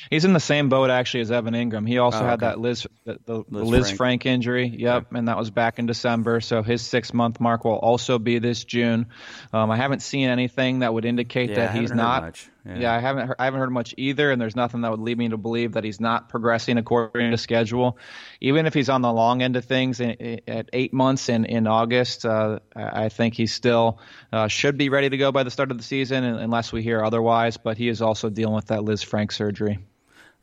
He's 0.10 0.26
in 0.26 0.34
the 0.34 0.40
same 0.40 0.70
boat 0.70 0.90
actually 0.90 1.22
as 1.22 1.32
Evan 1.32 1.54
Engram. 1.54 1.88
He 1.88 1.98
also 1.98 2.24
oh, 2.24 2.26
had 2.26 2.42
that 2.42 2.60
Liz 2.60 2.88
the, 3.06 3.20
the 3.26 3.44
Liz, 3.50 3.92
Lisfranc. 3.92 3.98
Frank. 3.98 4.26
injury. 4.26 4.68
Yep, 4.68 5.14
and 5.14 5.28
that 5.28 5.38
was 5.38 5.52
back 5.52 5.80
in 5.80 5.86
December. 5.86 6.42
So 6.42 6.64
his 6.64 6.82
six 6.82 7.14
month 7.14 7.40
mark 7.40 7.66
will 7.66 7.74
also 7.74 8.20
be 8.20 8.40
this 8.40 8.64
June. 8.64 9.08
Um, 9.54 9.72
I 9.72 9.78
haven't 9.78 10.02
seen 10.02 10.30
anything 10.30 10.80
that 10.80 10.94
would 10.94 11.06
indicate 11.06 11.52
yeah, 11.52 11.56
that 11.68 11.76
he's 11.76 11.92
not. 11.92 12.24
Much. 12.24 12.50
Yeah. 12.66 12.80
yeah. 12.80 12.94
I 12.94 13.00
haven't 13.00 13.28
heard, 13.28 13.36
I 13.40 13.46
haven't 13.46 13.60
heard 13.60 13.72
much 13.72 13.94
either, 13.98 14.32
and 14.32 14.42
there's 14.42 14.56
nothing 14.56 14.82
that 14.82 14.92
would 14.92 15.00
lead 15.00 15.18
me 15.18 15.30
to 15.30 15.38
believe 15.38 15.74
that 15.74 15.84
he's 15.84 16.00
not 16.00 16.30
progressing 16.30 16.78
according 16.78 17.32
to 17.32 17.38
schedule. 17.38 17.98
Even 18.42 18.66
if 18.66 18.74
he's 18.74 18.90
on 18.90 19.02
the 19.02 19.12
long 19.12 19.42
end 19.42 19.56
of 19.56 19.66
things 19.66 20.00
in, 20.00 20.12
in, 20.12 20.42
at 20.48 20.70
eight 20.74 20.94
months 20.94 21.30
in 21.30 21.46
in 21.46 21.68
August, 21.68 22.26
uh, 22.26 22.60
I 22.76 23.10
think 23.10 23.34
he 23.34 23.48
still 23.48 24.00
uh, 24.32 24.48
should 24.48 24.78
be 24.78 24.90
ready 24.90 25.10
to 25.10 25.18
go 25.18 25.32
by 25.32 25.44
the 25.44 25.52
start 25.52 25.72
of 25.72 25.78
the 25.78 25.84
season, 25.84 26.24
unless 26.24 26.72
we 26.72 26.84
hear 26.84 27.04
otherwise. 27.04 27.58
But 27.58 27.78
he 27.78 27.88
is 27.88 28.02
also 28.02 28.30
dealing 28.30 28.56
with 28.56 28.68
that 28.68 28.82
Lisfranc 28.82 29.32
surgery. 29.32 29.80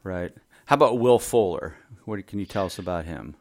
Right. 0.03 0.33
How 0.65 0.75
about 0.75 0.99
Will 0.99 1.19
Fuller? 1.19 1.77
What 2.05 2.25
can 2.27 2.39
you 2.39 2.47
tell 2.47 2.67
us 2.67 2.79
about 2.79 3.05
him? 3.05 3.35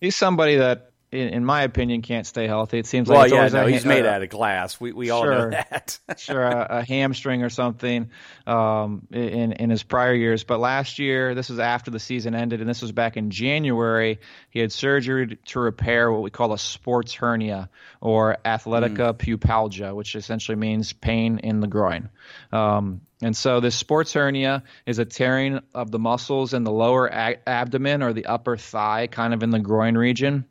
He's 0.00 0.16
somebody 0.16 0.56
that 0.56 0.87
in, 1.10 1.28
in, 1.28 1.44
my 1.44 1.62
opinion, 1.62 2.02
can't 2.02 2.26
stay 2.26 2.46
healthy. 2.46 2.78
It 2.78 2.86
seems 2.86 3.08
well, 3.08 3.18
like 3.18 3.32
yeah, 3.32 3.48
no, 3.48 3.66
he's 3.66 3.84
made 3.84 4.04
out 4.04 4.22
of 4.22 4.28
glass. 4.28 4.78
We 4.78 4.92
we 4.92 5.06
sure, 5.06 5.14
all 5.14 5.24
know 5.24 5.50
that. 5.50 5.98
sure, 6.18 6.42
a, 6.42 6.66
a, 6.78 6.84
hamstring 6.84 7.42
or 7.42 7.50
something 7.50 8.10
um, 8.46 9.06
in 9.10 9.52
in 9.52 9.70
his 9.70 9.82
prior 9.82 10.14
years, 10.14 10.44
but 10.44 10.60
last 10.60 10.98
year, 10.98 11.34
this 11.34 11.48
was 11.48 11.58
after 11.58 11.90
the 11.90 11.98
season 11.98 12.34
ended, 12.34 12.60
and 12.60 12.68
this 12.68 12.82
was 12.82 12.92
back 12.92 13.16
in 13.16 13.30
January. 13.30 14.20
He 14.50 14.60
had 14.60 14.70
surgery 14.70 15.38
to 15.46 15.60
repair 15.60 16.12
what 16.12 16.22
we 16.22 16.30
call 16.30 16.52
a 16.52 16.58
sports 16.58 17.14
hernia 17.14 17.70
or 18.00 18.36
athletic 18.44 18.92
mm. 18.92 19.14
pubalgia, 19.14 19.94
which 19.94 20.14
essentially 20.14 20.56
means 20.56 20.92
pain 20.92 21.38
in 21.38 21.60
the 21.60 21.66
groin. 21.66 22.10
Um, 22.52 23.00
and 23.22 23.36
so 23.36 23.60
this 23.60 23.74
sports 23.74 24.12
hernia 24.12 24.62
is 24.86 24.98
a 24.98 25.04
tearing 25.04 25.60
of 25.74 25.90
the 25.90 25.98
muscles 25.98 26.54
in 26.54 26.64
the 26.64 26.70
lower 26.70 27.06
a- 27.06 27.38
abdomen 27.48 28.02
or 28.02 28.12
the 28.12 28.26
upper 28.26 28.56
thigh, 28.56 29.08
kind 29.08 29.34
of 29.34 29.42
in 29.42 29.50
the 29.50 29.58
groin 29.58 29.96
region. 29.96 30.44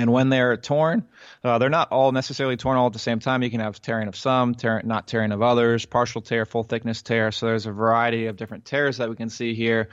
And 0.00 0.10
when 0.10 0.30
they're 0.30 0.56
torn, 0.56 1.06
uh, 1.44 1.58
they're 1.58 1.68
not 1.68 1.92
all 1.92 2.10
necessarily 2.10 2.56
torn 2.56 2.78
all 2.78 2.86
at 2.86 2.94
the 2.94 2.98
same 2.98 3.20
time. 3.20 3.42
You 3.42 3.50
can 3.50 3.60
have 3.60 3.82
tearing 3.82 4.08
of 4.08 4.16
some, 4.16 4.54
tear, 4.54 4.80
not 4.82 5.06
tearing 5.06 5.30
of 5.30 5.42
others, 5.42 5.84
partial 5.84 6.22
tear, 6.22 6.46
full 6.46 6.62
thickness 6.62 7.02
tear. 7.02 7.32
So 7.32 7.46
there's 7.46 7.66
a 7.66 7.72
variety 7.72 8.26
of 8.26 8.38
different 8.38 8.64
tears 8.64 8.96
that 8.96 9.10
we 9.10 9.16
can 9.16 9.28
see 9.28 9.54
here 9.54 9.90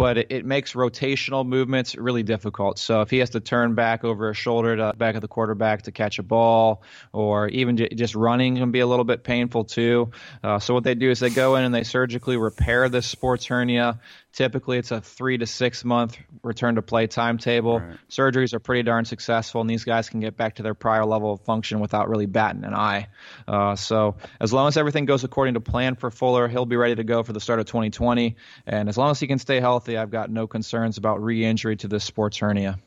but 0.00 0.16
it, 0.16 0.28
it, 0.30 0.46
makes 0.46 0.72
rotational 0.72 1.46
movements 1.46 1.94
really 1.94 2.22
difficult. 2.22 2.78
So 2.78 3.02
if 3.02 3.10
he 3.10 3.18
has 3.18 3.28
to 3.30 3.40
turn 3.40 3.74
back 3.74 4.02
over 4.02 4.28
his 4.28 4.36
shoulder 4.38 4.74
to 4.74 4.94
back 4.96 5.14
of 5.14 5.20
the 5.20 5.28
quarterback 5.28 5.82
to 5.82 5.92
catch 5.92 6.18
a 6.18 6.22
ball, 6.22 6.82
or 7.12 7.48
even 7.48 7.76
j- 7.76 7.90
just 7.90 8.14
running 8.14 8.56
can 8.56 8.70
be 8.70 8.80
a 8.80 8.86
little 8.86 9.04
bit 9.04 9.24
painful 9.24 9.64
too. 9.64 10.10
Uh, 10.42 10.58
so 10.58 10.72
what 10.72 10.84
they 10.84 10.94
do 10.94 11.10
is 11.10 11.20
they 11.20 11.28
go 11.28 11.56
in 11.56 11.64
and 11.64 11.74
they 11.74 11.82
surgically 11.82 12.38
repair 12.38 12.88
this 12.88 13.04
sports 13.04 13.44
hernia. 13.44 14.00
Typically, 14.32 14.78
it's 14.78 14.92
a 14.92 15.00
three 15.00 15.38
to 15.38 15.46
six 15.46 15.84
month 15.84 16.16
return 16.42 16.76
to 16.76 16.82
play 16.82 17.06
timetable. 17.06 17.80
Right. 17.80 17.96
Surgeries 18.08 18.54
are 18.54 18.60
pretty 18.60 18.84
darn 18.84 19.04
successful, 19.04 19.60
and 19.60 19.68
these 19.68 19.84
guys 19.84 20.08
can 20.08 20.20
get 20.20 20.36
back 20.36 20.56
to 20.56 20.62
their 20.62 20.74
prior 20.74 21.04
level 21.04 21.32
of 21.32 21.40
function 21.40 21.80
without 21.80 22.08
really 22.08 22.26
batting 22.26 22.64
an 22.64 22.74
eye. 22.74 23.08
Uh, 23.48 23.74
so, 23.74 24.16
as 24.40 24.52
long 24.52 24.68
as 24.68 24.76
everything 24.76 25.04
goes 25.04 25.24
according 25.24 25.54
to 25.54 25.60
plan 25.60 25.96
for 25.96 26.10
Fuller, 26.10 26.46
he'll 26.46 26.66
be 26.66 26.76
ready 26.76 26.94
to 26.94 27.04
go 27.04 27.22
for 27.22 27.32
the 27.32 27.40
start 27.40 27.58
of 27.58 27.66
2020. 27.66 28.36
And 28.66 28.88
as 28.88 28.96
long 28.96 29.10
as 29.10 29.18
he 29.18 29.26
can 29.26 29.38
stay 29.38 29.58
healthy, 29.58 29.96
I've 29.96 30.10
got 30.10 30.30
no 30.30 30.46
concerns 30.46 30.96
about 30.96 31.22
re 31.22 31.44
injury 31.44 31.76
to 31.78 31.88
this 31.88 32.04
sports 32.04 32.38
hernia 32.38 32.78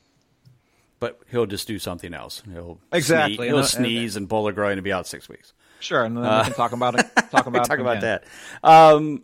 but 1.03 1.19
he'll 1.29 1.45
just 1.45 1.67
do 1.67 1.77
something 1.79 2.13
else. 2.13 2.41
He'll 2.49 2.79
exactly 2.93 3.35
sneeze, 3.35 3.47
he'll 3.47 3.57
and, 3.57 3.67
sneeze 3.67 4.15
and, 4.15 4.23
and 4.23 4.29
pull 4.29 4.47
a 4.47 4.53
groin 4.53 4.77
and 4.77 4.83
be 4.85 4.93
out 4.93 5.05
six 5.05 5.27
weeks. 5.27 5.51
Sure, 5.81 6.05
and 6.05 6.15
then 6.15 6.23
uh, 6.23 6.37
we 6.37 6.43
can 6.45 6.53
talk 6.53 6.71
about 6.71 6.97
it. 6.97 7.05
Talk 7.29 7.45
about 7.47 7.65
talk 7.65 7.79
about 7.79 7.99
that. 8.01 8.23
Um, 8.63 9.23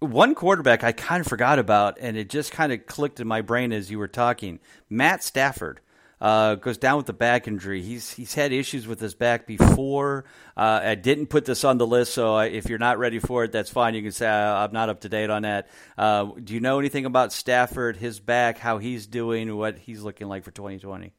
one 0.00 0.34
quarterback 0.34 0.84
I 0.84 0.92
kind 0.92 1.20
of 1.20 1.26
forgot 1.26 1.58
about, 1.58 1.98
and 2.00 2.16
it 2.16 2.28
just 2.28 2.52
kind 2.52 2.72
of 2.72 2.86
clicked 2.86 3.20
in 3.20 3.26
my 3.26 3.40
brain 3.40 3.72
as 3.72 3.90
you 3.90 3.98
were 3.98 4.08
talking. 4.08 4.60
Matt 4.88 5.24
Stafford 5.24 5.80
uh, 6.20 6.56
goes 6.56 6.78
down 6.78 6.96
with 6.96 7.06
the 7.06 7.12
back 7.12 7.48
injury. 7.48 7.82
He's 7.82 8.12
he's 8.12 8.34
had 8.34 8.52
issues 8.52 8.86
with 8.86 9.00
his 9.00 9.14
back 9.14 9.46
before. 9.46 10.24
Uh, 10.56 10.80
I 10.82 10.94
didn't 10.94 11.26
put 11.26 11.44
this 11.44 11.64
on 11.64 11.78
the 11.78 11.86
list, 11.86 12.14
so 12.14 12.34
I, 12.34 12.46
if 12.46 12.68
you're 12.68 12.78
not 12.78 12.98
ready 12.98 13.18
for 13.18 13.44
it, 13.44 13.52
that's 13.52 13.70
fine. 13.70 13.94
You 13.94 14.02
can 14.02 14.12
say 14.12 14.28
I'm 14.28 14.72
not 14.72 14.88
up 14.88 15.00
to 15.00 15.08
date 15.08 15.30
on 15.30 15.42
that. 15.42 15.68
Uh, 15.96 16.26
do 16.42 16.54
you 16.54 16.60
know 16.60 16.78
anything 16.78 17.04
about 17.04 17.32
Stafford, 17.32 17.96
his 17.96 18.20
back, 18.20 18.58
how 18.58 18.78
he's 18.78 19.06
doing, 19.06 19.56
what 19.56 19.78
he's 19.78 20.02
looking 20.02 20.28
like 20.28 20.44
for 20.44 20.50
2020? 20.50 21.12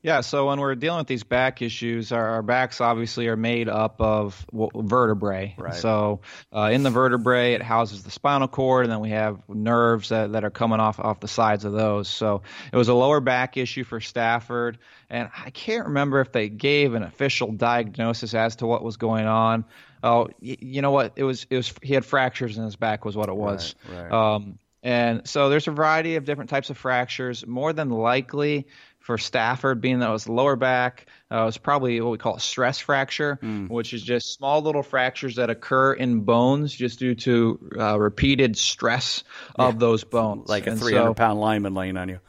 Yeah, 0.00 0.20
so 0.20 0.46
when 0.46 0.60
we're 0.60 0.76
dealing 0.76 0.98
with 0.98 1.08
these 1.08 1.24
back 1.24 1.60
issues, 1.60 2.12
our, 2.12 2.24
our 2.28 2.42
backs 2.42 2.80
obviously 2.80 3.26
are 3.26 3.36
made 3.36 3.68
up 3.68 4.00
of 4.00 4.46
vertebrae. 4.52 5.56
Right. 5.58 5.74
So 5.74 6.20
uh, 6.54 6.70
in 6.72 6.84
the 6.84 6.90
vertebrae, 6.90 7.54
it 7.54 7.62
houses 7.62 8.04
the 8.04 8.12
spinal 8.12 8.46
cord, 8.46 8.84
and 8.84 8.92
then 8.92 9.00
we 9.00 9.10
have 9.10 9.40
nerves 9.48 10.10
that, 10.10 10.32
that 10.32 10.44
are 10.44 10.50
coming 10.50 10.78
off 10.78 11.00
off 11.00 11.18
the 11.18 11.26
sides 11.26 11.64
of 11.64 11.72
those. 11.72 12.06
So 12.06 12.42
it 12.72 12.76
was 12.76 12.86
a 12.86 12.94
lower 12.94 13.18
back 13.18 13.56
issue 13.56 13.82
for 13.82 14.00
Stafford, 14.00 14.78
and 15.10 15.30
I 15.36 15.50
can't 15.50 15.86
remember 15.86 16.20
if 16.20 16.30
they 16.30 16.48
gave 16.48 16.94
an 16.94 17.02
official 17.02 17.50
diagnosis 17.50 18.34
as 18.34 18.56
to 18.56 18.66
what 18.66 18.84
was 18.84 18.98
going 18.98 19.26
on. 19.26 19.64
Oh, 20.00 20.28
you 20.40 20.80
know 20.80 20.92
what? 20.92 21.14
It 21.16 21.24
was 21.24 21.44
it 21.50 21.56
was 21.56 21.74
he 21.82 21.94
had 21.94 22.04
fractures 22.04 22.56
in 22.56 22.62
his 22.62 22.76
back, 22.76 23.04
was 23.04 23.16
what 23.16 23.28
it 23.28 23.36
was. 23.36 23.74
Right, 23.90 24.02
right. 24.02 24.12
Um, 24.12 24.60
and 24.80 25.26
so 25.26 25.48
there's 25.48 25.66
a 25.66 25.72
variety 25.72 26.14
of 26.14 26.24
different 26.24 26.50
types 26.50 26.70
of 26.70 26.78
fractures. 26.78 27.44
More 27.44 27.72
than 27.72 27.90
likely, 27.90 28.68
for 29.08 29.16
Stafford, 29.16 29.80
being 29.80 30.00
that 30.00 30.10
it 30.10 30.12
was 30.12 30.28
lower 30.28 30.54
back, 30.54 31.06
uh, 31.32 31.40
it 31.40 31.44
was 31.46 31.56
probably 31.56 31.98
what 32.02 32.10
we 32.10 32.18
call 32.18 32.36
a 32.36 32.40
stress 32.40 32.78
fracture, 32.78 33.38
mm. 33.42 33.66
which 33.70 33.94
is 33.94 34.02
just 34.02 34.34
small 34.34 34.60
little 34.60 34.82
fractures 34.82 35.36
that 35.36 35.48
occur 35.48 35.94
in 35.94 36.20
bones 36.20 36.74
just 36.74 36.98
due 36.98 37.14
to 37.14 37.70
uh, 37.78 37.98
repeated 37.98 38.58
stress 38.58 39.24
yeah. 39.58 39.64
of 39.64 39.78
those 39.78 40.04
bones. 40.04 40.46
Like 40.50 40.66
a 40.66 40.76
300 40.76 41.08
so, 41.08 41.14
pound 41.14 41.40
lineman 41.40 41.72
laying 41.72 41.96
on 41.96 42.10
you. 42.10 42.20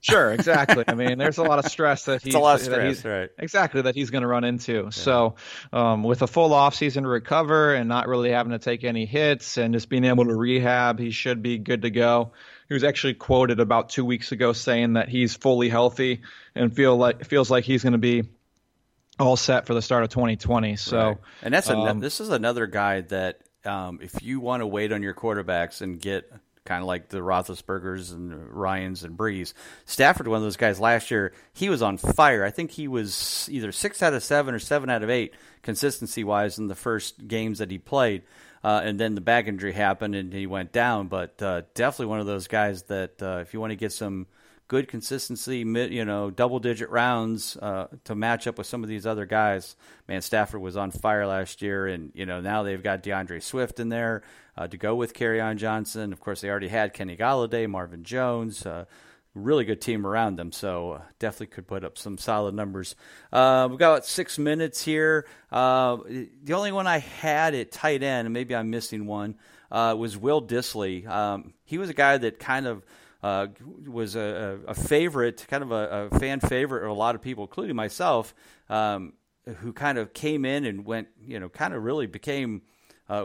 Sure, 0.00 0.32
exactly. 0.32 0.82
I 0.88 0.94
mean, 0.94 1.18
there's 1.18 1.38
a 1.38 1.44
lot 1.44 1.60
of 1.60 1.70
stress 1.70 2.06
that 2.06 2.20
he's 2.20 2.34
a 2.34 2.40
lot 2.40 2.56
of 2.56 2.62
stress, 2.62 3.04
right? 3.04 3.30
Exactly 3.38 3.82
that 3.82 3.94
he's 3.94 4.10
going 4.10 4.22
to 4.22 4.28
run 4.28 4.42
into. 4.42 4.82
Yeah. 4.86 4.90
So, 4.90 5.36
um, 5.72 6.02
with 6.02 6.22
a 6.22 6.26
full 6.26 6.52
off 6.52 6.74
season 6.74 7.04
to 7.04 7.08
recover 7.08 7.76
and 7.76 7.88
not 7.88 8.08
really 8.08 8.32
having 8.32 8.50
to 8.50 8.58
take 8.58 8.82
any 8.82 9.06
hits 9.06 9.56
and 9.56 9.72
just 9.72 9.88
being 9.88 10.04
able 10.04 10.24
to 10.24 10.34
rehab, 10.34 10.98
he 10.98 11.12
should 11.12 11.44
be 11.44 11.58
good 11.58 11.82
to 11.82 11.90
go. 11.90 12.32
He 12.74 12.76
was 12.76 12.82
actually 12.82 13.14
quoted 13.14 13.60
about 13.60 13.90
two 13.90 14.04
weeks 14.04 14.32
ago 14.32 14.52
saying 14.52 14.94
that 14.94 15.08
he's 15.08 15.36
fully 15.36 15.68
healthy 15.68 16.22
and 16.56 16.74
feel 16.74 16.96
like 16.96 17.24
feels 17.24 17.48
like 17.48 17.62
he's 17.62 17.84
going 17.84 17.92
to 17.92 17.98
be 17.98 18.24
all 19.20 19.36
set 19.36 19.66
for 19.66 19.74
the 19.74 19.80
start 19.80 20.02
of 20.02 20.08
2020. 20.08 20.74
So, 20.74 20.98
right. 20.98 21.16
and 21.42 21.54
that's 21.54 21.70
um, 21.70 22.00
this 22.00 22.18
is 22.20 22.30
another 22.30 22.66
guy 22.66 23.02
that 23.02 23.42
um, 23.64 24.00
if 24.02 24.24
you 24.24 24.40
want 24.40 24.62
to 24.62 24.66
wait 24.66 24.90
on 24.90 25.04
your 25.04 25.14
quarterbacks 25.14 25.82
and 25.82 26.00
get 26.00 26.28
kind 26.64 26.80
of 26.80 26.86
like 26.88 27.10
the 27.10 27.18
Roethlisbergers 27.18 28.12
and 28.12 28.50
Ryans 28.50 29.04
and 29.04 29.16
Brees, 29.16 29.52
Stafford, 29.84 30.26
one 30.26 30.38
of 30.38 30.42
those 30.42 30.56
guys 30.56 30.80
last 30.80 31.12
year, 31.12 31.32
he 31.52 31.68
was 31.68 31.80
on 31.80 31.96
fire. 31.96 32.44
I 32.44 32.50
think 32.50 32.72
he 32.72 32.88
was 32.88 33.48
either 33.52 33.70
six 33.70 34.02
out 34.02 34.14
of 34.14 34.22
seven 34.24 34.52
or 34.52 34.58
seven 34.58 34.90
out 34.90 35.04
of 35.04 35.10
eight 35.10 35.34
consistency 35.62 36.24
wise 36.24 36.58
in 36.58 36.66
the 36.66 36.74
first 36.74 37.28
games 37.28 37.58
that 37.58 37.70
he 37.70 37.78
played. 37.78 38.22
Uh, 38.64 38.80
and 38.82 38.98
then 38.98 39.14
the 39.14 39.20
back 39.20 39.46
injury 39.46 39.72
happened 39.72 40.14
and 40.14 40.32
he 40.32 40.46
went 40.46 40.72
down. 40.72 41.06
But 41.08 41.40
uh, 41.42 41.62
definitely 41.74 42.06
one 42.06 42.20
of 42.20 42.26
those 42.26 42.48
guys 42.48 42.84
that 42.84 43.22
uh, 43.22 43.40
if 43.42 43.52
you 43.52 43.60
want 43.60 43.72
to 43.72 43.76
get 43.76 43.92
some 43.92 44.26
good 44.68 44.88
consistency, 44.88 45.58
you 45.58 46.04
know, 46.06 46.30
double 46.30 46.58
digit 46.58 46.88
rounds 46.88 47.58
uh, 47.58 47.88
to 48.04 48.14
match 48.14 48.46
up 48.46 48.56
with 48.56 48.66
some 48.66 48.82
of 48.82 48.88
these 48.88 49.06
other 49.06 49.26
guys. 49.26 49.76
Man, 50.08 50.22
Stafford 50.22 50.62
was 50.62 50.78
on 50.78 50.90
fire 50.90 51.26
last 51.26 51.60
year, 51.60 51.86
and 51.86 52.10
you 52.14 52.24
know 52.24 52.40
now 52.40 52.62
they've 52.62 52.82
got 52.82 53.02
D'Andre 53.02 53.40
Swift 53.40 53.78
in 53.78 53.90
there 53.90 54.22
uh, 54.56 54.66
to 54.66 54.78
go 54.78 54.94
with 54.94 55.12
Kerryon 55.12 55.56
Johnson. 55.56 56.14
Of 56.14 56.20
course, 56.20 56.40
they 56.40 56.48
already 56.48 56.68
had 56.68 56.94
Kenny 56.94 57.16
Golladay, 57.16 57.68
Marvin 57.68 58.02
Jones. 58.02 58.66
Really 59.34 59.64
good 59.64 59.80
team 59.80 60.06
around 60.06 60.36
them. 60.36 60.52
So 60.52 60.92
uh, 60.92 61.02
definitely 61.18 61.48
could 61.48 61.66
put 61.66 61.84
up 61.84 61.98
some 61.98 62.18
solid 62.18 62.54
numbers. 62.54 62.94
Uh, 63.32 63.66
we've 63.68 63.78
got 63.78 63.92
about 63.92 64.06
six 64.06 64.38
minutes 64.38 64.84
here. 64.84 65.26
Uh, 65.50 65.96
the 66.42 66.52
only 66.52 66.70
one 66.70 66.86
I 66.86 66.98
had 66.98 67.54
at 67.54 67.72
tight 67.72 68.02
end, 68.02 68.26
and 68.26 68.32
maybe 68.32 68.54
I'm 68.54 68.70
missing 68.70 69.06
one, 69.06 69.36
uh, 69.72 69.96
was 69.98 70.16
Will 70.16 70.40
Dissly. 70.40 71.06
Um, 71.08 71.54
he 71.64 71.78
was 71.78 71.90
a 71.90 71.94
guy 71.94 72.16
that 72.16 72.38
kind 72.38 72.66
of 72.66 72.84
uh, 73.24 73.48
was 73.86 74.14
a, 74.16 74.60
a, 74.68 74.74
favorite, 74.74 75.46
kind 75.48 75.62
of 75.62 75.72
a, 75.72 76.08
a, 76.12 76.18
fan 76.18 76.40
favorite 76.40 76.84
of 76.84 76.90
a 76.90 76.94
lot 76.94 77.14
of 77.14 77.22
people, 77.22 77.44
including 77.44 77.74
myself, 77.74 78.34
um, 78.68 79.14
who 79.60 79.72
kind 79.72 79.96
of 79.96 80.12
came 80.12 80.44
in 80.44 80.66
and 80.66 80.84
went, 80.84 81.08
you 81.20 81.40
know, 81.40 81.48
kind 81.48 81.72
of 81.72 81.82
really 81.82 82.06
became 82.06 82.60
uh, 83.08 83.24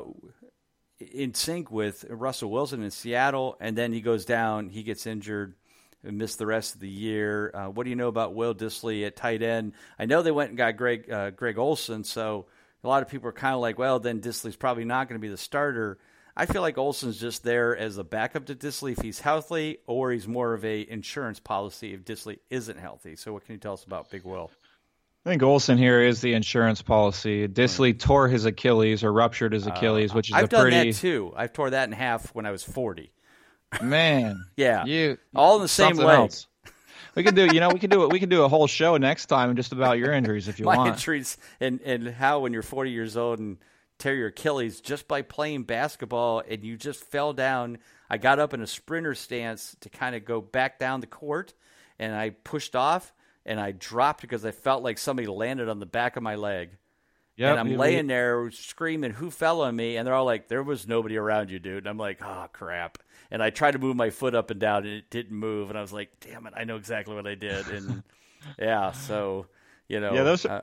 in 1.00 1.34
sync 1.34 1.70
with 1.70 2.06
Russell 2.10 2.50
Wilson 2.50 2.82
in 2.82 2.92
Seattle, 2.92 3.58
and 3.60 3.78
then 3.78 3.92
he 3.92 4.02
goes 4.02 4.24
down, 4.24 4.70
he 4.70 4.84
gets 4.84 5.06
injured 5.06 5.56
missed 6.04 6.38
the 6.38 6.46
rest 6.46 6.76
of 6.76 6.82
the 6.82 6.90
year. 6.90 7.52
Uh, 7.54 7.68
what 7.68 7.84
do 7.84 7.90
you 7.90 7.96
know 7.96 8.08
about 8.08 8.34
Will 8.34 8.56
Dissly 8.56 9.06
at 9.06 9.16
tight 9.16 9.42
end? 9.42 9.74
I 9.98 10.06
know 10.06 10.22
they 10.22 10.32
went 10.32 10.50
and 10.50 10.58
got 10.58 10.78
Greg 10.78 11.12
uh, 11.12 11.32
Greg 11.32 11.58
Olsen, 11.58 12.04
so 12.04 12.46
a 12.84 12.88
lot 12.88 13.04
of 13.04 13.10
people 13.10 13.30
are 13.30 13.34
kind 13.34 13.56
of 13.56 13.62
like, 13.62 13.78
well, 13.78 14.00
then 14.00 14.22
Dissly's 14.22 14.56
probably 14.56 14.86
not 14.86 15.08
going 15.10 15.20
to 15.20 15.22
be 15.22 15.30
the 15.30 15.38
starter. 15.38 15.98
I 16.38 16.46
feel 16.46 16.62
like 16.62 16.78
Olsen's 16.78 17.20
just 17.20 17.44
there 17.44 17.76
as 17.76 17.98
a 17.98 18.04
backup 18.04 18.46
to 18.46 18.56
Dissly 18.56 18.94
if 18.94 19.00
he's 19.00 19.20
healthy, 19.20 19.80
or 19.88 20.12
he's 20.12 20.28
more 20.28 20.54
of 20.54 20.64
a 20.64 20.90
insurance 20.90 21.40
policy 21.40 21.94
if 21.94 22.06
Dissly 22.06 22.40
isn't 22.50 22.80
healthy. 22.80 23.18
So, 23.18 23.34
what 23.34 23.46
can 23.46 23.56
you 23.56 23.60
tell 23.60 23.74
us 23.74 23.84
about 23.84 24.10
Big 24.10 24.24
Will? 24.24 24.50
I 25.26 25.30
think 25.32 25.44
Olsen 25.44 25.78
here 25.78 26.02
is 26.02 26.22
the 26.22 26.34
insurance 26.34 26.82
policy. 26.82 27.46
Right. 27.46 28.00
tore 28.00 28.30
his 28.30 28.46
Achilles 28.46 29.04
or 29.04 29.12
ruptured 29.12 29.52
his 29.52 29.68
uh, 29.68 29.72
Achilles, 29.72 30.12
uh, 30.12 30.16
which 30.16 30.30
is 30.30 30.36
I've 30.36 30.46
a 30.46 30.48
done 30.48 30.62
pretty. 30.62 30.92
that 30.92 30.98
too. 30.98 31.34
I 31.36 31.48
tore 31.48 31.72
that 31.72 31.90
in 31.90 31.92
half 31.92 32.34
when 32.34 32.46
I 32.46 32.52
was 32.52 32.64
forty. 32.64 33.12
Man, 33.82 34.46
yeah, 34.58 34.86
you 34.86 35.18
all 35.36 35.58
in 35.58 35.62
the 35.62 35.68
same 35.68 35.98
way. 35.98 36.16
Else. 36.16 36.48
We 37.16 37.24
could 37.24 37.36
do, 37.36 37.48
you 37.54 37.60
know, 37.60 37.70
we 37.70 37.80
could 37.80 37.90
do 37.90 38.04
it. 38.04 38.12
We 38.12 38.20
could 38.20 38.30
do 38.30 38.44
a 38.44 38.48
whole 38.48 38.68
show 38.68 38.96
next 38.98 39.26
time 39.26 39.56
just 39.56 39.72
about 39.72 39.98
your 39.98 40.14
injuries 40.14 40.48
if 40.48 40.60
you 40.60 40.66
My 40.66 40.78
want. 40.78 40.94
injuries 40.94 41.38
and 41.60 41.82
and 41.82 42.08
how 42.08 42.40
when 42.40 42.54
you're 42.54 42.62
40 42.62 42.92
years 42.92 43.18
old 43.18 43.40
and 43.40 43.58
tear 43.98 44.16
your 44.16 44.30
Achilles 44.30 44.80
just 44.82 45.08
by 45.08 45.22
playing 45.22 45.64
basketball 45.64 46.42
and 46.48 46.64
you 46.64 46.78
just 46.78 47.04
fell 47.04 47.34
down. 47.34 47.78
I 48.10 48.18
got 48.18 48.40
up 48.40 48.54
in 48.54 48.62
a 48.62 48.68
sprinter 48.68 49.14
stance 49.14 49.76
to 49.82 49.90
kind 49.90 50.16
of 50.16 50.26
go 50.26 50.42
back 50.42 50.80
down 50.80 51.02
the 51.02 51.08
court 51.08 51.54
and 52.00 52.16
I 52.16 52.32
pushed 52.32 52.76
off 52.76 53.14
and 53.46 53.60
I 53.60 53.72
dropped 53.72 54.22
because 54.22 54.46
I 54.46 54.52
felt 54.52 54.84
like 54.84 54.98
somebody 54.98 55.28
landed 55.28 55.70
on 55.70 55.80
the 55.80 55.86
back 55.86 56.16
of 56.16 56.24
my 56.24 56.36
leg. 56.36 56.78
Yep, 57.40 57.50
and 57.52 57.60
I'm 57.60 57.68
laying 57.78 58.08
there 58.08 58.52
screaming, 58.52 59.12
"Who 59.12 59.32
fell 59.32 59.62
on 59.62 59.76
me?" 59.76 59.96
And 59.98 60.06
they're 60.06 60.14
all 60.14 60.26
like, 60.26 60.48
"There 60.50 60.62
was 60.62 60.88
nobody 60.88 61.18
around 61.18 61.50
you, 61.52 61.58
dude." 61.60 61.78
And 61.80 61.88
I'm 61.88 61.98
like, 61.98 62.20
"Oh 62.22 62.48
crap!" 62.52 62.98
And 63.32 63.42
I 63.42 63.50
tried 63.50 63.72
to 63.72 63.80
move 63.80 63.96
my 63.96 64.10
foot 64.10 64.36
up 64.36 64.52
and 64.52 64.60
down, 64.60 64.86
and 64.86 64.94
it 64.94 65.10
didn't 65.10 65.38
move. 65.38 65.70
And 65.70 65.78
I 65.78 65.82
was 65.82 65.94
like, 65.94 66.10
"Damn 66.20 66.46
it! 66.48 66.54
I 66.56 66.66
know 66.66 66.76
exactly 66.76 67.16
what 67.16 67.26
I 67.28 67.36
did." 67.36 67.68
And 67.70 68.04
yeah, 68.60 68.92
so 68.92 69.48
you 69.88 70.00
know, 70.00 70.14
Yeah, 70.14 70.24
those 70.24 70.46
are- 70.46 70.52
uh, 70.58 70.62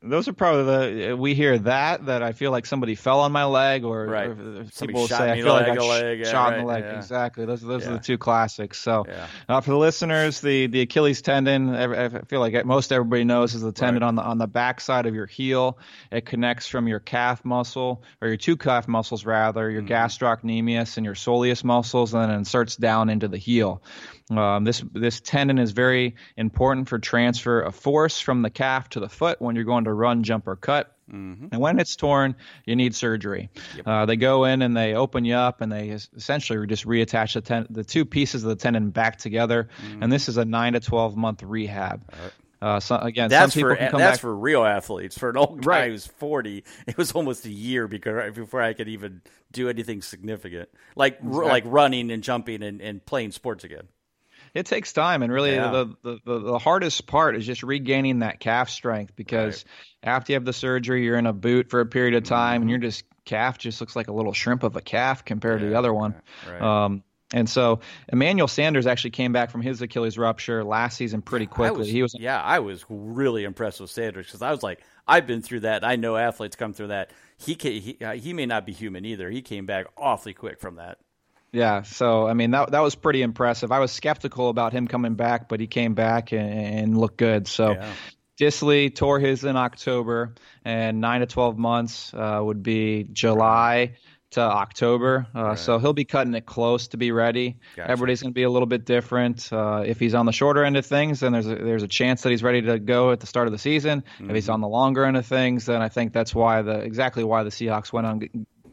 Those 0.00 0.28
are 0.28 0.32
probably 0.32 1.08
the 1.08 1.16
we 1.16 1.34
hear 1.34 1.58
that 1.58 2.06
that 2.06 2.22
I 2.22 2.30
feel 2.30 2.52
like 2.52 2.66
somebody 2.66 2.94
fell 2.94 3.18
on 3.18 3.32
my 3.32 3.44
leg 3.46 3.82
or, 3.84 4.06
Right. 4.06 4.28
or 4.28 4.64
people 4.80 5.08
say 5.08 5.32
I 5.32 5.34
feel 5.34 5.46
like 5.52 5.66
I 5.66 5.74
leg, 5.74 6.20
yeah, 6.20 6.30
shot 6.30 6.52
in 6.54 6.60
the 6.60 6.66
leg. 6.66 6.84
yeah. 6.84 6.98
Exactly. 6.98 7.46
Those 7.46 7.62
those 7.62 7.84
are 7.88 7.94
the 7.94 7.98
two 7.98 8.16
classics. 8.16 8.78
So 8.78 9.04
Yeah. 9.08 9.26
uh, 9.48 9.60
for 9.60 9.70
the 9.70 9.76
listeners, 9.76 10.40
the 10.40 10.68
the 10.68 10.82
Achilles 10.82 11.20
tendon, 11.20 11.74
I 11.74 12.20
feel 12.26 12.38
like 12.38 12.64
most 12.64 12.92
everybody 12.92 13.24
knows 13.24 13.56
is 13.56 13.62
the 13.62 13.72
tendon 13.72 14.02
Right. 14.04 14.08
on 14.08 14.14
the 14.14 14.22
on 14.22 14.38
the 14.38 14.46
back 14.46 14.80
side 14.80 15.06
of 15.06 15.16
your 15.16 15.26
heel. 15.26 15.78
It 16.12 16.24
connects 16.26 16.68
from 16.68 16.86
your 16.86 17.00
calf 17.00 17.44
muscle 17.44 18.04
or 18.22 18.28
your 18.28 18.36
two 18.36 18.56
calf 18.56 18.86
muscles 18.86 19.24
rather, 19.24 19.68
your 19.68 19.82
Mm-hmm. 19.82 19.92
gastrocnemius 19.92 20.96
and 20.96 21.06
your 21.06 21.16
soleus 21.16 21.64
muscles, 21.64 22.14
and 22.14 22.22
then 22.22 22.30
inserts 22.30 22.76
down 22.76 23.08
into 23.10 23.26
the 23.26 23.36
heel. 23.38 23.82
Um, 24.30 24.64
this 24.64 24.84
this 24.92 25.20
tendon 25.20 25.58
is 25.58 25.70
very 25.72 26.14
important 26.36 26.88
for 26.88 26.98
transfer 26.98 27.60
of 27.60 27.74
force 27.74 28.20
from 28.20 28.42
the 28.42 28.50
calf 28.50 28.90
to 28.90 29.00
the 29.00 29.08
foot 29.08 29.40
when 29.40 29.54
you're 29.56 29.64
going 29.64 29.84
to 29.84 29.92
run, 29.92 30.22
jump, 30.22 30.46
or 30.46 30.56
cut. 30.56 30.94
And 31.10 31.50
when 31.58 31.78
it's 31.80 31.96
torn, 31.96 32.36
you 32.66 32.76
need 32.76 32.94
surgery. 32.94 33.48
Uh, 33.86 34.04
they 34.04 34.16
go 34.16 34.44
in 34.44 34.60
and 34.60 34.76
they 34.76 34.92
open 34.94 35.24
you 35.24 35.36
up 35.36 35.62
and 35.62 35.72
they 35.72 35.88
es- 35.88 36.10
essentially 36.14 36.66
just 36.66 36.84
reattach 36.86 37.32
the, 37.32 37.40
ten- 37.40 37.66
the 37.70 37.82
two 37.82 38.04
pieces 38.04 38.44
of 38.44 38.50
the 38.50 38.56
tendon 38.56 38.90
back 38.90 39.16
together. 39.16 39.70
And 40.02 40.12
this 40.12 40.28
is 40.28 40.36
a 40.36 40.44
nine 40.44 40.74
to 40.74 40.80
twelve 40.80 41.16
month 41.16 41.42
rehab. 41.42 42.02
Uh, 42.60 42.78
so 42.80 42.96
again, 42.96 43.30
that's 43.30 43.54
some 43.54 43.58
people 43.62 43.76
for 43.76 43.80
that's 43.80 44.16
back. 44.16 44.20
for 44.20 44.36
real 44.36 44.64
athletes. 44.64 45.16
For 45.16 45.30
an 45.30 45.38
old 45.38 45.62
guy 45.62 45.70
Right. 45.82 45.90
who's 45.92 46.06
40, 46.06 46.64
it 46.86 46.98
was 46.98 47.12
almost 47.12 47.46
a 47.46 47.50
year 47.50 47.88
because 47.88 48.34
before 48.34 48.60
I 48.60 48.74
could 48.74 48.88
even 48.88 49.22
do 49.52 49.70
anything 49.70 50.02
significant, 50.02 50.68
like 50.96 51.18
r- 51.24 51.44
like 51.46 51.62
running 51.66 52.10
and 52.10 52.22
jumping 52.22 52.62
and, 52.62 52.82
and 52.82 53.06
playing 53.06 53.30
sports 53.30 53.64
again. 53.64 53.88
It 54.54 54.66
takes 54.66 54.92
time, 54.92 55.22
and 55.22 55.32
really 55.32 55.54
Yeah. 55.54 55.70
the, 55.70 55.96
the, 56.02 56.18
the 56.24 56.38
the 56.38 56.58
hardest 56.58 57.06
part 57.06 57.36
is 57.36 57.46
just 57.46 57.62
regaining 57.62 58.20
that 58.20 58.40
calf 58.40 58.70
strength 58.70 59.14
because 59.16 59.64
after 60.02 60.32
you 60.32 60.34
have 60.36 60.44
the 60.44 60.52
surgery, 60.52 61.04
you're 61.04 61.18
in 61.18 61.26
a 61.26 61.32
boot 61.32 61.70
for 61.70 61.80
a 61.80 61.86
period 61.86 62.14
of 62.14 62.24
time, 62.24 62.62
and 62.62 62.70
you're 62.70 62.78
just 62.78 63.04
calf 63.24 63.58
just 63.58 63.80
looks 63.80 63.94
like 63.94 64.08
a 64.08 64.12
little 64.12 64.32
shrimp 64.32 64.62
of 64.62 64.76
a 64.76 64.80
calf 64.80 65.24
compared 65.24 65.60
to 65.60 65.66
the 65.68 65.78
other 65.78 65.92
one. 65.92 66.14
right. 66.48 66.62
Um, 66.62 67.02
and 67.30 67.48
so 67.48 67.80
Emmanuel 68.10 68.48
Sanders 68.48 68.86
actually 68.86 69.10
came 69.10 69.34
back 69.34 69.50
from 69.50 69.60
his 69.60 69.82
Achilles 69.82 70.16
rupture 70.16 70.64
last 70.64 70.96
season 70.96 71.20
pretty 71.20 71.44
quickly. 71.44 71.80
was, 71.80 71.88
he 71.88 72.02
was 72.02 72.14
yeah, 72.18 72.40
I 72.40 72.60
was 72.60 72.86
really 72.88 73.44
impressed 73.44 73.80
with 73.80 73.90
Sanders 73.90 74.26
because 74.26 74.40
I 74.40 74.50
was 74.50 74.62
like, 74.62 74.80
I've 75.06 75.26
been 75.26 75.42
through 75.42 75.60
that. 75.60 75.84
I 75.84 75.96
know 75.96 76.16
athletes 76.16 76.56
come 76.56 76.72
through 76.72 76.86
that. 76.86 77.10
He 77.36 77.54
he, 77.60 77.98
uh, 78.02 78.12
he 78.12 78.32
may 78.32 78.46
not 78.46 78.64
be 78.64 78.72
human 78.72 79.04
either. 79.04 79.28
He 79.30 79.42
came 79.42 79.66
back 79.66 79.86
awfully 79.96 80.32
quick 80.32 80.58
from 80.58 80.76
that. 80.76 80.98
Yeah, 81.52 81.82
so 81.82 82.26
I 82.26 82.34
mean 82.34 82.50
that 82.50 82.72
that 82.72 82.80
was 82.80 82.94
pretty 82.94 83.22
impressive. 83.22 83.72
I 83.72 83.78
was 83.78 83.90
skeptical 83.90 84.48
about 84.50 84.72
him 84.72 84.86
coming 84.86 85.14
back, 85.14 85.48
but 85.48 85.60
he 85.60 85.66
came 85.66 85.94
back 85.94 86.32
and, 86.32 86.50
and 86.50 86.98
looked 86.98 87.16
good. 87.16 87.48
So 87.48 87.72
Yeah. 87.72 87.92
Dissly 88.38 88.94
tore 88.94 89.18
his 89.18 89.42
in 89.44 89.56
October, 89.56 90.34
and 90.64 91.00
nine 91.00 91.20
to 91.20 91.26
twelve 91.26 91.58
months 91.58 92.12
uh, 92.14 92.40
would 92.40 92.62
be 92.62 93.08
July 93.12 93.96
to 94.30 94.40
October. 94.42 95.26
Uh, 95.34 95.56
So 95.56 95.78
he'll 95.80 95.92
be 95.94 96.04
cutting 96.04 96.34
it 96.34 96.44
close 96.46 96.88
to 96.88 96.98
be 96.98 97.10
ready. 97.10 97.56
Gotcha. 97.74 97.90
Everybody's 97.90 98.20
going 98.22 98.32
to 98.32 98.34
be 98.34 98.42
a 98.44 98.50
little 98.50 98.66
bit 98.66 98.84
different. 98.84 99.50
Uh, 99.52 99.82
if 99.86 99.98
he's 99.98 100.14
on 100.14 100.26
the 100.26 100.32
shorter 100.32 100.62
end 100.64 100.76
of 100.76 100.84
things, 100.86 101.18
then 101.20 101.32
there's 101.32 101.46
a, 101.48 101.54
there's 101.56 101.82
a 101.82 101.88
chance 101.88 102.22
that 102.22 102.30
he's 102.30 102.42
ready 102.42 102.62
to 102.62 102.78
go 102.78 103.10
at 103.10 103.18
the 103.20 103.26
start 103.26 103.48
of 103.48 103.52
the 103.52 103.58
season. 103.58 104.04
If 104.06 104.24
Mm-hmm. 104.26 104.34
he's 104.34 104.48
on 104.50 104.60
the 104.60 104.68
longer 104.68 105.04
end 105.04 105.16
of 105.16 105.26
things, 105.26 105.64
then 105.66 105.80
I 105.82 105.88
think 105.88 106.12
that's 106.12 106.32
why 106.34 106.62
the 106.62 106.78
exactly 106.78 107.24
why 107.24 107.42
the 107.42 107.50
Seahawks 107.50 107.92
went 107.92 108.06
on 108.06 108.20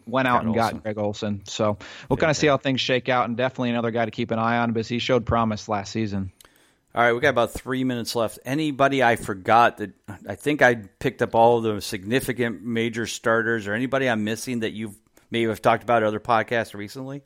went 0.06 0.28
out 0.28 0.40
Got 0.42 0.46
and 0.46 0.56
got 0.56 0.84
Greg 0.84 0.98
Olsen. 0.98 1.42
So 1.46 1.78
we'll 2.10 2.18
kind 2.18 2.32
of 2.32 2.38
see 2.38 2.48
how 2.48 2.58
things 2.58 2.82
shake 2.82 3.10
out, 3.10 3.28
and 3.28 3.36
definitely 3.38 3.70
another 3.72 3.92
guy 3.92 4.06
to 4.06 4.12
keep 4.12 4.32
an 4.32 4.40
eye 4.40 4.58
on 4.58 4.72
because 4.74 4.88
he 4.88 5.00
showed 5.00 5.26
promise 5.26 5.68
last 5.70 5.92
season. 5.92 6.32
All 6.94 7.02
right, 7.04 7.12
we 7.12 7.20
got 7.20 7.30
about 7.30 7.52
three 7.52 7.84
minutes 7.84 8.16
left. 8.16 8.40
Anybody 8.46 9.04
I 9.04 9.18
forgot 9.18 9.78
that 9.80 9.92
I 10.28 10.36
think 10.36 10.62
I 10.62 10.76
picked 10.76 11.22
up 11.22 11.36
all 11.36 11.58
of 11.58 11.64
the 11.76 11.82
significant 11.82 12.64
major 12.64 13.06
starters, 13.06 13.68
or 13.68 13.74
anybody 13.74 14.10
I'm 14.10 14.24
missing 14.24 14.62
that 14.62 14.72
you've 14.72 14.96
maybe 15.30 15.50
have 15.50 15.62
talked 15.62 15.84
about 15.84 16.04
other 16.04 16.22
podcasts 16.22 16.74
recently? 16.74 17.22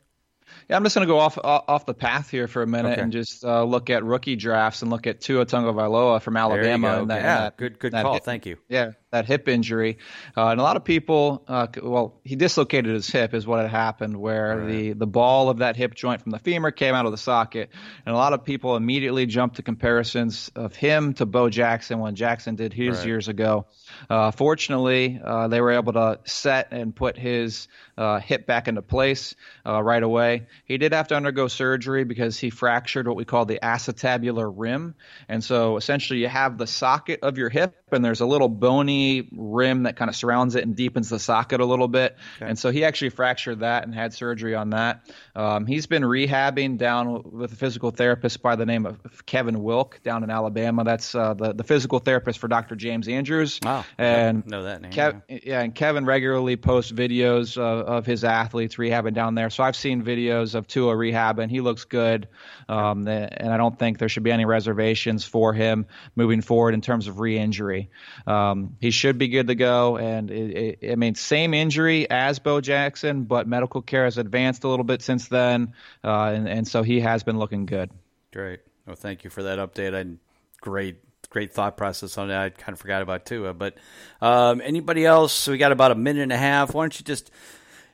Yeah, 0.68 0.74
I'm 0.74 0.82
just 0.82 0.96
going 0.96 1.06
to 1.06 1.12
go 1.12 1.20
off 1.20 1.38
off 1.38 1.86
the 1.86 1.94
path 1.94 2.28
here 2.28 2.48
for 2.48 2.62
a 2.62 2.66
minute 2.66 2.94
Okay. 2.94 3.00
and 3.00 3.12
just 3.12 3.44
uh, 3.44 3.62
look 3.62 3.88
at 3.90 4.02
rookie 4.02 4.34
drafts 4.34 4.82
and 4.82 4.90
look 4.90 5.06
at 5.06 5.20
Tua 5.20 5.46
Tagovailoa 5.46 6.20
from 6.20 6.36
Alabama. 6.36 6.88
go. 6.96 7.00
And 7.02 7.10
that, 7.10 7.22
yeah, 7.22 7.38
that- 7.42 7.56
good 7.56 7.78
good 7.78 7.92
that 7.92 8.02
call. 8.02 8.18
Thank 8.18 8.46
you. 8.46 8.56
Yeah, 8.68 8.90
that 9.12 9.26
hip 9.26 9.48
injury, 9.48 9.98
uh, 10.36 10.48
and 10.48 10.60
a 10.60 10.62
lot 10.62 10.76
of 10.76 10.84
people, 10.84 11.42
uh, 11.48 11.66
well, 11.82 12.20
he 12.24 12.36
dislocated 12.36 12.94
his 12.94 13.08
hip, 13.08 13.34
is 13.34 13.44
what 13.46 13.60
had 13.60 13.70
happened, 13.70 14.16
where 14.16 14.64
the 14.64 14.92
the 14.92 15.06
ball 15.06 15.50
of 15.50 15.58
that 15.58 15.74
hip 15.76 15.94
joint 15.94 16.22
from 16.22 16.30
the 16.30 16.38
femur 16.38 16.70
came 16.70 16.94
out 16.94 17.06
of 17.06 17.12
the 17.12 17.18
socket, 17.18 17.70
and 18.06 18.14
a 18.14 18.16
lot 18.18 18.32
of 18.32 18.44
people 18.44 18.76
immediately 18.76 19.26
jumped 19.26 19.56
to 19.56 19.62
comparisons 19.62 20.50
of 20.54 20.76
him 20.76 21.14
to 21.14 21.26
Bo 21.26 21.50
Jackson 21.50 21.98
when 21.98 22.14
Jackson 22.14 22.54
did 22.54 22.72
his 22.72 22.98
Right. 22.98 23.06
years 23.06 23.26
ago. 23.28 23.66
Uh, 24.08 24.30
fortunately, 24.30 25.20
uh, 25.24 25.48
they 25.48 25.60
were 25.60 25.72
able 25.72 25.92
to 25.94 26.20
set 26.24 26.68
and 26.70 26.94
put 26.94 27.18
his 27.18 27.66
uh, 27.98 28.20
hip 28.20 28.46
back 28.46 28.68
into 28.68 28.80
place 28.82 29.34
uh, 29.66 29.82
right 29.82 30.02
away. 30.02 30.46
He 30.64 30.78
did 30.78 30.92
have 30.92 31.08
to 31.08 31.16
undergo 31.16 31.48
surgery 31.48 32.04
because 32.04 32.38
he 32.38 32.50
fractured 32.50 33.08
what 33.08 33.16
we 33.16 33.24
call 33.24 33.44
the 33.44 33.58
acetabular 33.60 34.52
rim, 34.56 34.94
and 35.28 35.42
so 35.42 35.76
essentially 35.76 36.20
you 36.20 36.28
have 36.28 36.58
the 36.58 36.68
socket 36.68 37.20
of 37.22 37.38
your 37.38 37.48
hip, 37.48 37.74
and 37.90 38.04
there's 38.04 38.20
a 38.20 38.26
little 38.26 38.48
bony 38.48 38.99
rim 39.32 39.84
that 39.84 39.96
kind 39.96 40.08
of 40.08 40.16
surrounds 40.16 40.54
it 40.54 40.64
and 40.64 40.76
deepens 40.76 41.08
the 41.08 41.18
socket 41.18 41.60
a 41.60 41.64
little 41.64 41.88
bit. 41.88 42.16
And 42.40 42.58
so 42.58 42.70
he 42.70 42.84
actually 42.84 43.10
fractured 43.10 43.60
that 43.60 43.84
and 43.84 43.94
had 43.94 44.12
surgery 44.14 44.54
on 44.54 44.70
that. 44.70 45.10
Um, 45.34 45.66
he's 45.66 45.86
been 45.86 46.02
rehabbing 46.02 46.78
down 46.78 47.22
with 47.24 47.52
a 47.52 47.56
physical 47.56 47.90
therapist 47.90 48.42
by 48.42 48.56
the 48.56 48.66
name 48.66 48.86
of 48.86 49.26
Kevin 49.26 49.62
Wilk 49.62 50.00
down 50.02 50.24
in 50.24 50.30
Alabama. 50.30 50.84
That's 50.84 51.14
uh, 51.14 51.34
the 51.34 51.52
the 51.52 51.64
physical 51.64 51.98
therapist 51.98 52.38
for 52.38 52.48
Dr. 52.48 52.76
James 52.76 53.08
Andrews. 53.08 53.58
Wow, 53.62 53.84
and 53.98 54.46
know 54.46 54.62
that 54.64 54.82
name. 54.82 54.92
Kev, 54.92 55.22
yeah, 55.28 55.60
and 55.60 55.74
Kevin 55.74 56.04
regularly 56.04 56.56
posts 56.56 56.92
videos 56.92 57.56
of, 57.56 57.86
of 57.86 58.06
his 58.06 58.24
athletes 58.24 58.76
rehabbing 58.76 59.14
down 59.14 59.34
there. 59.34 59.50
So 59.50 59.62
I've 59.62 59.76
seen 59.76 60.02
videos 60.02 60.54
of 60.54 60.66
Tua 60.66 60.94
rehabbing. 60.94 61.50
He 61.50 61.60
looks 61.60 61.84
good, 61.84 62.28
um, 62.68 63.06
and 63.06 63.52
I 63.52 63.56
don't 63.56 63.78
think 63.78 63.98
there 63.98 64.08
should 64.08 64.22
be 64.22 64.32
any 64.32 64.44
reservations 64.44 65.24
for 65.24 65.52
him 65.52 65.86
moving 66.16 66.40
forward 66.40 66.74
in 66.74 66.80
terms 66.80 67.06
of 67.06 67.20
re-injury. 67.20 67.90
Um, 68.26 68.76
he 68.80 68.89
should 68.90 69.18
be 69.18 69.28
good 69.28 69.48
to 69.48 69.54
go. 69.54 69.96
And 69.96 70.30
it, 70.30 70.78
it, 70.82 70.92
I 70.92 70.94
mean, 70.96 71.14
same 71.14 71.54
injury 71.54 72.08
as 72.10 72.38
Bo 72.38 72.60
Jackson, 72.60 73.24
but 73.24 73.46
medical 73.46 73.82
care 73.82 74.04
has 74.04 74.18
advanced 74.18 74.64
a 74.64 74.68
little 74.68 74.84
bit 74.84 75.02
since 75.02 75.28
then, 75.28 75.74
uh, 76.04 76.32
and, 76.34 76.48
and 76.48 76.68
so 76.68 76.82
he 76.82 77.00
has 77.00 77.22
been 77.22 77.38
looking 77.38 77.66
good. 77.66 77.90
Great. 78.32 78.60
Well, 78.86 78.96
thank 78.96 79.24
you 79.24 79.30
for 79.30 79.42
that 79.44 79.58
update. 79.58 79.94
I 79.94 80.16
great 80.60 80.98
great 81.30 81.52
thought 81.52 81.76
process 81.76 82.18
on 82.18 82.28
that. 82.28 82.40
I 82.40 82.50
kind 82.50 82.72
of 82.72 82.80
forgot 82.80 83.02
about 83.02 83.24
Tua, 83.24 83.54
but 83.54 83.76
um, 84.20 84.60
anybody 84.60 85.06
else? 85.06 85.46
We 85.46 85.58
got 85.58 85.72
about 85.72 85.92
a 85.92 85.94
minute 85.94 86.22
and 86.22 86.32
a 86.32 86.36
half. 86.36 86.74
Why 86.74 86.82
don't 86.82 86.98
you 86.98 87.04
just, 87.04 87.30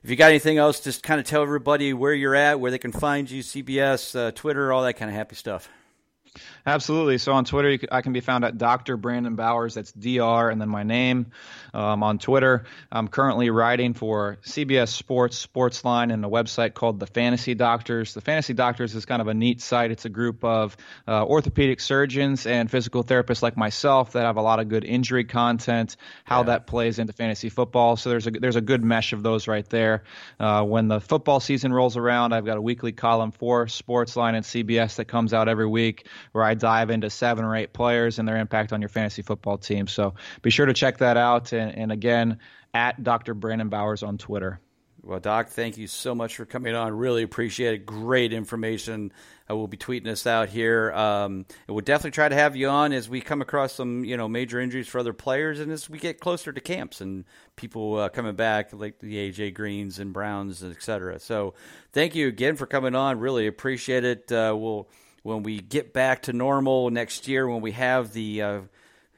if 0.02 0.10
you 0.10 0.16
got 0.16 0.30
anything 0.30 0.56
else, 0.58 0.80
just 0.80 1.02
kind 1.02 1.20
of 1.20 1.26
tell 1.26 1.42
everybody 1.42 1.92
where 1.92 2.14
you're 2.14 2.34
at, 2.34 2.58
where 2.58 2.70
they 2.70 2.78
can 2.78 2.92
find 2.92 3.30
you, 3.30 3.42
CBS, 3.42 4.18
uh, 4.18 4.30
Twitter, 4.32 4.72
all 4.72 4.82
that 4.84 4.94
kind 4.94 5.10
of 5.10 5.14
happy 5.14 5.36
stuff. 5.36 5.68
Absolutely. 6.66 7.18
So 7.18 7.32
on 7.32 7.44
Twitter, 7.44 7.70
you 7.70 7.78
c- 7.78 7.86
I 7.92 8.02
can 8.02 8.12
be 8.12 8.18
found 8.18 8.44
at 8.44 8.58
Dr. 8.58 8.96
Brandon 8.96 9.36
Bowers. 9.36 9.74
That's 9.74 9.92
Dr. 9.92 10.50
and 10.50 10.60
then 10.60 10.68
my 10.68 10.82
name. 10.82 11.26
Um, 11.72 12.02
on 12.02 12.18
Twitter, 12.18 12.64
I'm 12.90 13.06
currently 13.06 13.50
writing 13.50 13.94
for 13.94 14.38
CBS 14.42 14.88
Sports, 14.88 15.46
Sportsline, 15.46 16.12
and 16.12 16.24
a 16.24 16.28
website 16.28 16.74
called 16.74 16.98
The 16.98 17.06
Fantasy 17.06 17.54
Doctors. 17.54 18.14
The 18.14 18.20
Fantasy 18.20 18.52
Doctors 18.52 18.96
is 18.96 19.04
kind 19.04 19.22
of 19.22 19.28
a 19.28 19.34
neat 19.34 19.60
site. 19.60 19.92
It's 19.92 20.06
a 20.06 20.08
group 20.08 20.42
of 20.42 20.76
uh, 21.06 21.24
orthopedic 21.24 21.78
surgeons 21.78 22.46
and 22.46 22.68
physical 22.68 23.04
therapists 23.04 23.42
like 23.42 23.56
myself 23.56 24.12
that 24.12 24.22
have 24.22 24.36
a 24.36 24.42
lot 24.42 24.58
of 24.58 24.68
good 24.68 24.84
injury 24.84 25.24
content, 25.24 25.96
how 26.24 26.42
that 26.44 26.66
plays 26.66 26.98
into 26.98 27.12
fantasy 27.12 27.48
football. 27.48 27.96
So 27.96 28.10
there's 28.10 28.26
a 28.26 28.32
there's 28.32 28.56
a 28.56 28.60
good 28.60 28.82
mesh 28.82 29.12
of 29.12 29.22
those 29.22 29.46
right 29.46 29.68
there. 29.68 30.02
Uh, 30.40 30.64
when 30.64 30.88
the 30.88 31.00
football 31.00 31.38
season 31.38 31.72
rolls 31.72 31.96
around, 31.96 32.32
I've 32.32 32.44
got 32.44 32.56
a 32.56 32.62
weekly 32.62 32.90
column 32.90 33.30
for 33.30 33.66
Sportsline 33.66 34.34
and 34.34 34.44
CBS 34.44 34.96
that 34.96 35.04
comes 35.04 35.32
out 35.32 35.48
every 35.48 35.68
week 35.68 36.08
where 36.32 36.42
I 36.42 36.55
dive 36.56 36.90
into 36.90 37.10
seven 37.10 37.44
or 37.44 37.54
eight 37.54 37.72
players 37.72 38.18
and 38.18 38.26
their 38.26 38.36
impact 38.36 38.72
on 38.72 38.80
your 38.80 38.88
fantasy 38.88 39.22
football 39.22 39.58
team. 39.58 39.86
So 39.86 40.14
be 40.42 40.50
sure 40.50 40.66
to 40.66 40.74
check 40.74 40.98
that 40.98 41.16
out. 41.16 41.52
And, 41.52 41.76
and 41.76 41.92
again, 41.92 42.38
at 42.74 43.02
Dr. 43.02 43.34
Brandon 43.34 43.68
Bowers 43.68 44.02
on 44.02 44.18
Twitter. 44.18 44.60
Well, 45.06 45.20
Doc, 45.20 45.50
thank 45.50 45.78
you 45.78 45.86
so 45.86 46.16
much 46.16 46.34
for 46.34 46.44
coming 46.44 46.74
on. 46.74 46.92
Really 46.92 47.22
appreciate 47.22 47.74
it. 47.74 47.86
Great 47.86 48.32
information. 48.32 49.12
I 49.48 49.52
will 49.52 49.68
be 49.68 49.76
tweeting 49.76 50.02
this 50.02 50.26
out 50.26 50.48
here. 50.48 50.90
Um, 50.92 51.46
we'll 51.68 51.80
definitely 51.80 52.10
try 52.10 52.28
to 52.28 52.34
have 52.34 52.56
you 52.56 52.68
on 52.68 52.92
as 52.92 53.08
we 53.08 53.20
come 53.20 53.40
across 53.40 53.72
some, 53.72 54.04
you 54.04 54.16
know, 54.16 54.26
major 54.26 54.58
injuries 54.58 54.88
for 54.88 54.98
other 54.98 55.12
players, 55.12 55.60
and 55.60 55.70
as 55.70 55.88
we 55.88 56.00
get 56.00 56.18
closer 56.18 56.52
to 56.52 56.60
camps 56.60 57.00
and 57.00 57.24
people 57.54 57.94
uh, 57.94 58.08
coming 58.08 58.34
back, 58.34 58.72
like 58.72 58.98
the 58.98 59.30
AJ 59.30 59.54
Greens 59.54 60.00
and 60.00 60.12
Browns, 60.12 60.64
et 60.64 60.82
cetera. 60.82 61.20
So, 61.20 61.54
thank 61.92 62.16
you 62.16 62.26
again 62.26 62.56
for 62.56 62.66
coming 62.66 62.96
on. 62.96 63.20
Really 63.20 63.46
appreciate 63.46 64.04
it. 64.04 64.32
Uh, 64.32 64.56
we'll 64.58 64.88
when 65.26 65.42
we 65.42 65.58
get 65.58 65.92
back 65.92 66.22
to 66.22 66.32
normal 66.32 66.88
next 66.88 67.26
year, 67.26 67.48
when 67.48 67.60
we 67.60 67.72
have 67.72 68.12
the 68.12 68.42
uh, 68.42 68.60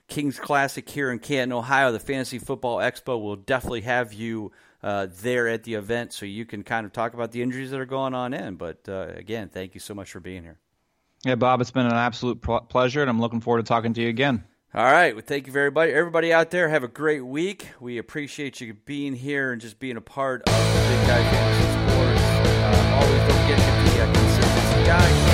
Kings 0.09 0.39
Classic 0.39 0.89
here 0.89 1.13
in 1.13 1.19
Canton, 1.19 1.53
Ohio, 1.53 1.93
the 1.93 2.01
Fantasy 2.01 2.39
Football 2.39 2.79
Expo, 2.79 3.23
we'll 3.23 3.37
definitely 3.37 3.83
have 3.83 4.15
you 4.15 4.51
uh, 4.83 5.09
there 5.21 5.49
at 5.49 5.65
the 5.65 5.75
event 5.75 6.15
so 6.15 6.25
you 6.25 6.47
can 6.47 6.63
kind 6.63 6.87
of 6.87 6.95
talk 6.95 7.13
about 7.13 7.31
the 7.33 7.43
injuries 7.43 7.71
that 7.73 7.79
are 7.79 7.85
going 7.87 8.15
on 8.15 8.33
in. 8.33 8.55
But 8.55 8.89
uh, 8.89 9.09
again, 9.15 9.51
thank 9.51 9.75
you 9.75 9.81
so 9.81 9.93
much 9.93 10.11
for 10.11 10.19
being 10.19 10.43
here. 10.43 10.59
Yeah, 11.27 11.35
Bob, 11.35 11.61
it's 11.61 11.73
been 11.73 11.85
an 11.85 11.93
absolute 11.93 12.41
pleasure, 12.41 13.03
and 13.03 13.11
I'm 13.11 13.21
looking 13.21 13.43
forward 13.43 13.67
to 13.67 13.69
talking 13.69 13.93
to 13.93 14.01
you 14.01 14.09
again. 14.09 14.45
All 14.75 14.85
right. 14.85 15.15
Well, 15.15 15.25
thank 15.27 15.47
you, 15.47 15.53
everybody. 15.53 15.93
Everybody 15.93 16.33
out 16.33 16.51
there, 16.51 16.71
have 16.71 16.85
a 16.85 16.89
great 16.89 17.25
week. 17.25 17.69
We 17.81 17.99
appreciate 17.99 18.63
you 18.63 18.73
being 18.73 19.15
here 19.15 19.53
and 19.53 19.61
just 19.61 19.79
being 19.79 19.99
a 19.99 20.03
part 20.03 20.43
of 20.49 20.55
the 20.55 20.89
Big 20.89 21.07
Guy 21.07 21.31
Fantasy 21.31 21.93
Sports. 21.93 22.23
Uh, 22.23 22.99
always 23.03 23.21
don't 23.29 23.49
get 23.49 23.59
to 23.59 23.93
be 23.93 23.99
a 23.99 24.07
consistency 24.07 24.85
guy. 24.87 25.28